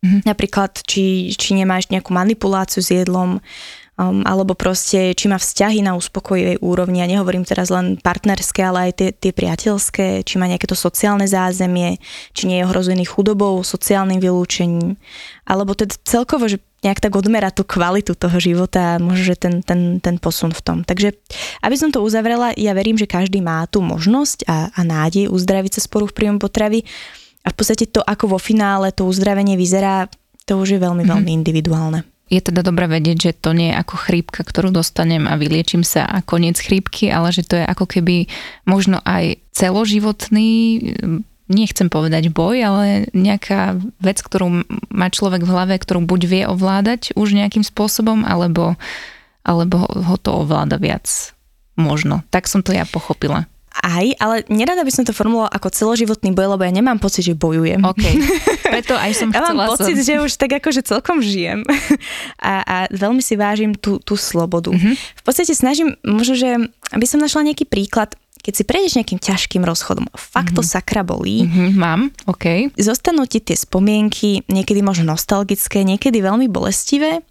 Mm-hmm. 0.04 0.22
Napríklad, 0.24 0.72
či, 0.84 1.32
či 1.36 1.56
nemáš 1.56 1.92
nejakú 1.92 2.12
manipuláciu 2.16 2.84
s 2.84 2.92
jedlom, 2.92 3.40
um, 4.00 4.20
alebo 4.28 4.52
proste, 4.52 5.16
či 5.16 5.32
má 5.32 5.40
vzťahy 5.40 5.80
na 5.80 5.96
uspokojivej 5.96 6.60
úrovni. 6.60 7.00
Ja 7.00 7.08
nehovorím 7.08 7.48
teraz 7.48 7.72
len 7.72 7.96
partnerské, 8.00 8.68
ale 8.68 8.92
aj 8.92 8.94
tie, 9.00 9.10
tie 9.16 9.32
priateľské, 9.32 10.28
či 10.28 10.36
má 10.40 10.48
nejaké 10.48 10.68
to 10.68 10.76
sociálne 10.76 11.24
zázemie, 11.24 12.04
či 12.36 12.52
nie 12.52 12.60
je 12.60 12.68
ohrozený 12.68 13.08
chudobou, 13.08 13.64
sociálnym 13.64 14.20
vylúčením. 14.20 15.00
Alebo 15.48 15.72
teda 15.72 15.96
celkovo, 16.04 16.52
že 16.52 16.60
nejak 16.84 17.00
tak 17.00 17.16
odmera 17.16 17.50
tú 17.50 17.64
kvalitu 17.64 18.14
toho 18.14 18.38
života 18.38 18.96
a 18.96 19.02
možno, 19.02 19.24
že 19.34 19.36
ten, 19.40 19.64
ten, 19.64 20.04
ten 20.04 20.20
posun 20.20 20.52
v 20.52 20.62
tom. 20.62 20.78
Takže, 20.84 21.16
aby 21.64 21.76
som 21.80 21.90
to 21.90 22.04
uzavrela, 22.04 22.52
ja 22.60 22.76
verím, 22.76 23.00
že 23.00 23.10
každý 23.10 23.40
má 23.40 23.64
tú 23.72 23.80
možnosť 23.80 24.46
a, 24.46 24.70
a 24.76 24.80
nádej 24.84 25.32
uzdraviť 25.32 25.80
sa 25.80 25.82
z 25.82 25.88
poruch 25.88 26.12
príjmu 26.12 26.44
potravy 26.44 26.84
a 27.44 27.52
v 27.52 27.56
podstate 27.56 27.88
to, 27.88 28.04
ako 28.04 28.36
vo 28.36 28.40
finále 28.40 28.92
to 28.92 29.08
uzdravenie 29.08 29.56
vyzerá, 29.56 30.12
to 30.44 30.60
už 30.60 30.76
je 30.76 30.80
veľmi, 30.80 31.04
mm-hmm. 31.04 31.14
veľmi 31.16 31.32
individuálne. 31.32 32.00
Je 32.32 32.40
teda 32.40 32.66
dobré 32.66 32.90
vedieť, 32.90 33.18
že 33.30 33.32
to 33.36 33.54
nie 33.54 33.70
je 33.70 33.78
ako 33.78 33.96
chrípka, 34.00 34.42
ktorú 34.42 34.74
dostanem 34.74 35.28
a 35.28 35.38
vyliečím 35.38 35.86
sa 35.86 36.08
a 36.08 36.24
koniec 36.24 36.58
chrípky, 36.58 37.12
ale 37.12 37.30
že 37.30 37.46
to 37.46 37.60
je 37.60 37.66
ako 37.68 37.86
keby 37.86 38.26
možno 38.66 39.04
aj 39.06 39.38
celoživotný 39.54 40.52
nechcem 41.54 41.88
povedať 41.88 42.34
boj, 42.34 42.56
ale 42.60 42.86
nejaká 43.14 43.78
vec, 44.02 44.20
ktorú 44.20 44.66
má 44.90 45.08
človek 45.14 45.46
v 45.46 45.52
hlave, 45.54 45.76
ktorú 45.78 46.04
buď 46.04 46.22
vie 46.26 46.44
ovládať 46.50 47.14
už 47.14 47.38
nejakým 47.38 47.64
spôsobom, 47.64 48.26
alebo, 48.26 48.76
alebo 49.46 49.86
ho 49.86 50.16
to 50.18 50.34
ovláda 50.34 50.82
viac. 50.82 51.34
Možno. 51.74 52.22
Tak 52.30 52.46
som 52.46 52.62
to 52.62 52.74
ja 52.74 52.86
pochopila. 52.86 53.50
Aj, 53.74 54.06
ale 54.22 54.46
nerada 54.54 54.86
by 54.86 54.94
som 54.94 55.02
to 55.02 55.18
formulovala 55.18 55.50
ako 55.50 55.74
celoživotný 55.74 56.30
boj, 56.30 56.54
lebo 56.54 56.62
ja 56.62 56.70
nemám 56.70 57.02
pocit, 57.02 57.26
že 57.26 57.34
bojujem. 57.34 57.82
OK. 57.82 58.06
Preto 58.74 58.94
aj 58.94 59.18
som 59.18 59.34
ja 59.34 59.42
chcela 59.42 59.58
mám 59.58 59.74
pocit, 59.74 59.98
som... 59.98 60.06
že 60.06 60.14
už 60.22 60.32
tak 60.38 60.62
akože 60.62 60.86
celkom 60.86 61.26
žijem 61.26 61.66
a, 62.38 62.62
a 62.62 62.78
veľmi 62.94 63.18
si 63.26 63.34
vážim 63.34 63.74
tú, 63.74 63.98
tú 63.98 64.14
slobodu. 64.14 64.70
Mm-hmm. 64.70 64.94
V 64.94 65.24
podstate 65.26 65.58
snažím, 65.58 65.98
možno, 66.06 66.38
že 66.38 66.70
aby 66.94 67.06
som 67.10 67.18
našla 67.18 67.50
nejaký 67.50 67.66
príklad, 67.66 68.14
keď 68.44 68.54
si 68.54 68.64
prejdeš 68.68 68.94
nejakým 69.00 69.24
ťažkým 69.24 69.64
rozchodom, 69.64 70.12
fakt 70.12 70.52
mm-hmm. 70.52 70.60
to 70.60 70.64
sakra 70.68 71.02
bolí. 71.02 71.48
Mm-hmm, 71.48 71.70
mám, 71.80 72.12
OK. 72.28 72.76
Zostanú 72.76 73.24
ti 73.24 73.40
tie 73.40 73.56
spomienky, 73.56 74.44
niekedy 74.52 74.84
možno 74.84 75.16
nostalgické, 75.16 75.88
niekedy 75.88 76.20
veľmi 76.20 76.52
bolestivé 76.52 77.24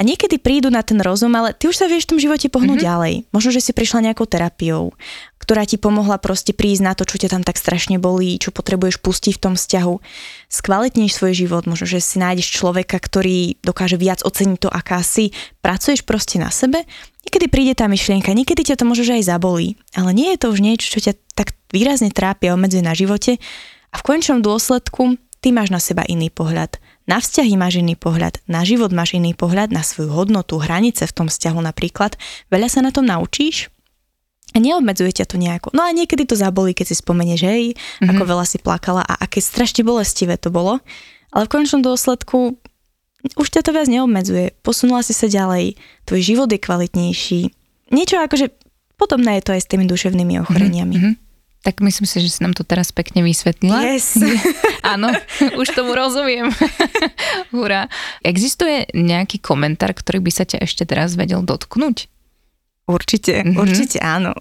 niekedy 0.00 0.40
prídu 0.40 0.72
na 0.72 0.80
ten 0.80 0.96
rozum, 1.04 1.30
ale 1.36 1.52
ty 1.52 1.68
už 1.68 1.76
sa 1.76 1.86
vieš 1.86 2.08
v 2.08 2.16
tom 2.16 2.20
živote 2.24 2.48
pohnúť 2.48 2.80
mm-hmm. 2.80 2.88
ďalej. 2.88 3.14
Možno, 3.28 3.50
že 3.52 3.60
si 3.60 3.76
prišla 3.76 4.08
nejakou 4.08 4.24
terapiou, 4.24 4.96
ktorá 5.42 5.66
ti 5.66 5.74
pomohla 5.74 6.22
proste 6.22 6.54
prísť 6.54 6.82
na 6.86 6.94
to, 6.94 7.02
čo 7.02 7.18
ťa 7.18 7.34
tam 7.34 7.42
tak 7.42 7.58
strašne 7.58 7.98
bolí, 7.98 8.38
čo 8.38 8.54
potrebuješ 8.54 9.02
pustiť 9.02 9.34
v 9.34 9.42
tom 9.42 9.54
vzťahu. 9.58 9.94
Skvalitníš 10.46 11.18
svoj 11.18 11.34
život, 11.34 11.66
možno, 11.66 11.90
že 11.90 11.98
si 11.98 12.22
nájdeš 12.22 12.54
človeka, 12.54 13.02
ktorý 13.02 13.58
dokáže 13.58 13.98
viac 13.98 14.22
oceniť 14.22 14.58
to, 14.62 14.70
aká 14.70 15.02
si. 15.02 15.34
Pracuješ 15.58 16.06
proste 16.06 16.38
na 16.38 16.54
sebe. 16.54 16.86
Niekedy 17.26 17.50
príde 17.50 17.74
tá 17.74 17.90
myšlienka, 17.90 18.30
niekedy 18.30 18.62
ťa 18.62 18.78
to 18.78 18.86
možno 18.86 19.02
že 19.02 19.18
aj 19.18 19.34
zabolí, 19.34 19.74
ale 19.98 20.14
nie 20.14 20.30
je 20.30 20.38
to 20.38 20.46
už 20.54 20.62
niečo, 20.62 20.86
čo 20.94 21.10
ťa 21.10 21.18
tak 21.34 21.58
výrazne 21.74 22.14
trápi 22.14 22.46
a 22.46 22.54
obmedzuje 22.54 22.86
na 22.86 22.94
živote. 22.94 23.42
A 23.90 23.98
v 23.98 24.06
končnom 24.06 24.38
dôsledku 24.38 25.18
ty 25.42 25.50
máš 25.50 25.74
na 25.74 25.82
seba 25.82 26.06
iný 26.06 26.30
pohľad 26.30 26.78
na 27.02 27.18
vzťahy 27.18 27.58
máš 27.58 27.82
iný 27.82 27.98
pohľad, 27.98 28.38
na 28.46 28.62
život 28.62 28.94
máš 28.94 29.18
iný 29.18 29.34
pohľad, 29.34 29.74
na 29.74 29.82
svoju 29.82 30.14
hodnotu, 30.14 30.62
hranice 30.62 31.02
v 31.02 31.14
tom 31.14 31.26
vzťahu 31.26 31.58
napríklad. 31.58 32.14
Veľa 32.46 32.68
sa 32.70 32.80
na 32.82 32.94
tom 32.94 33.10
naučíš 33.10 33.71
a 34.52 34.56
neobmedzuje 34.60 35.10
ťa 35.16 35.26
to 35.28 35.36
nejako. 35.40 35.72
No 35.72 35.84
a 35.84 35.90
niekedy 35.90 36.28
to 36.28 36.36
zabolí, 36.36 36.76
keď 36.76 36.92
si 36.92 36.96
spomenieš, 37.00 37.42
hej, 37.48 37.64
mm-hmm. 37.72 38.12
ako 38.12 38.22
veľa 38.28 38.44
si 38.44 38.60
plakala 38.60 39.02
a 39.02 39.18
aké 39.24 39.40
strašne 39.40 39.82
bolestivé 39.82 40.36
to 40.36 40.52
bolo. 40.52 40.78
Ale 41.32 41.48
v 41.48 41.52
končnom 41.52 41.80
dôsledku 41.80 42.60
už 43.38 43.48
ťa 43.48 43.64
to 43.64 43.70
viac 43.72 43.88
neobmedzuje. 43.88 44.52
Posunula 44.60 45.00
si 45.00 45.16
sa 45.16 45.30
ďalej, 45.30 45.80
tvoj 46.04 46.20
život 46.20 46.48
je 46.50 46.60
kvalitnejší. 46.60 47.40
Niečo 47.94 48.20
akože 48.20 48.52
podobné 49.00 49.40
je 49.40 49.44
to 49.48 49.54
aj 49.56 49.62
s 49.64 49.70
tými 49.70 49.84
duševnými 49.88 50.42
ochoreniami. 50.44 50.96
Mm-hmm 50.96 51.14
tak 51.62 51.78
myslím 51.78 52.06
si, 52.10 52.18
že 52.18 52.28
si 52.28 52.40
nám 52.42 52.58
to 52.58 52.66
teraz 52.66 52.90
pekne 52.90 53.22
vysvetlila. 53.22 53.86
Yes. 53.86 54.18
Áno, 54.92 55.14
už 55.54 55.70
tomu 55.70 55.94
rozumiem. 55.94 56.50
Hurá. 57.54 57.86
Existuje 58.26 58.90
nejaký 58.90 59.38
komentár, 59.38 59.94
ktorý 59.94 60.18
by 60.26 60.32
sa 60.34 60.42
ťa 60.42 60.58
ešte 60.66 60.82
teraz 60.82 61.14
vedel 61.14 61.46
dotknúť? 61.46 62.10
Určite, 62.82 63.46
mm-hmm. 63.46 63.62
určite 63.62 63.98
áno. 64.02 64.34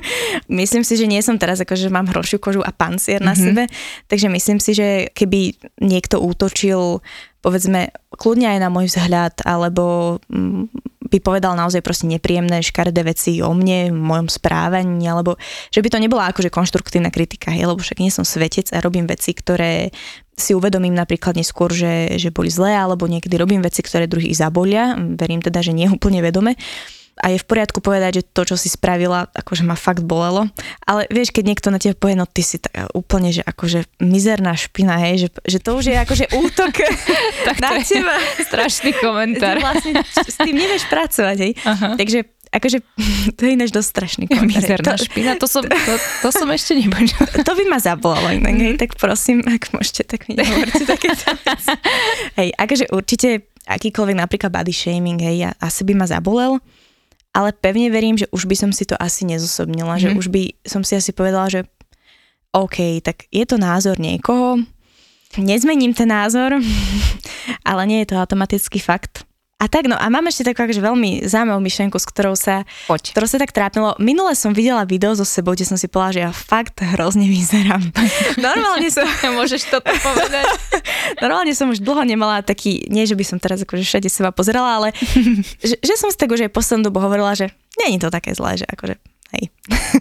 myslím 0.60 0.80
si, 0.80 0.96
že 0.96 1.04
nie 1.04 1.20
som 1.20 1.36
teraz 1.36 1.60
ako, 1.60 1.76
že 1.76 1.92
mám 1.92 2.08
hrošiu 2.08 2.40
kožu 2.40 2.64
a 2.64 2.72
pancier 2.72 3.20
mm-hmm. 3.20 3.28
na 3.28 3.34
mhm. 3.36 3.42
sebe, 3.42 3.62
takže 4.08 4.28
myslím 4.32 4.58
si, 4.58 4.72
že 4.72 4.88
keby 5.12 5.56
niekto 5.84 6.16
útočil 6.16 7.04
povedzme 7.42 7.90
kľudne 8.14 8.46
aj 8.54 8.58
na 8.62 8.70
môj 8.70 8.86
vzhľad, 8.86 9.42
alebo 9.42 10.16
mm, 10.30 10.70
by 11.10 11.18
povedal 11.18 11.58
naozaj 11.58 11.82
proste 11.82 12.06
nepríjemné, 12.06 12.62
škaredé 12.62 13.02
veci 13.02 13.42
o 13.42 13.50
mne, 13.50 13.90
v 13.90 13.98
mojom 13.98 14.30
správaní, 14.30 15.02
alebo 15.10 15.34
že 15.74 15.82
by 15.82 15.88
to 15.90 15.98
nebola 15.98 16.30
akože 16.30 16.54
konštruktívna 16.54 17.10
kritika, 17.10 17.50
hej, 17.50 17.66
lebo 17.66 17.82
však 17.82 17.98
nie 17.98 18.14
som 18.14 18.22
svetec 18.22 18.70
a 18.70 18.78
robím 18.78 19.10
veci, 19.10 19.34
ktoré 19.34 19.90
si 20.32 20.56
uvedomím 20.56 20.94
napríklad 20.96 21.36
neskôr, 21.36 21.68
že, 21.74 22.16
že 22.16 22.32
boli 22.32 22.48
zlé, 22.48 22.78
alebo 22.78 23.10
niekedy 23.10 23.34
robím 23.36 23.60
veci, 23.60 23.82
ktoré 23.84 24.06
druhých 24.08 24.38
zabolia, 24.38 24.96
verím 24.96 25.42
teda, 25.42 25.60
že 25.60 25.74
nie 25.74 25.90
úplne 25.90 26.22
vedome 26.22 26.56
a 27.22 27.30
je 27.30 27.38
v 27.38 27.46
poriadku 27.46 27.78
povedať, 27.78 28.18
že 28.18 28.26
to, 28.34 28.42
čo 28.42 28.58
si 28.58 28.66
spravila, 28.66 29.30
akože 29.30 29.62
ma 29.62 29.78
fakt 29.78 30.02
bolelo. 30.02 30.50
Ale 30.82 31.06
vieš, 31.06 31.30
keď 31.30 31.44
niekto 31.54 31.68
na 31.70 31.78
teba 31.78 31.94
povie, 31.94 32.18
no 32.18 32.26
ty 32.26 32.42
si 32.42 32.58
tak 32.58 32.90
úplne, 32.98 33.30
že 33.30 33.46
akože 33.46 34.02
mizerná 34.02 34.58
špina, 34.58 34.98
hej, 34.98 35.26
že, 35.26 35.28
že 35.46 35.58
to 35.62 35.78
už 35.78 35.94
je 35.94 35.96
akože 36.02 36.26
útok 36.34 36.82
tak 37.46 37.62
na 37.62 37.78
teba. 37.78 38.18
strašný 38.42 38.90
komentár. 38.98 39.62
vlastne 39.62 40.02
s 40.02 40.34
tým 40.34 40.58
nevieš 40.58 40.90
pracovať, 40.90 41.36
hej. 41.38 41.52
Aha. 41.62 41.94
Takže 41.94 42.26
akože 42.50 42.78
to 43.38 43.40
je 43.46 43.50
ináč 43.54 43.70
dosť 43.70 43.88
strašný 43.88 44.24
komentár. 44.26 44.82
Mizerná 44.82 44.94
to, 44.98 45.06
špina, 45.06 45.32
to 45.38 45.46
som, 45.46 45.62
to, 45.62 45.94
to 46.26 46.28
som 46.34 46.50
ešte 46.50 46.74
nepočula. 46.74 47.30
To 47.46 47.52
by 47.54 47.64
ma 47.70 47.78
zabolalo 47.78 48.34
inak, 48.34 48.58
hej, 48.58 48.74
tak 48.82 48.98
prosím, 48.98 49.46
ak 49.46 49.70
môžete, 49.70 50.10
tak 50.10 50.26
mi 50.26 50.34
nehovorte 50.34 50.82
takéto 50.82 51.38
Hej, 52.34 52.50
akože 52.58 52.84
určite 52.90 53.46
akýkoľvek 53.62 54.16
napríklad 54.18 54.50
body 54.50 54.74
shaming, 54.74 55.22
hej, 55.22 55.54
asi 55.62 55.86
by 55.86 55.94
ma 55.94 56.06
zabolel 56.10 56.58
ale 57.32 57.56
pevne 57.56 57.88
verím, 57.88 58.20
že 58.20 58.28
už 58.28 58.44
by 58.44 58.56
som 58.56 58.70
si 58.70 58.84
to 58.84 58.96
asi 59.00 59.24
nezosobnila, 59.24 59.96
mm-hmm. 59.96 60.04
že 60.04 60.08
mhm. 60.12 60.18
už 60.20 60.26
by 60.28 60.42
som 60.68 60.82
si 60.84 60.96
asi 60.96 61.10
povedala, 61.16 61.48
že 61.48 61.60
OK, 62.52 63.00
tak 63.00 63.24
je 63.32 63.44
to 63.48 63.56
názor 63.56 63.96
niekoho, 63.96 64.60
nezmením 65.40 65.96
ten 65.96 66.12
názor, 66.12 66.60
ale 67.68 67.82
nie 67.88 68.04
je 68.04 68.12
to 68.12 68.20
automatický 68.20 68.76
fakt. 68.76 69.24
A 69.62 69.70
tak, 69.70 69.86
no 69.86 69.94
a 69.94 70.10
mám 70.10 70.26
ešte 70.26 70.42
takú 70.42 70.66
akože 70.66 70.82
veľmi 70.82 71.22
zaujímavú 71.22 71.62
myšlenku, 71.62 71.94
s 71.94 72.10
ktorou 72.10 72.34
sa, 72.34 72.66
Poď. 72.90 73.14
ktorou 73.14 73.30
sa 73.30 73.38
tak 73.38 73.54
trápilo. 73.54 73.94
Minule 74.02 74.34
som 74.34 74.50
videla 74.50 74.82
video 74.82 75.14
so 75.14 75.22
sebou, 75.22 75.54
kde 75.54 75.70
som 75.70 75.78
si 75.78 75.86
povedala, 75.86 76.10
že 76.10 76.20
ja 76.26 76.30
fakt 76.34 76.82
hrozne 76.82 77.30
vyzerám. 77.30 77.94
Normálne 78.42 78.90
som... 78.90 79.06
Môžeš 79.38 79.70
toto 79.70 79.86
povedať. 80.02 80.50
Normálne 81.22 81.54
som 81.54 81.70
už 81.70 81.78
dlho 81.78 82.02
nemala 82.02 82.42
taký, 82.42 82.90
nie 82.90 83.06
že 83.06 83.14
by 83.14 83.22
som 83.22 83.38
teraz 83.38 83.62
akože 83.62 83.86
všade 83.86 84.10
seba 84.10 84.34
pozerala, 84.34 84.82
ale 84.82 84.88
že, 85.62 85.78
že 85.78 85.94
som 85.94 86.10
si 86.10 86.18
tak 86.18 86.34
už 86.34 86.42
aj 86.42 86.50
poslednú 86.50 86.90
dobu 86.90 86.98
hovorila, 86.98 87.38
že 87.38 87.54
je 87.78 88.02
to 88.02 88.10
také 88.10 88.34
zlé, 88.34 88.58
že 88.58 88.66
akože 88.66 89.11
Hej. 89.32 89.48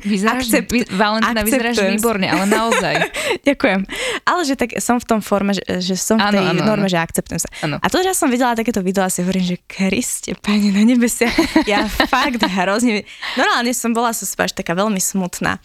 Vyzeráš, 0.04 0.52
Akcept, 0.52 0.76
vy, 0.76 0.84
Valentina, 0.92 1.40
vyzeráš 1.48 1.80
výborne, 1.80 2.28
ale 2.28 2.44
naozaj. 2.52 2.96
Ďakujem. 3.48 3.88
Ale 4.28 4.42
že 4.44 4.60
tak 4.60 4.76
som 4.84 5.00
v 5.00 5.06
tom 5.08 5.20
forme, 5.24 5.56
že, 5.56 5.64
že 5.80 5.96
som 5.96 6.20
v 6.20 6.36
tej 6.36 6.44
ano, 6.52 6.68
norme, 6.68 6.88
ano. 6.88 6.92
že 6.92 7.00
akceptujem 7.00 7.40
sa. 7.40 7.50
Ano. 7.64 7.80
A 7.80 7.86
to, 7.88 8.04
že 8.04 8.12
ja 8.12 8.18
som 8.18 8.28
videla 8.28 8.60
takéto 8.60 8.84
video, 8.84 9.08
si 9.08 9.24
hovorím, 9.24 9.56
že 9.56 9.64
Kriste, 9.64 10.36
pani 10.36 10.76
na 10.76 10.84
nebesia, 10.84 11.32
ja 11.64 11.88
fakt 12.12 12.44
hrozne... 12.44 13.08
Normálne 13.40 13.72
som 13.72 13.96
bola 13.96 14.12
so 14.12 14.28
až 14.28 14.52
taká 14.52 14.76
veľmi 14.76 15.00
smutná. 15.00 15.64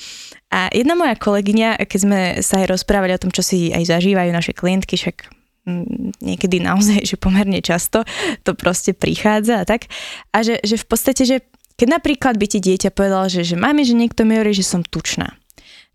A 0.54 0.70
jedna 0.70 0.94
moja 0.94 1.18
kolegyňa, 1.18 1.82
keď 1.90 1.98
sme 1.98 2.20
sa 2.46 2.62
aj 2.62 2.70
rozprávali 2.70 3.18
o 3.18 3.22
tom, 3.22 3.34
čo 3.34 3.42
si 3.42 3.74
aj 3.74 3.98
zažívajú 3.98 4.30
naše 4.30 4.54
klientky, 4.54 4.94
však 4.94 5.26
mm, 5.66 6.22
niekedy 6.22 6.62
naozaj, 6.62 7.02
že 7.02 7.18
pomerne 7.18 7.58
často 7.58 8.06
to 8.46 8.54
proste 8.54 8.94
prichádza 8.94 9.58
a 9.58 9.64
tak. 9.66 9.90
A 10.30 10.46
že, 10.46 10.62
že 10.62 10.78
v 10.78 10.86
podstate, 10.86 11.26
že 11.26 11.42
keď 11.76 12.00
napríklad 12.00 12.40
by 12.40 12.46
ti 12.48 12.58
dieťa 12.60 12.90
povedalo, 12.92 13.28
že, 13.28 13.44
že 13.44 13.56
máme, 13.56 13.84
že 13.84 13.92
niekto 13.92 14.24
mi 14.24 14.40
hovorí, 14.40 14.56
že 14.56 14.64
som 14.64 14.80
tučná, 14.80 15.36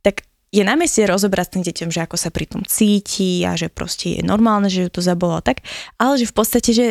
tak 0.05 0.25
je 0.51 0.61
na 0.67 0.75
mieste 0.75 1.01
rozobrať 1.07 1.45
s 1.47 1.53
tým 1.57 1.63
deťom, 1.63 1.89
že 1.89 2.03
ako 2.03 2.15
sa 2.19 2.29
pri 2.29 2.45
tom 2.45 2.61
cíti 2.67 3.47
a 3.47 3.55
že 3.55 3.71
proste 3.71 4.19
je 4.19 4.21
normálne, 4.21 4.67
že 4.67 4.87
ju 4.87 4.89
to 4.91 5.01
zabolo 5.01 5.39
tak, 5.39 5.63
ale 5.95 6.19
že 6.19 6.27
v 6.27 6.35
podstate, 6.35 6.69
že, 6.75 6.87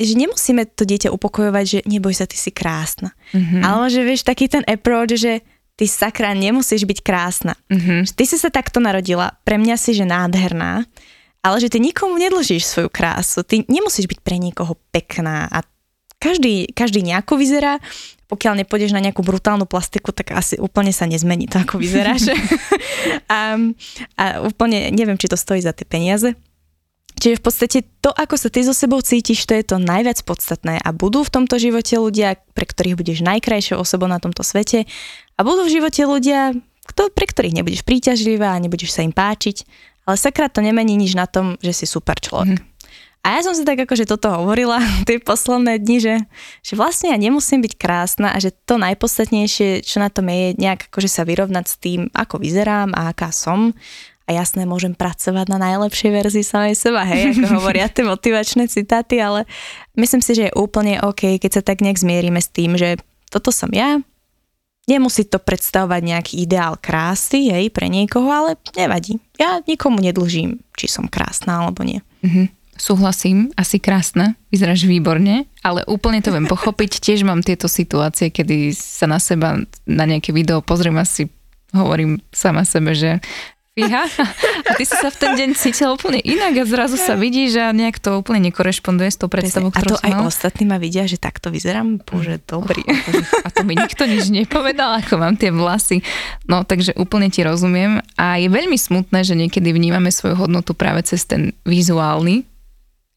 že 0.00 0.12
nemusíme 0.16 0.64
to 0.72 0.88
dieťa 0.88 1.12
upokojovať, 1.12 1.64
že 1.64 1.78
neboj 1.84 2.16
sa, 2.16 2.24
ty 2.24 2.40
si 2.40 2.48
krásna. 2.50 3.12
Mm-hmm. 3.36 3.60
Ale 3.60 3.84
že 3.92 4.00
vieš, 4.02 4.24
taký 4.24 4.48
ten 4.48 4.64
approach, 4.64 5.20
že 5.20 5.44
ty 5.76 5.84
sakra 5.84 6.32
nemusíš 6.32 6.88
byť 6.88 6.98
krásna. 7.04 7.54
Mm-hmm. 7.68 8.16
Ty 8.16 8.24
si 8.24 8.36
sa 8.40 8.48
takto 8.48 8.80
narodila, 8.80 9.36
pre 9.44 9.60
mňa 9.60 9.76
si, 9.76 9.92
že 9.92 10.08
nádherná, 10.08 10.88
ale 11.44 11.56
že 11.60 11.68
ty 11.68 11.78
nikomu 11.78 12.16
nedlžíš 12.16 12.64
svoju 12.64 12.88
krásu, 12.88 13.44
ty 13.44 13.68
nemusíš 13.68 14.08
byť 14.08 14.18
pre 14.24 14.40
niekoho 14.40 14.80
pekná 14.90 15.46
a 15.52 15.60
každý, 16.18 16.70
každý 16.72 17.04
nejako 17.04 17.36
vyzerá, 17.36 17.78
pokiaľ 18.26 18.62
nepôjdeš 18.64 18.90
na 18.90 19.02
nejakú 19.02 19.22
brutálnu 19.22 19.70
plastiku, 19.70 20.10
tak 20.10 20.34
asi 20.34 20.58
úplne 20.58 20.90
sa 20.90 21.06
nezmení 21.06 21.46
to, 21.46 21.62
ako 21.62 21.78
vyzeráš. 21.78 22.34
a, 23.30 23.54
a 24.18 24.24
úplne 24.42 24.90
neviem, 24.90 25.14
či 25.14 25.30
to 25.30 25.38
stojí 25.38 25.62
za 25.62 25.70
tie 25.70 25.86
peniaze. 25.86 26.34
Čiže 27.16 27.40
v 27.40 27.44
podstate 27.48 27.78
to, 28.04 28.12
ako 28.12 28.36
sa 28.36 28.52
ty 28.52 28.60
so 28.60 28.76
sebou 28.76 29.00
cítiš, 29.00 29.48
to 29.48 29.56
je 29.56 29.64
to 29.64 29.80
najviac 29.80 30.20
podstatné 30.20 30.84
a 30.84 30.88
budú 30.92 31.24
v 31.24 31.32
tomto 31.32 31.56
živote 31.56 31.96
ľudia, 31.96 32.36
pre 32.52 32.68
ktorých 32.68 32.98
budeš 32.98 33.24
najkrajšou 33.24 33.80
osobou 33.80 34.04
na 34.04 34.20
tomto 34.20 34.44
svete 34.44 34.84
a 35.32 35.40
budú 35.40 35.64
v 35.64 35.80
živote 35.80 36.04
ľudia, 36.04 36.52
kto, 36.92 37.08
pre 37.08 37.24
ktorých 37.24 37.56
nebudeš 37.56 37.88
príťažlivá 37.88 38.52
a 38.52 38.60
nebudeš 38.60 38.92
sa 38.92 39.00
im 39.00 39.16
páčiť, 39.16 39.64
ale 40.04 40.16
sakra 40.20 40.52
to 40.52 40.60
nemení 40.60 40.94
nič 40.94 41.16
na 41.16 41.24
tom, 41.24 41.56
že 41.64 41.72
si 41.72 41.86
super 41.88 42.20
človek. 42.20 42.60
Mm. 42.60 42.75
A 43.26 43.34
ja 43.34 43.40
som 43.42 43.58
si 43.58 43.66
tak 43.66 43.82
akože 43.82 44.06
toto 44.06 44.30
hovorila 44.30 44.78
tie 45.10 45.18
posledné 45.18 45.82
dni, 45.82 45.98
že, 45.98 46.14
že 46.62 46.78
vlastne 46.78 47.10
ja 47.10 47.18
nemusím 47.18 47.58
byť 47.58 47.74
krásna 47.74 48.30
a 48.30 48.38
že 48.38 48.54
to 48.54 48.78
najpodstatnejšie, 48.78 49.82
čo 49.82 49.98
na 49.98 50.06
tom 50.14 50.30
je, 50.30 50.54
nejak 50.54 50.86
akože 50.86 51.10
sa 51.10 51.26
vyrovnať 51.26 51.66
s 51.66 51.76
tým, 51.82 52.06
ako 52.14 52.38
vyzerám 52.38 52.94
a 52.94 53.10
aká 53.10 53.34
som. 53.34 53.74
A 54.26 54.34
jasné, 54.34 54.66
môžem 54.66 54.94
pracovať 54.94 55.46
na 55.50 55.58
najlepšej 55.58 56.10
verzii 56.10 56.46
samej 56.46 56.74
seba, 56.78 57.02
hej, 57.06 57.34
ako 57.34 57.46
hovoria 57.58 57.90
tie 57.90 58.06
motivačné 58.06 58.70
citáty, 58.70 59.18
ale 59.18 59.46
myslím 59.98 60.22
si, 60.22 60.38
že 60.38 60.50
je 60.50 60.58
úplne 60.58 61.02
OK, 61.02 61.42
keď 61.42 61.50
sa 61.58 61.62
tak 61.66 61.82
nejak 61.82 61.98
zmierime 61.98 62.38
s 62.38 62.50
tým, 62.50 62.78
že 62.78 62.98
toto 63.26 63.50
som 63.50 63.70
ja, 63.74 63.98
Nemusí 64.86 65.26
to 65.26 65.42
predstavovať 65.42 65.98
nejaký 65.98 66.34
ideál 66.46 66.78
krásy, 66.78 67.50
hej, 67.50 67.74
pre 67.74 67.90
niekoho, 67.90 68.30
ale 68.30 68.54
nevadí. 68.78 69.18
Ja 69.34 69.58
nikomu 69.66 69.98
nedlžím, 69.98 70.62
či 70.78 70.86
som 70.86 71.10
krásna 71.10 71.66
alebo 71.66 71.82
nie. 71.82 72.06
Mm-hmm. 72.22 72.46
Súhlasím, 72.76 73.50
asi 73.56 73.80
krásne, 73.80 74.36
vyzeráš 74.52 74.84
výborne, 74.84 75.48
ale 75.60 75.82
úplne 75.88 76.20
to 76.20 76.30
viem 76.30 76.46
pochopiť. 76.54 77.00
Tiež 77.00 77.24
mám 77.24 77.40
tieto 77.40 77.66
situácie, 77.66 78.30
kedy 78.30 78.72
sa 78.76 79.08
na 79.08 79.18
seba, 79.20 79.60
na 79.88 80.04
nejaké 80.04 80.30
video 80.30 80.60
pozriem 80.60 80.96
asi 81.00 81.28
hovorím 81.74 82.22
sama 82.30 82.64
sebe, 82.64 82.96
že 82.96 83.20
fíha. 83.76 84.08
A 84.64 84.72
ty 84.72 84.88
si 84.88 84.96
sa 84.96 85.12
v 85.12 85.20
ten 85.20 85.32
deň 85.36 85.52
cítila 85.52 85.92
úplne 85.92 86.16
inak 86.24 86.56
a 86.56 86.64
zrazu 86.64 86.96
sa 86.96 87.12
vidí, 87.12 87.52
že 87.52 87.60
nejak 87.76 88.00
to 88.00 88.16
úplne 88.16 88.48
nekorešponduje 88.48 89.12
s 89.12 89.20
tou 89.20 89.28
predstavou, 89.28 89.68
ktorú 89.68 90.00
A 90.00 90.00
to 90.00 90.04
aj 90.08 90.12
mal. 90.16 90.24
ostatní 90.24 90.64
ma 90.64 90.80
vidia, 90.80 91.04
že 91.04 91.20
takto 91.20 91.52
vyzerám, 91.52 92.00
bože, 92.00 92.40
dobrý. 92.48 92.80
A 93.46 93.52
to 93.52 93.68
mi 93.68 93.76
nikto 93.76 94.08
nič 94.08 94.32
nepovedal, 94.32 95.04
ako 95.04 95.20
mám 95.20 95.36
tie 95.36 95.52
vlasy. 95.52 96.00
No, 96.48 96.64
takže 96.64 96.96
úplne 96.96 97.28
ti 97.28 97.44
rozumiem. 97.44 98.00
A 98.16 98.40
je 98.40 98.48
veľmi 98.48 98.80
smutné, 98.80 99.20
že 99.28 99.36
niekedy 99.36 99.76
vnímame 99.76 100.08
svoju 100.08 100.40
hodnotu 100.40 100.72
práve 100.72 101.04
cez 101.04 101.28
ten 101.28 101.52
vizuálny 101.68 102.48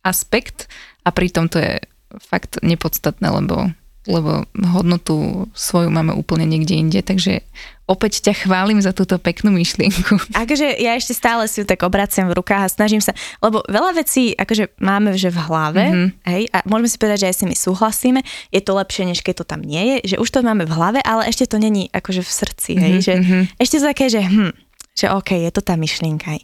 aspekt 0.09 0.65
a 1.05 1.13
pritom 1.13 1.45
to 1.45 1.61
je 1.61 1.77
fakt 2.17 2.57
nepodstatné, 2.65 3.29
lebo 3.29 3.69
lebo 4.09 4.47
hodnotu 4.73 5.45
svoju 5.53 5.93
máme 5.93 6.15
úplne 6.17 6.47
niekde 6.49 6.73
inde, 6.73 6.99
takže 7.05 7.45
opäť 7.85 8.25
ťa 8.25 8.47
chválim 8.47 8.81
za 8.81 8.89
túto 8.89 9.21
peknú 9.21 9.53
myšlienku. 9.53 10.17
Akože 10.41 10.81
ja 10.81 10.97
ešte 10.97 11.13
stále 11.13 11.45
si 11.45 11.61
ju 11.61 11.65
tak 11.69 11.85
obraciam 11.85 12.25
v 12.25 12.41
rukách 12.41 12.63
a 12.65 12.73
snažím 12.73 13.05
sa, 13.05 13.13
lebo 13.43 13.61
veľa 13.69 13.99
vecí 13.99 14.33
akože 14.33 14.81
máme 14.81 15.13
že 15.13 15.29
v 15.29 15.39
hlave, 15.45 15.83
mm-hmm. 15.85 16.09
hej, 16.25 16.43
a 16.49 16.57
môžeme 16.65 16.89
si 16.89 16.97
povedať, 16.97 17.17
že 17.21 17.27
aj 17.29 17.35
si 17.37 17.45
my 17.45 17.55
súhlasíme, 17.57 18.19
je 18.49 18.61
to 18.63 18.71
lepšie, 18.73 19.03
než 19.03 19.19
keď 19.21 19.43
to 19.43 19.45
tam 19.45 19.61
nie 19.61 19.83
je, 19.99 20.15
že 20.15 20.21
už 20.21 20.29
to 20.31 20.41
máme 20.41 20.65
v 20.65 20.73
hlave, 20.73 20.99
ale 21.05 21.29
ešte 21.29 21.45
to 21.45 21.61
není 21.61 21.91
akože 21.93 22.25
v 22.25 22.31
srdci, 22.31 22.71
hej, 22.79 22.93
mm-hmm. 22.97 23.05
že 23.05 23.13
mhm. 23.19 23.39
ešte 23.61 23.75
to 23.77 23.85
také, 23.85 24.05
že 24.09 24.21
hm, 24.25 24.53
že 24.97 25.07
OK, 25.15 25.31
je 25.31 25.51
to 25.53 25.61
tá 25.63 25.79
myšlienka, 25.79 26.39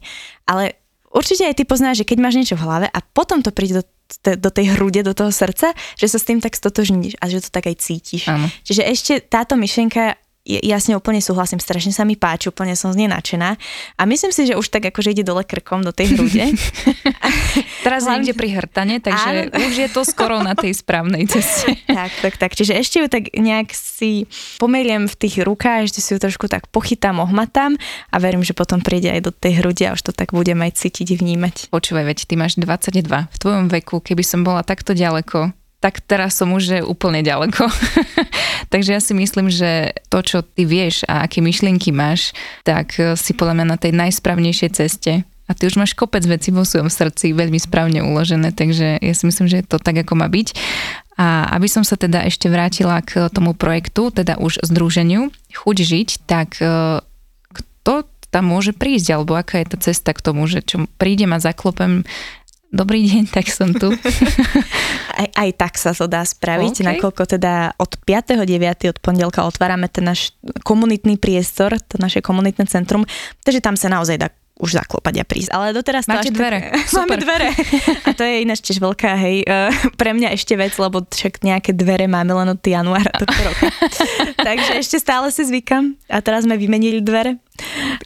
ale 0.47 0.79
určite 1.15 1.47
aj 1.47 1.55
ty 1.55 1.63
poznáš, 1.63 2.03
že 2.03 2.07
keď 2.07 2.17
máš 2.19 2.35
niečo 2.35 2.59
v 2.59 2.65
hlave 2.67 2.87
a 2.91 2.99
potom 2.99 3.39
to 3.39 3.55
príde 3.55 3.79
do 3.79 3.83
do 4.21 4.49
tej 4.53 4.77
hrude, 4.77 5.01
do 5.01 5.17
toho 5.17 5.33
srdca, 5.33 5.73
že 5.97 6.05
sa 6.05 6.21
s 6.21 6.27
tým 6.29 6.37
tak 6.37 6.53
stotožníš 6.53 7.17
a 7.17 7.25
že 7.25 7.41
to 7.41 7.49
tak 7.49 7.65
aj 7.65 7.81
cítiš. 7.81 8.29
Áno. 8.29 8.45
Čiže 8.61 8.85
ešte 8.85 9.13
táto 9.17 9.57
myšlienka 9.57 10.13
ja 10.45 10.77
s 10.77 10.85
ňou 10.85 11.01
úplne 11.01 11.17
súhlasím, 11.17 11.57
strašne 11.57 11.89
sa 11.89 12.05
mi 12.05 12.13
páči, 12.13 12.53
úplne 12.53 12.77
som 12.77 12.93
z 12.93 13.01
nej 13.01 13.09
nadšená. 13.09 13.57
A 13.97 14.01
myslím 14.05 14.29
si, 14.29 14.45
že 14.45 14.53
už 14.53 14.69
tak 14.69 14.93
akože 14.93 15.17
ide 15.17 15.25
dole 15.25 15.41
krkom 15.41 15.81
do 15.81 15.89
tej 15.89 16.13
hrude. 16.13 16.53
Teraz 17.85 18.05
Hlavne... 18.05 18.21
niekde 18.21 18.33
pri 18.37 18.49
hrtane, 18.53 18.95
takže 19.01 19.49
Áno. 19.49 19.65
už 19.65 19.73
je 19.73 19.89
to 19.89 20.05
skoro 20.05 20.45
na 20.45 20.53
tej 20.53 20.77
správnej 20.77 21.25
ceste. 21.25 21.81
tak, 21.89 22.13
tak, 22.21 22.33
tak. 22.37 22.51
Čiže 22.53 22.77
ešte 22.77 23.01
ju 23.01 23.07
tak 23.09 23.33
nejak 23.33 23.73
si 23.73 24.29
pomeriem 24.61 25.09
v 25.09 25.15
tých 25.17 25.41
rukách, 25.41 25.89
ešte 25.89 26.05
si 26.05 26.13
ju 26.13 26.21
trošku 26.21 26.45
tak 26.45 26.69
pochytám, 26.69 27.17
ohmatám 27.25 27.73
a 28.13 28.15
verím, 28.21 28.45
že 28.45 28.53
potom 28.53 28.85
príde 28.85 29.09
aj 29.09 29.21
do 29.25 29.31
tej 29.33 29.65
hrude 29.65 29.81
a 29.89 29.97
už 29.97 30.05
to 30.05 30.11
tak 30.13 30.29
budem 30.29 30.61
aj 30.61 30.77
cítiť, 30.77 31.17
vnímať. 31.17 31.73
Počúvaj, 31.73 32.05
veď 32.05 32.29
ty 32.29 32.37
máš 32.37 32.61
22. 32.61 33.01
V 33.33 33.37
tvojom 33.41 33.65
veku, 33.73 33.97
keby 33.97 34.21
som 34.21 34.45
bola 34.45 34.61
takto 34.61 34.93
ďaleko, 34.93 35.64
tak 35.85 36.01
teraz 36.01 36.33
som 36.33 36.49
už 36.49 36.81
úplne 36.89 37.21
ďaleko. 37.21 37.69
Takže 38.73 38.97
ja 38.97 38.97
si 38.97 39.13
myslím, 39.13 39.53
že 39.53 39.93
to, 40.09 40.25
čo 40.25 40.41
ty 40.41 40.65
vieš 40.65 41.05
a 41.05 41.29
aké 41.29 41.45
myšlienky 41.45 41.93
máš, 41.93 42.33
tak 42.65 42.97
eh, 42.97 43.13
si 43.13 43.37
podľa 43.37 43.61
mňa 43.61 43.65
na 43.69 43.77
tej 43.77 43.93
najsprávnejšej 43.93 44.69
ceste. 44.73 45.21
A 45.45 45.53
ty 45.53 45.69
už 45.69 45.77
máš 45.77 45.93
kopec 45.93 46.25
vecí 46.25 46.49
vo 46.49 46.65
svojom 46.65 46.89
srdci 46.89 47.29
veľmi 47.29 47.61
správne 47.61 48.01
uložené, 48.01 48.49
takže 48.49 48.97
ja 48.97 49.13
si 49.13 49.29
myslím, 49.29 49.45
že 49.45 49.61
je 49.61 49.69
to 49.69 49.77
tak, 49.77 50.01
ako 50.01 50.17
má 50.17 50.25
byť. 50.25 50.57
A 51.21 51.53
aby 51.53 51.69
som 51.69 51.85
sa 51.85 51.93
teda 52.01 52.25
ešte 52.25 52.49
vrátila 52.49 53.05
k 53.05 53.29
tomu 53.29 53.53
projektu, 53.53 54.09
teda 54.09 54.41
už 54.41 54.65
združeniu 54.65 55.29
Chuť 55.53 55.77
žiť, 55.85 56.09
tak 56.25 56.57
eh, 56.65 56.97
kto 57.53 58.09
tam 58.33 58.49
môže 58.49 58.73
prísť, 58.73 59.21
alebo 59.21 59.37
aká 59.37 59.61
je 59.61 59.69
tá 59.69 59.77
cesta 59.77 60.17
k 60.17 60.25
tomu, 60.25 60.49
že 60.49 60.65
čo 60.65 60.89
prídem 60.97 61.29
a 61.29 61.39
zaklopem 61.39 62.09
dobrý 62.75 63.07
deň, 63.07 63.23
tak 63.31 63.47
som 63.53 63.71
tu. 63.71 63.93
aj, 65.35 65.49
tak 65.59 65.73
sa 65.75 65.91
to 65.91 66.07
dá 66.07 66.23
spraviť, 66.23 66.81
okay. 66.81 66.87
nakoľko 66.95 67.23
teda 67.37 67.75
od 67.75 67.91
5.9. 68.07 68.91
od 68.91 68.97
pondelka 69.03 69.43
otvárame 69.43 69.91
ten 69.91 70.07
náš 70.07 70.31
komunitný 70.63 71.19
priestor, 71.19 71.75
to 71.77 71.99
naše 71.99 72.23
komunitné 72.23 72.65
centrum, 72.71 73.03
takže 73.43 73.59
tam 73.59 73.75
sa 73.75 73.91
naozaj 73.91 74.17
dá 74.17 74.27
už 74.55 74.79
zaklopať 74.79 75.19
a 75.19 75.25
prísť. 75.27 75.51
Ale 75.51 75.75
doteraz 75.75 76.07
Máte 76.07 76.31
to 76.31 76.39
dvere. 76.39 76.71
Tak, 76.71 76.87
Máme 77.03 77.17
dvere. 77.19 77.51
A 78.07 78.09
to 78.15 78.23
je 78.23 78.35
ináč 78.47 78.63
tiež 78.63 78.79
veľká, 78.79 79.11
hej, 79.19 79.43
uh, 79.43 79.67
pre 79.99 80.15
mňa 80.15 80.31
ešte 80.31 80.55
vec, 80.55 80.71
lebo 80.79 81.03
však 81.03 81.43
nejaké 81.43 81.75
dvere 81.75 82.07
máme 82.07 82.31
len 82.31 82.55
od 82.55 82.61
januára 82.63 83.11
tohto 83.19 83.41
roka. 83.51 83.67
Takže 84.39 84.79
ešte 84.79 84.97
stále 85.03 85.27
si 85.35 85.43
zvykam 85.43 85.99
a 86.07 86.23
teraz 86.23 86.47
sme 86.47 86.55
vymenili 86.55 87.03
dvere. 87.03 87.35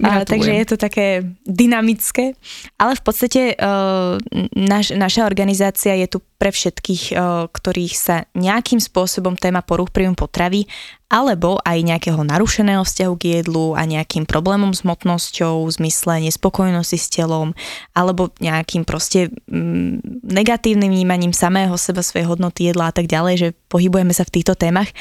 A, 0.04 0.24
takže 0.26 0.52
je 0.54 0.66
to 0.66 0.78
také 0.78 1.26
dynamické. 1.44 2.38
Ale 2.78 2.94
v 2.96 3.04
podstate 3.04 3.42
uh, 3.58 4.16
naš, 4.54 4.94
naša 4.94 5.26
organizácia 5.26 5.98
je 5.98 6.08
tu 6.08 6.20
pre 6.38 6.54
všetkých, 6.54 7.04
uh, 7.18 7.50
ktorých 7.52 7.94
sa 7.98 8.16
nejakým 8.38 8.80
spôsobom 8.80 9.36
téma 9.36 9.66
poruch 9.66 9.90
príjmu 9.90 10.16
potravy 10.16 10.70
alebo 11.10 11.58
aj 11.66 11.82
nejakého 11.82 12.22
narušeného 12.22 12.86
vzťahu 12.86 13.14
k 13.18 13.42
jedlu 13.42 13.74
a 13.74 13.82
nejakým 13.90 14.30
problémom 14.30 14.78
s 14.78 14.86
hmotnosťou, 14.86 15.66
v 15.66 15.72
zmysle 15.74 16.22
nespokojnosti 16.30 16.98
s 17.02 17.10
telom, 17.10 17.58
alebo 17.98 18.30
nejakým 18.38 18.86
proste 18.86 19.34
mm, 19.50 20.22
negatívnym 20.22 20.94
vnímaním 20.94 21.34
samého 21.34 21.74
seba, 21.82 22.06
svojej 22.06 22.30
hodnoty 22.30 22.70
jedla 22.70 22.94
a 22.94 22.96
tak 22.96 23.10
ďalej, 23.10 23.36
že 23.42 23.48
pohybujeme 23.74 24.14
sa 24.14 24.22
v 24.22 24.34
týchto 24.38 24.54
témach. 24.54 24.94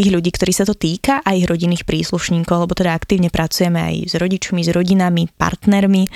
Tých 0.00 0.16
ľudí, 0.16 0.32
ktorí 0.32 0.56
sa 0.56 0.64
to 0.64 0.72
týka, 0.72 1.20
aj 1.20 1.44
ich 1.44 1.44
rodinných 1.44 1.84
príslušníkov, 1.84 2.64
lebo 2.64 2.72
teda 2.72 2.96
aktívne 2.96 3.28
pracujeme 3.28 3.76
aj 3.76 3.94
s 4.08 4.14
rodičmi, 4.16 4.64
s 4.64 4.72
rodinami, 4.72 5.28
partnermi. 5.28 6.08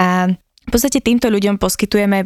A 0.00 0.32
v 0.64 0.70
podstate 0.72 1.04
týmto 1.04 1.28
ľuďom 1.28 1.60
poskytujeme 1.60 2.24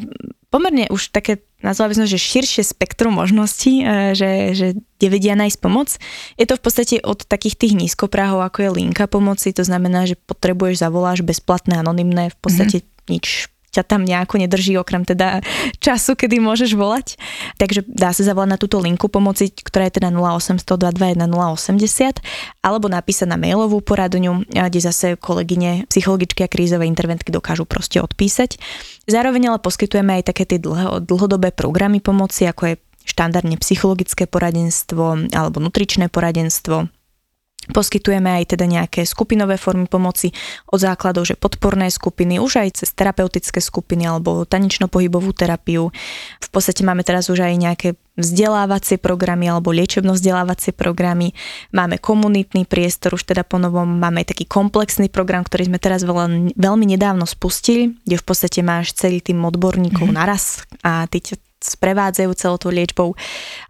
pomerne 0.55 0.86
už 0.95 1.11
také, 1.11 1.42
nazvala 1.66 1.90
by 1.90 1.95
som, 1.99 2.07
že 2.07 2.14
širšie 2.14 2.62
spektrum 2.62 3.18
možností, 3.18 3.82
e, 3.82 4.14
že, 4.14 4.30
že 4.55 4.66
kde 4.78 5.07
vedia 5.11 5.34
nájsť 5.34 5.59
pomoc. 5.59 5.99
Je 6.38 6.47
to 6.47 6.55
v 6.55 6.62
podstate 6.62 6.97
od 7.03 7.26
takých 7.26 7.59
tých 7.59 7.74
nízkopráhov, 7.74 8.47
ako 8.47 8.62
je 8.62 8.70
linka 8.78 9.11
pomoci, 9.11 9.51
to 9.51 9.66
znamená, 9.66 10.07
že 10.07 10.14
potrebuješ, 10.14 10.78
zavoláš 10.78 11.26
bezplatné, 11.26 11.82
anonymné, 11.82 12.30
v 12.30 12.38
podstate 12.38 12.86
mm-hmm. 12.86 13.11
nič 13.11 13.51
ťa 13.74 13.82
tam 13.82 14.06
nejako 14.06 14.38
nedrží, 14.38 14.78
okrem 14.78 15.02
teda 15.02 15.42
času, 15.82 16.14
kedy 16.14 16.38
môžeš 16.38 16.78
volať. 16.78 17.18
Takže 17.58 17.82
dá 17.90 18.14
sa 18.14 18.22
zavolať 18.22 18.50
na 18.54 18.58
túto 18.58 18.78
linku 18.78 19.10
pomoci, 19.10 19.50
ktorá 19.50 19.90
je 19.90 19.98
teda 19.98 20.14
0800 20.14 20.62
221 20.62 21.26
080, 21.26 22.22
alebo 22.62 22.86
napísať 22.86 23.26
na 23.26 23.36
mailovú 23.40 23.82
poradňu, 23.82 24.46
kde 24.46 24.80
zase 24.80 25.18
kolegyne, 25.18 25.90
psychologičky 25.90 26.46
a 26.46 26.48
krízové 26.48 26.86
interventky 26.86 27.34
dokážu 27.34 27.66
proste 27.66 27.98
odpísať. 27.98 28.56
Zároveň 29.10 29.50
ale 29.50 29.58
poskytujeme 29.58 30.22
aj 30.22 30.30
také 30.30 30.46
tie 30.46 30.62
dlho, 30.62 31.02
dlhodobé 31.02 31.50
programy 31.50 31.98
pomoci, 31.98 32.46
ako 32.46 32.62
je 32.72 32.74
štandardne 33.04 33.60
psychologické 33.60 34.24
poradenstvo 34.24 35.28
alebo 35.36 35.60
nutričné 35.60 36.08
poradenstvo, 36.08 36.88
Poskytujeme 37.72 38.28
aj 38.42 38.56
teda 38.56 38.66
nejaké 38.68 39.08
skupinové 39.08 39.56
formy 39.56 39.88
pomoci 39.88 40.34
od 40.68 40.82
základov, 40.82 41.24
že 41.24 41.38
podporné 41.38 41.88
skupiny, 41.88 42.36
už 42.42 42.60
aj 42.60 42.84
cez 42.84 42.92
terapeutické 42.92 43.62
skupiny 43.62 44.04
alebo 44.04 44.44
tanečno-pohybovú 44.44 45.32
terapiu. 45.32 45.88
V 46.42 46.48
podstate 46.52 46.84
máme 46.84 47.06
teraz 47.06 47.32
už 47.32 47.46
aj 47.46 47.54
nejaké 47.56 47.88
vzdelávacie 48.14 48.98
programy 48.98 49.50
alebo 49.50 49.74
liečebno-vzdelávacie 49.74 50.70
programy. 50.70 51.34
Máme 51.74 51.98
komunitný 51.98 52.62
priestor, 52.66 53.18
už 53.18 53.26
teda 53.26 53.42
po 53.42 53.58
novom 53.58 53.98
máme 53.98 54.22
aj 54.22 54.34
taký 54.34 54.46
komplexný 54.46 55.10
program, 55.10 55.42
ktorý 55.42 55.66
sme 55.66 55.78
teraz 55.82 56.06
veľmi, 56.06 56.54
veľmi 56.54 56.86
nedávno 56.94 57.26
spustili, 57.26 57.98
kde 58.06 58.16
v 58.18 58.24
podstate 58.24 58.62
máš 58.62 58.94
celý 58.94 59.18
tým 59.18 59.42
odborníkov 59.42 60.06
mm-hmm. 60.06 60.20
naraz 60.20 60.62
a 60.86 61.10
ty 61.10 61.18
sprevádzajú 61.64 62.30
celou 62.36 62.58
tou 62.60 62.68
liečbou 62.68 63.16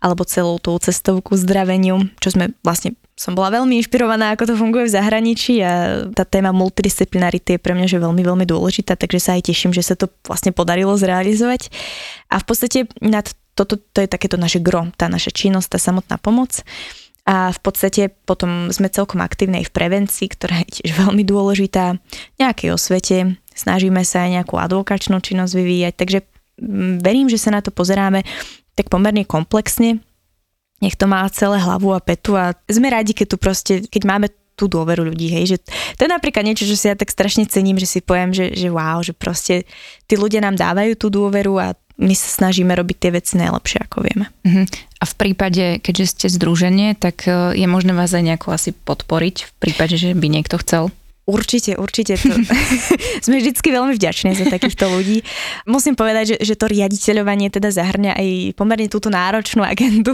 alebo 0.03 0.27
celou 0.27 0.59
tou 0.59 0.75
cestou 0.83 1.23
ku 1.23 1.39
zdraveniu, 1.39 2.11
čo 2.19 2.35
sme 2.35 2.51
vlastne 2.67 2.99
som 3.15 3.39
bola 3.39 3.63
veľmi 3.63 3.79
inšpirovaná, 3.79 4.35
ako 4.35 4.51
to 4.51 4.55
funguje 4.59 4.91
v 4.91 4.95
zahraničí 4.99 5.63
a 5.63 6.03
tá 6.11 6.27
téma 6.27 6.51
multidisciplinarity 6.51 7.55
je 7.57 7.63
pre 7.63 7.71
mňa 7.71 7.87
že 7.87 8.03
veľmi, 8.03 8.23
veľmi 8.27 8.43
dôležitá, 8.43 8.99
takže 8.99 9.23
sa 9.23 9.39
aj 9.39 9.55
teším, 9.55 9.71
že 9.71 9.87
sa 9.87 9.95
to 9.95 10.11
vlastne 10.27 10.51
podarilo 10.51 10.99
zrealizovať. 10.99 11.71
A 12.35 12.43
v 12.43 12.45
podstate 12.45 12.91
nad 12.99 13.31
toto 13.55 13.79
to 13.79 14.03
je 14.03 14.11
takéto 14.11 14.35
naše 14.35 14.59
gro, 14.59 14.91
tá 14.99 15.07
naša 15.07 15.31
činnosť, 15.31 15.69
tá 15.71 15.79
samotná 15.79 16.19
pomoc. 16.19 16.67
A 17.25 17.55
v 17.55 17.61
podstate 17.63 18.13
potom 18.29 18.69
sme 18.69 18.93
celkom 18.93 19.23
aktívne 19.25 19.63
aj 19.63 19.71
v 19.71 19.75
prevencii, 19.79 20.27
ktorá 20.29 20.61
je 20.67 20.83
tiež 20.83 20.93
veľmi 21.07 21.25
dôležitá, 21.25 21.97
nejakej 22.37 22.69
osvete, 22.75 23.17
snažíme 23.55 24.03
sa 24.05 24.29
aj 24.29 24.43
nejakú 24.43 24.61
advokačnú 24.61 25.23
činnosť 25.23 25.55
vyvíjať, 25.57 25.95
takže 25.97 26.19
verím, 27.01 27.31
že 27.31 27.41
sa 27.41 27.51
na 27.55 27.61
to 27.61 27.75
pozeráme 27.75 28.23
tak 28.75 28.91
pomerne 28.91 29.23
komplexne, 29.23 30.03
nech 30.83 30.99
to 30.99 31.07
má 31.07 31.23
celé 31.31 31.63
hlavu 31.63 31.95
a 31.95 32.03
petu 32.03 32.35
a 32.35 32.53
sme 32.67 32.91
radi, 32.91 33.15
keď 33.15 33.27
tu 33.31 33.37
proste, 33.39 33.75
keď 33.87 34.03
máme 34.05 34.27
tú 34.55 34.71
dôveru 34.71 35.11
ľudí, 35.11 35.31
hej, 35.35 35.55
že 35.55 35.59
to 35.99 36.07
je 36.07 36.11
napríklad 36.11 36.47
niečo, 36.47 36.67
čo 36.67 36.79
si 36.79 36.87
ja 36.87 36.95
tak 36.95 37.11
strašne 37.11 37.47
cením, 37.47 37.75
že 37.79 37.91
si 37.91 37.99
poviem, 37.99 38.31
že, 38.31 38.55
že 38.55 38.71
wow, 38.71 39.03
že 39.03 39.11
proste 39.11 39.67
tí 40.07 40.15
ľudia 40.15 40.39
nám 40.39 40.55
dávajú 40.55 40.95
tú 40.95 41.11
dôveru 41.11 41.59
a 41.59 41.67
my 41.99 42.15
sa 42.15 42.27
snažíme 42.43 42.75
robiť 42.75 42.97
tie 42.99 43.11
veci 43.15 43.39
najlepšie, 43.39 43.79
ako 43.87 43.97
vieme. 44.03 44.27
Uh-huh. 44.43 44.67
A 44.99 45.05
v 45.07 45.15
prípade, 45.15 45.79
keďže 45.79 46.07
ste 46.11 46.27
združenie, 46.27 46.99
tak 46.99 47.27
e, 47.31 47.55
je 47.55 47.67
možné 47.71 47.95
vás 47.95 48.11
aj 48.11 48.35
nejako 48.35 48.51
asi 48.51 48.75
podporiť 48.75 49.37
v 49.47 49.53
prípade, 49.63 49.95
že 49.95 50.11
by 50.11 50.27
niekto 50.27 50.59
chcel? 50.59 50.91
Určite, 51.25 51.81
určite. 51.81 52.21
To... 52.21 52.37
Sme 53.25 53.41
vždycky 53.41 53.73
veľmi 53.73 53.97
vďační 53.97 54.37
za 54.37 54.45
takýchto 54.53 54.93
ľudí. 54.93 55.25
Musím 55.65 55.97
povedať, 55.97 56.37
že, 56.37 56.53
že 56.53 56.55
to 56.61 56.69
riaditeľovanie 56.69 57.49
teda 57.49 57.73
zahrňa 57.73 58.13
aj 58.13 58.29
pomerne 58.61 58.93
túto 58.93 59.09
náročnú 59.09 59.65
agendu, 59.65 60.13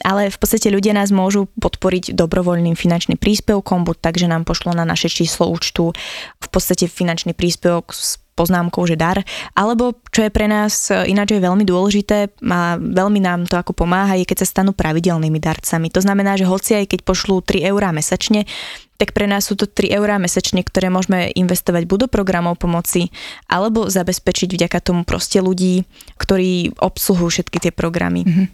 ale 0.00 0.32
v 0.32 0.38
podstate 0.40 0.72
ľudia 0.72 0.96
nás 0.96 1.12
môžu 1.12 1.52
podporiť 1.60 2.16
dobrovoľným 2.16 2.80
finančným 2.80 3.20
príspevkom, 3.20 3.84
buď 3.84 3.96
tak, 4.00 4.16
že 4.16 4.24
nám 4.24 4.48
pošlo 4.48 4.72
na 4.72 4.88
naše 4.88 5.12
číslo 5.12 5.52
účtu 5.52 5.92
v 6.40 6.48
podstate 6.48 6.88
finančný 6.88 7.36
príspevok 7.36 7.92
s 7.92 8.16
poznámkou, 8.38 8.86
že 8.86 8.94
dar, 8.94 9.18
alebo 9.58 9.98
čo 10.14 10.22
je 10.22 10.30
pre 10.30 10.46
nás 10.46 10.94
ináč 11.10 11.34
je 11.34 11.42
veľmi 11.42 11.66
dôležité 11.66 12.30
a 12.46 12.78
veľmi 12.78 13.18
nám 13.18 13.50
to 13.50 13.58
ako 13.58 13.74
pomáha, 13.74 14.14
je 14.14 14.22
keď 14.22 14.46
sa 14.46 14.62
stanú 14.62 14.70
pravidelnými 14.70 15.42
darcami. 15.42 15.90
To 15.90 15.98
znamená, 15.98 16.38
že 16.38 16.46
hoci 16.46 16.78
aj 16.78 16.94
keď 16.94 17.00
pošlú 17.02 17.42
3 17.42 17.66
eurá 17.66 17.90
mesačne, 17.90 18.46
tak 18.98 19.14
pre 19.14 19.30
nás 19.30 19.46
sú 19.46 19.54
to 19.54 19.70
3 19.70 19.94
eurá 19.94 20.18
mesačne, 20.18 20.66
ktoré 20.66 20.90
môžeme 20.90 21.30
investovať 21.32 21.86
buď 21.86 21.98
do 22.04 22.08
programov 22.10 22.58
pomoci, 22.58 23.14
alebo 23.46 23.86
zabezpečiť 23.86 24.58
vďaka 24.58 24.78
tomu 24.82 25.06
proste 25.06 25.38
ľudí, 25.38 25.86
ktorí 26.18 26.74
obsluhujú 26.82 27.30
všetky 27.30 27.58
tie 27.62 27.72
programy. 27.72 28.26
Mm-hmm. 28.26 28.46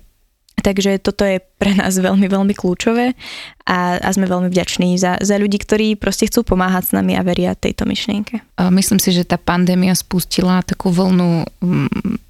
Takže 0.55 1.03
toto 1.03 1.27
je 1.27 1.43
pre 1.59 1.75
nás 1.75 1.99
veľmi, 1.99 2.31
veľmi 2.31 2.55
kľúčové 2.55 3.19
a, 3.67 3.99
a 3.99 4.09
sme 4.15 4.31
veľmi 4.31 4.47
vďační 4.49 4.95
za, 4.97 5.19
za 5.19 5.35
ľudí, 5.35 5.59
ktorí 5.59 5.99
proste 5.99 6.31
chcú 6.31 6.55
pomáhať 6.55 6.89
s 6.89 6.95
nami 6.95 7.19
a 7.19 7.27
veria 7.27 7.59
tejto 7.59 7.85
myšlienke. 7.85 8.39
Myslím 8.71 9.03
si, 9.03 9.11
že 9.11 9.27
tá 9.27 9.35
pandémia 9.35 9.99
spustila 9.99 10.63
takú 10.63 10.95
vlnu 10.95 11.43
mm, 11.59 12.23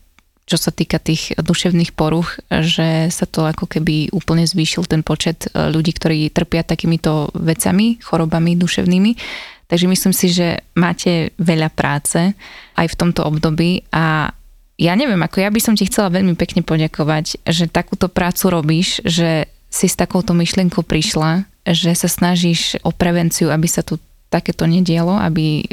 čo 0.44 0.60
sa 0.60 0.68
týka 0.68 1.00
tých 1.00 1.32
duševných 1.40 1.96
poruch, 1.96 2.36
že 2.52 3.08
sa 3.08 3.24
to 3.24 3.48
ako 3.48 3.64
keby 3.64 4.12
úplne 4.12 4.44
zvýšil 4.44 4.84
ten 4.84 5.00
počet 5.00 5.48
e, 5.48 5.72
ľudí, 5.72 5.96
ktorí 5.96 6.28
trpia 6.28 6.60
takýmito 6.60 7.32
vecami, 7.32 7.96
chorobami 8.04 8.52
duševnými. 8.60 9.16
Takže 9.64 9.86
myslím 9.88 10.12
si, 10.12 10.28
že 10.28 10.60
máte 10.76 11.32
veľa 11.40 11.72
práce 11.72 12.36
aj 12.76 12.86
v 12.92 12.98
tomto 13.00 13.24
období 13.24 13.88
a 13.88 14.28
ja 14.74 14.92
neviem, 14.98 15.22
ako 15.22 15.40
ja 15.40 15.48
by 15.48 15.60
som 15.62 15.74
ti 15.78 15.86
chcela 15.86 16.12
veľmi 16.12 16.34
pekne 16.36 16.60
poďakovať, 16.60 17.46
že 17.46 17.70
takúto 17.70 18.10
prácu 18.10 18.50
robíš, 18.52 19.00
že 19.06 19.46
si 19.70 19.86
s 19.86 19.96
takouto 19.96 20.34
myšlienkou 20.34 20.82
prišla, 20.84 21.46
že 21.64 21.94
sa 21.96 22.10
snažíš 22.10 22.76
o 22.84 22.92
prevenciu, 22.92 23.48
aby 23.48 23.64
sa 23.70 23.80
tu 23.80 23.96
takéto 24.28 24.66
nedialo, 24.66 25.14
aby 25.16 25.62
e, 25.62 25.64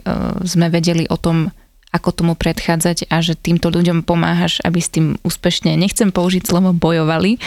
sme 0.45 0.69
vedeli 0.69 1.09
o 1.09 1.17
tom, 1.17 1.49
ako 1.91 2.09
tomu 2.15 2.33
predchádzať 2.39 3.11
a 3.11 3.19
že 3.19 3.35
týmto 3.35 3.67
ľuďom 3.67 4.07
pomáhaš, 4.07 4.63
aby 4.63 4.79
s 4.79 4.89
tým 4.91 5.19
úspešne, 5.27 5.75
nechcem 5.75 6.09
použiť 6.09 6.47
slovo 6.47 6.71
bojovali, 6.71 7.37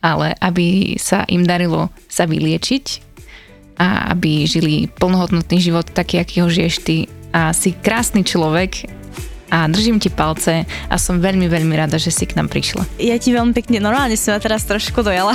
ale 0.00 0.32
aby 0.40 0.96
sa 0.96 1.28
im 1.28 1.44
darilo 1.44 1.92
sa 2.08 2.24
vyliečiť 2.24 2.84
a 3.76 4.16
aby 4.16 4.48
žili 4.48 4.88
plnohodnotný 4.88 5.60
život 5.60 5.84
taký, 5.92 6.20
aký 6.20 6.40
ho 6.40 6.48
žiješ 6.48 6.74
ty. 6.80 6.96
A 7.36 7.52
si 7.52 7.76
krásny 7.76 8.24
človek 8.24 8.88
a 9.56 9.64
držím 9.72 9.96
ti 9.96 10.12
palce 10.12 10.68
a 10.68 10.96
som 11.00 11.16
veľmi, 11.16 11.48
veľmi 11.48 11.72
rada, 11.72 11.96
že 11.96 12.12
si 12.12 12.28
k 12.28 12.36
nám 12.36 12.52
prišla. 12.52 12.84
Ja 13.00 13.16
ti 13.16 13.32
veľmi 13.32 13.56
pekne, 13.56 13.80
normálne 13.80 14.12
som 14.20 14.36
ma 14.36 14.40
teraz 14.44 14.68
trošku 14.68 15.00
dojala 15.00 15.32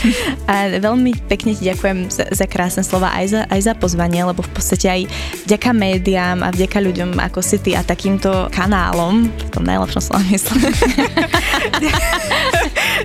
a 0.50 0.76
veľmi 0.76 1.24
pekne 1.24 1.56
ti 1.56 1.72
ďakujem 1.72 2.12
za, 2.12 2.28
za 2.28 2.44
krásne 2.44 2.84
slova 2.84 3.16
aj 3.16 3.32
za, 3.32 3.40
aj 3.48 3.60
za 3.64 3.72
pozvanie, 3.72 4.20
lebo 4.20 4.44
v 4.44 4.52
podstate 4.52 4.92
aj 4.92 5.00
vďaka 5.48 5.72
médiám 5.72 6.44
a 6.44 6.52
vďaka 6.52 6.84
ľuďom 6.84 7.16
ako 7.16 7.40
si 7.40 7.56
ty 7.64 7.72
a 7.72 7.80
takýmto 7.80 8.52
kanálom, 8.52 9.32
v 9.32 9.48
tom 9.48 9.64
najlepšom 9.64 10.02
slova 10.04 10.20
myslím, 10.28 10.68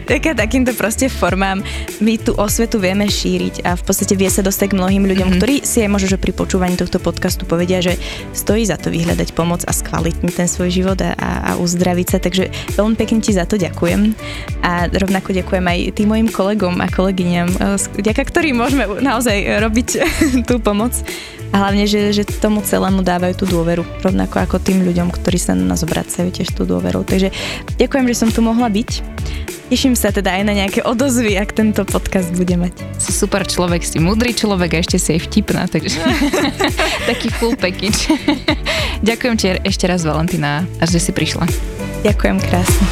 vďaka 0.02 0.34
takýmto 0.34 0.74
proste 0.74 1.06
formám 1.06 1.62
my 2.02 2.18
tú 2.18 2.34
osvetu 2.34 2.82
vieme 2.82 3.06
šíriť 3.06 3.62
a 3.62 3.78
v 3.78 3.84
podstate 3.86 4.18
vie 4.18 4.30
sa 4.34 4.42
dostať 4.42 4.74
k 4.74 4.78
mnohým 4.82 5.06
ľuďom, 5.06 5.38
mm-hmm. 5.38 5.42
ktorí 5.42 5.56
si 5.62 5.86
aj 5.86 5.90
možno, 5.94 6.10
že 6.10 6.18
pri 6.18 6.34
počúvaní 6.34 6.74
tohto 6.74 6.98
podcastu 6.98 7.46
povedia, 7.46 7.78
že 7.86 7.94
stojí 8.34 8.66
za 8.66 8.82
to 8.82 8.90
vyhľadať 8.90 9.38
pomoc 9.38 9.62
a 9.66 9.72
skvalitniť 9.72 10.34
ten 10.34 10.48
ten 10.48 10.56
svoj 10.56 10.70
život 10.72 11.00
a, 11.04 11.12
a 11.20 11.52
uzdraviť 11.60 12.08
sa. 12.08 12.18
Takže 12.24 12.48
veľmi 12.80 12.96
pekne 12.96 13.20
ti 13.20 13.36
za 13.36 13.44
to 13.44 13.60
ďakujem. 13.60 14.16
A 14.64 14.88
rovnako 14.88 15.36
ďakujem 15.36 15.66
aj 15.68 15.80
tým 15.92 16.08
mojim 16.08 16.32
kolegom 16.32 16.80
a 16.80 16.88
kolegyňam, 16.88 17.52
e, 17.52 17.76
vďaka 17.76 18.24
ktorým 18.24 18.56
môžeme 18.56 18.88
naozaj 19.04 19.60
robiť 19.60 19.88
tú 20.48 20.64
pomoc. 20.64 20.96
A 21.52 21.56
hlavne, 21.64 21.88
že, 21.88 22.12
že 22.12 22.28
tomu 22.28 22.60
celému 22.62 23.02
dávajú 23.02 23.44
tú 23.44 23.46
dôveru, 23.48 23.86
rovnako 24.04 24.44
ako 24.44 24.56
tým 24.60 24.84
ľuďom, 24.84 25.10
ktorí 25.14 25.40
sa 25.40 25.56
na 25.56 25.64
nás 25.64 25.82
obracajú 25.82 26.30
tiež 26.30 26.52
tú 26.54 26.68
dôveru. 26.68 27.08
Takže 27.08 27.32
ďakujem, 27.80 28.06
že 28.12 28.20
som 28.20 28.30
tu 28.30 28.44
mohla 28.44 28.68
byť. 28.68 28.90
Teším 29.68 30.00
sa 30.00 30.16
teda 30.16 30.32
aj 30.32 30.44
na 30.48 30.54
nejaké 30.56 30.80
odozvy, 30.80 31.36
ak 31.36 31.52
tento 31.52 31.84
podcast 31.84 32.32
bude 32.32 32.56
mať. 32.56 32.72
Si 33.04 33.12
super 33.12 33.44
človek, 33.44 33.84
si 33.84 34.00
múdry 34.00 34.32
človek 34.32 34.80
a 34.80 34.82
ešte 34.84 34.96
si 34.96 35.20
aj 35.20 35.28
vtipná, 35.28 35.68
takže 35.68 36.00
taký 37.10 37.28
full 37.36 37.60
package. 37.60 38.16
Ďakujem 39.04 39.36
ti 39.36 39.46
ešte 39.68 39.84
raz, 39.92 40.08
Valentina, 40.08 40.64
a 40.80 40.84
že 40.88 41.04
si 41.04 41.12
prišla. 41.12 41.44
Ďakujem 42.08 42.38
krásne. 42.48 42.88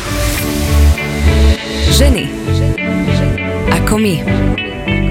Ženy. 1.96 2.28
Ako 3.72 3.96
my. 3.96 4.16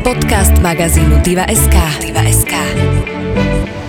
Podcast 0.04 0.52
magazínu 0.60 1.24
Diva.sk. 1.24 1.76
Diva.sk. 2.04 3.13
Thanks. 3.34 3.83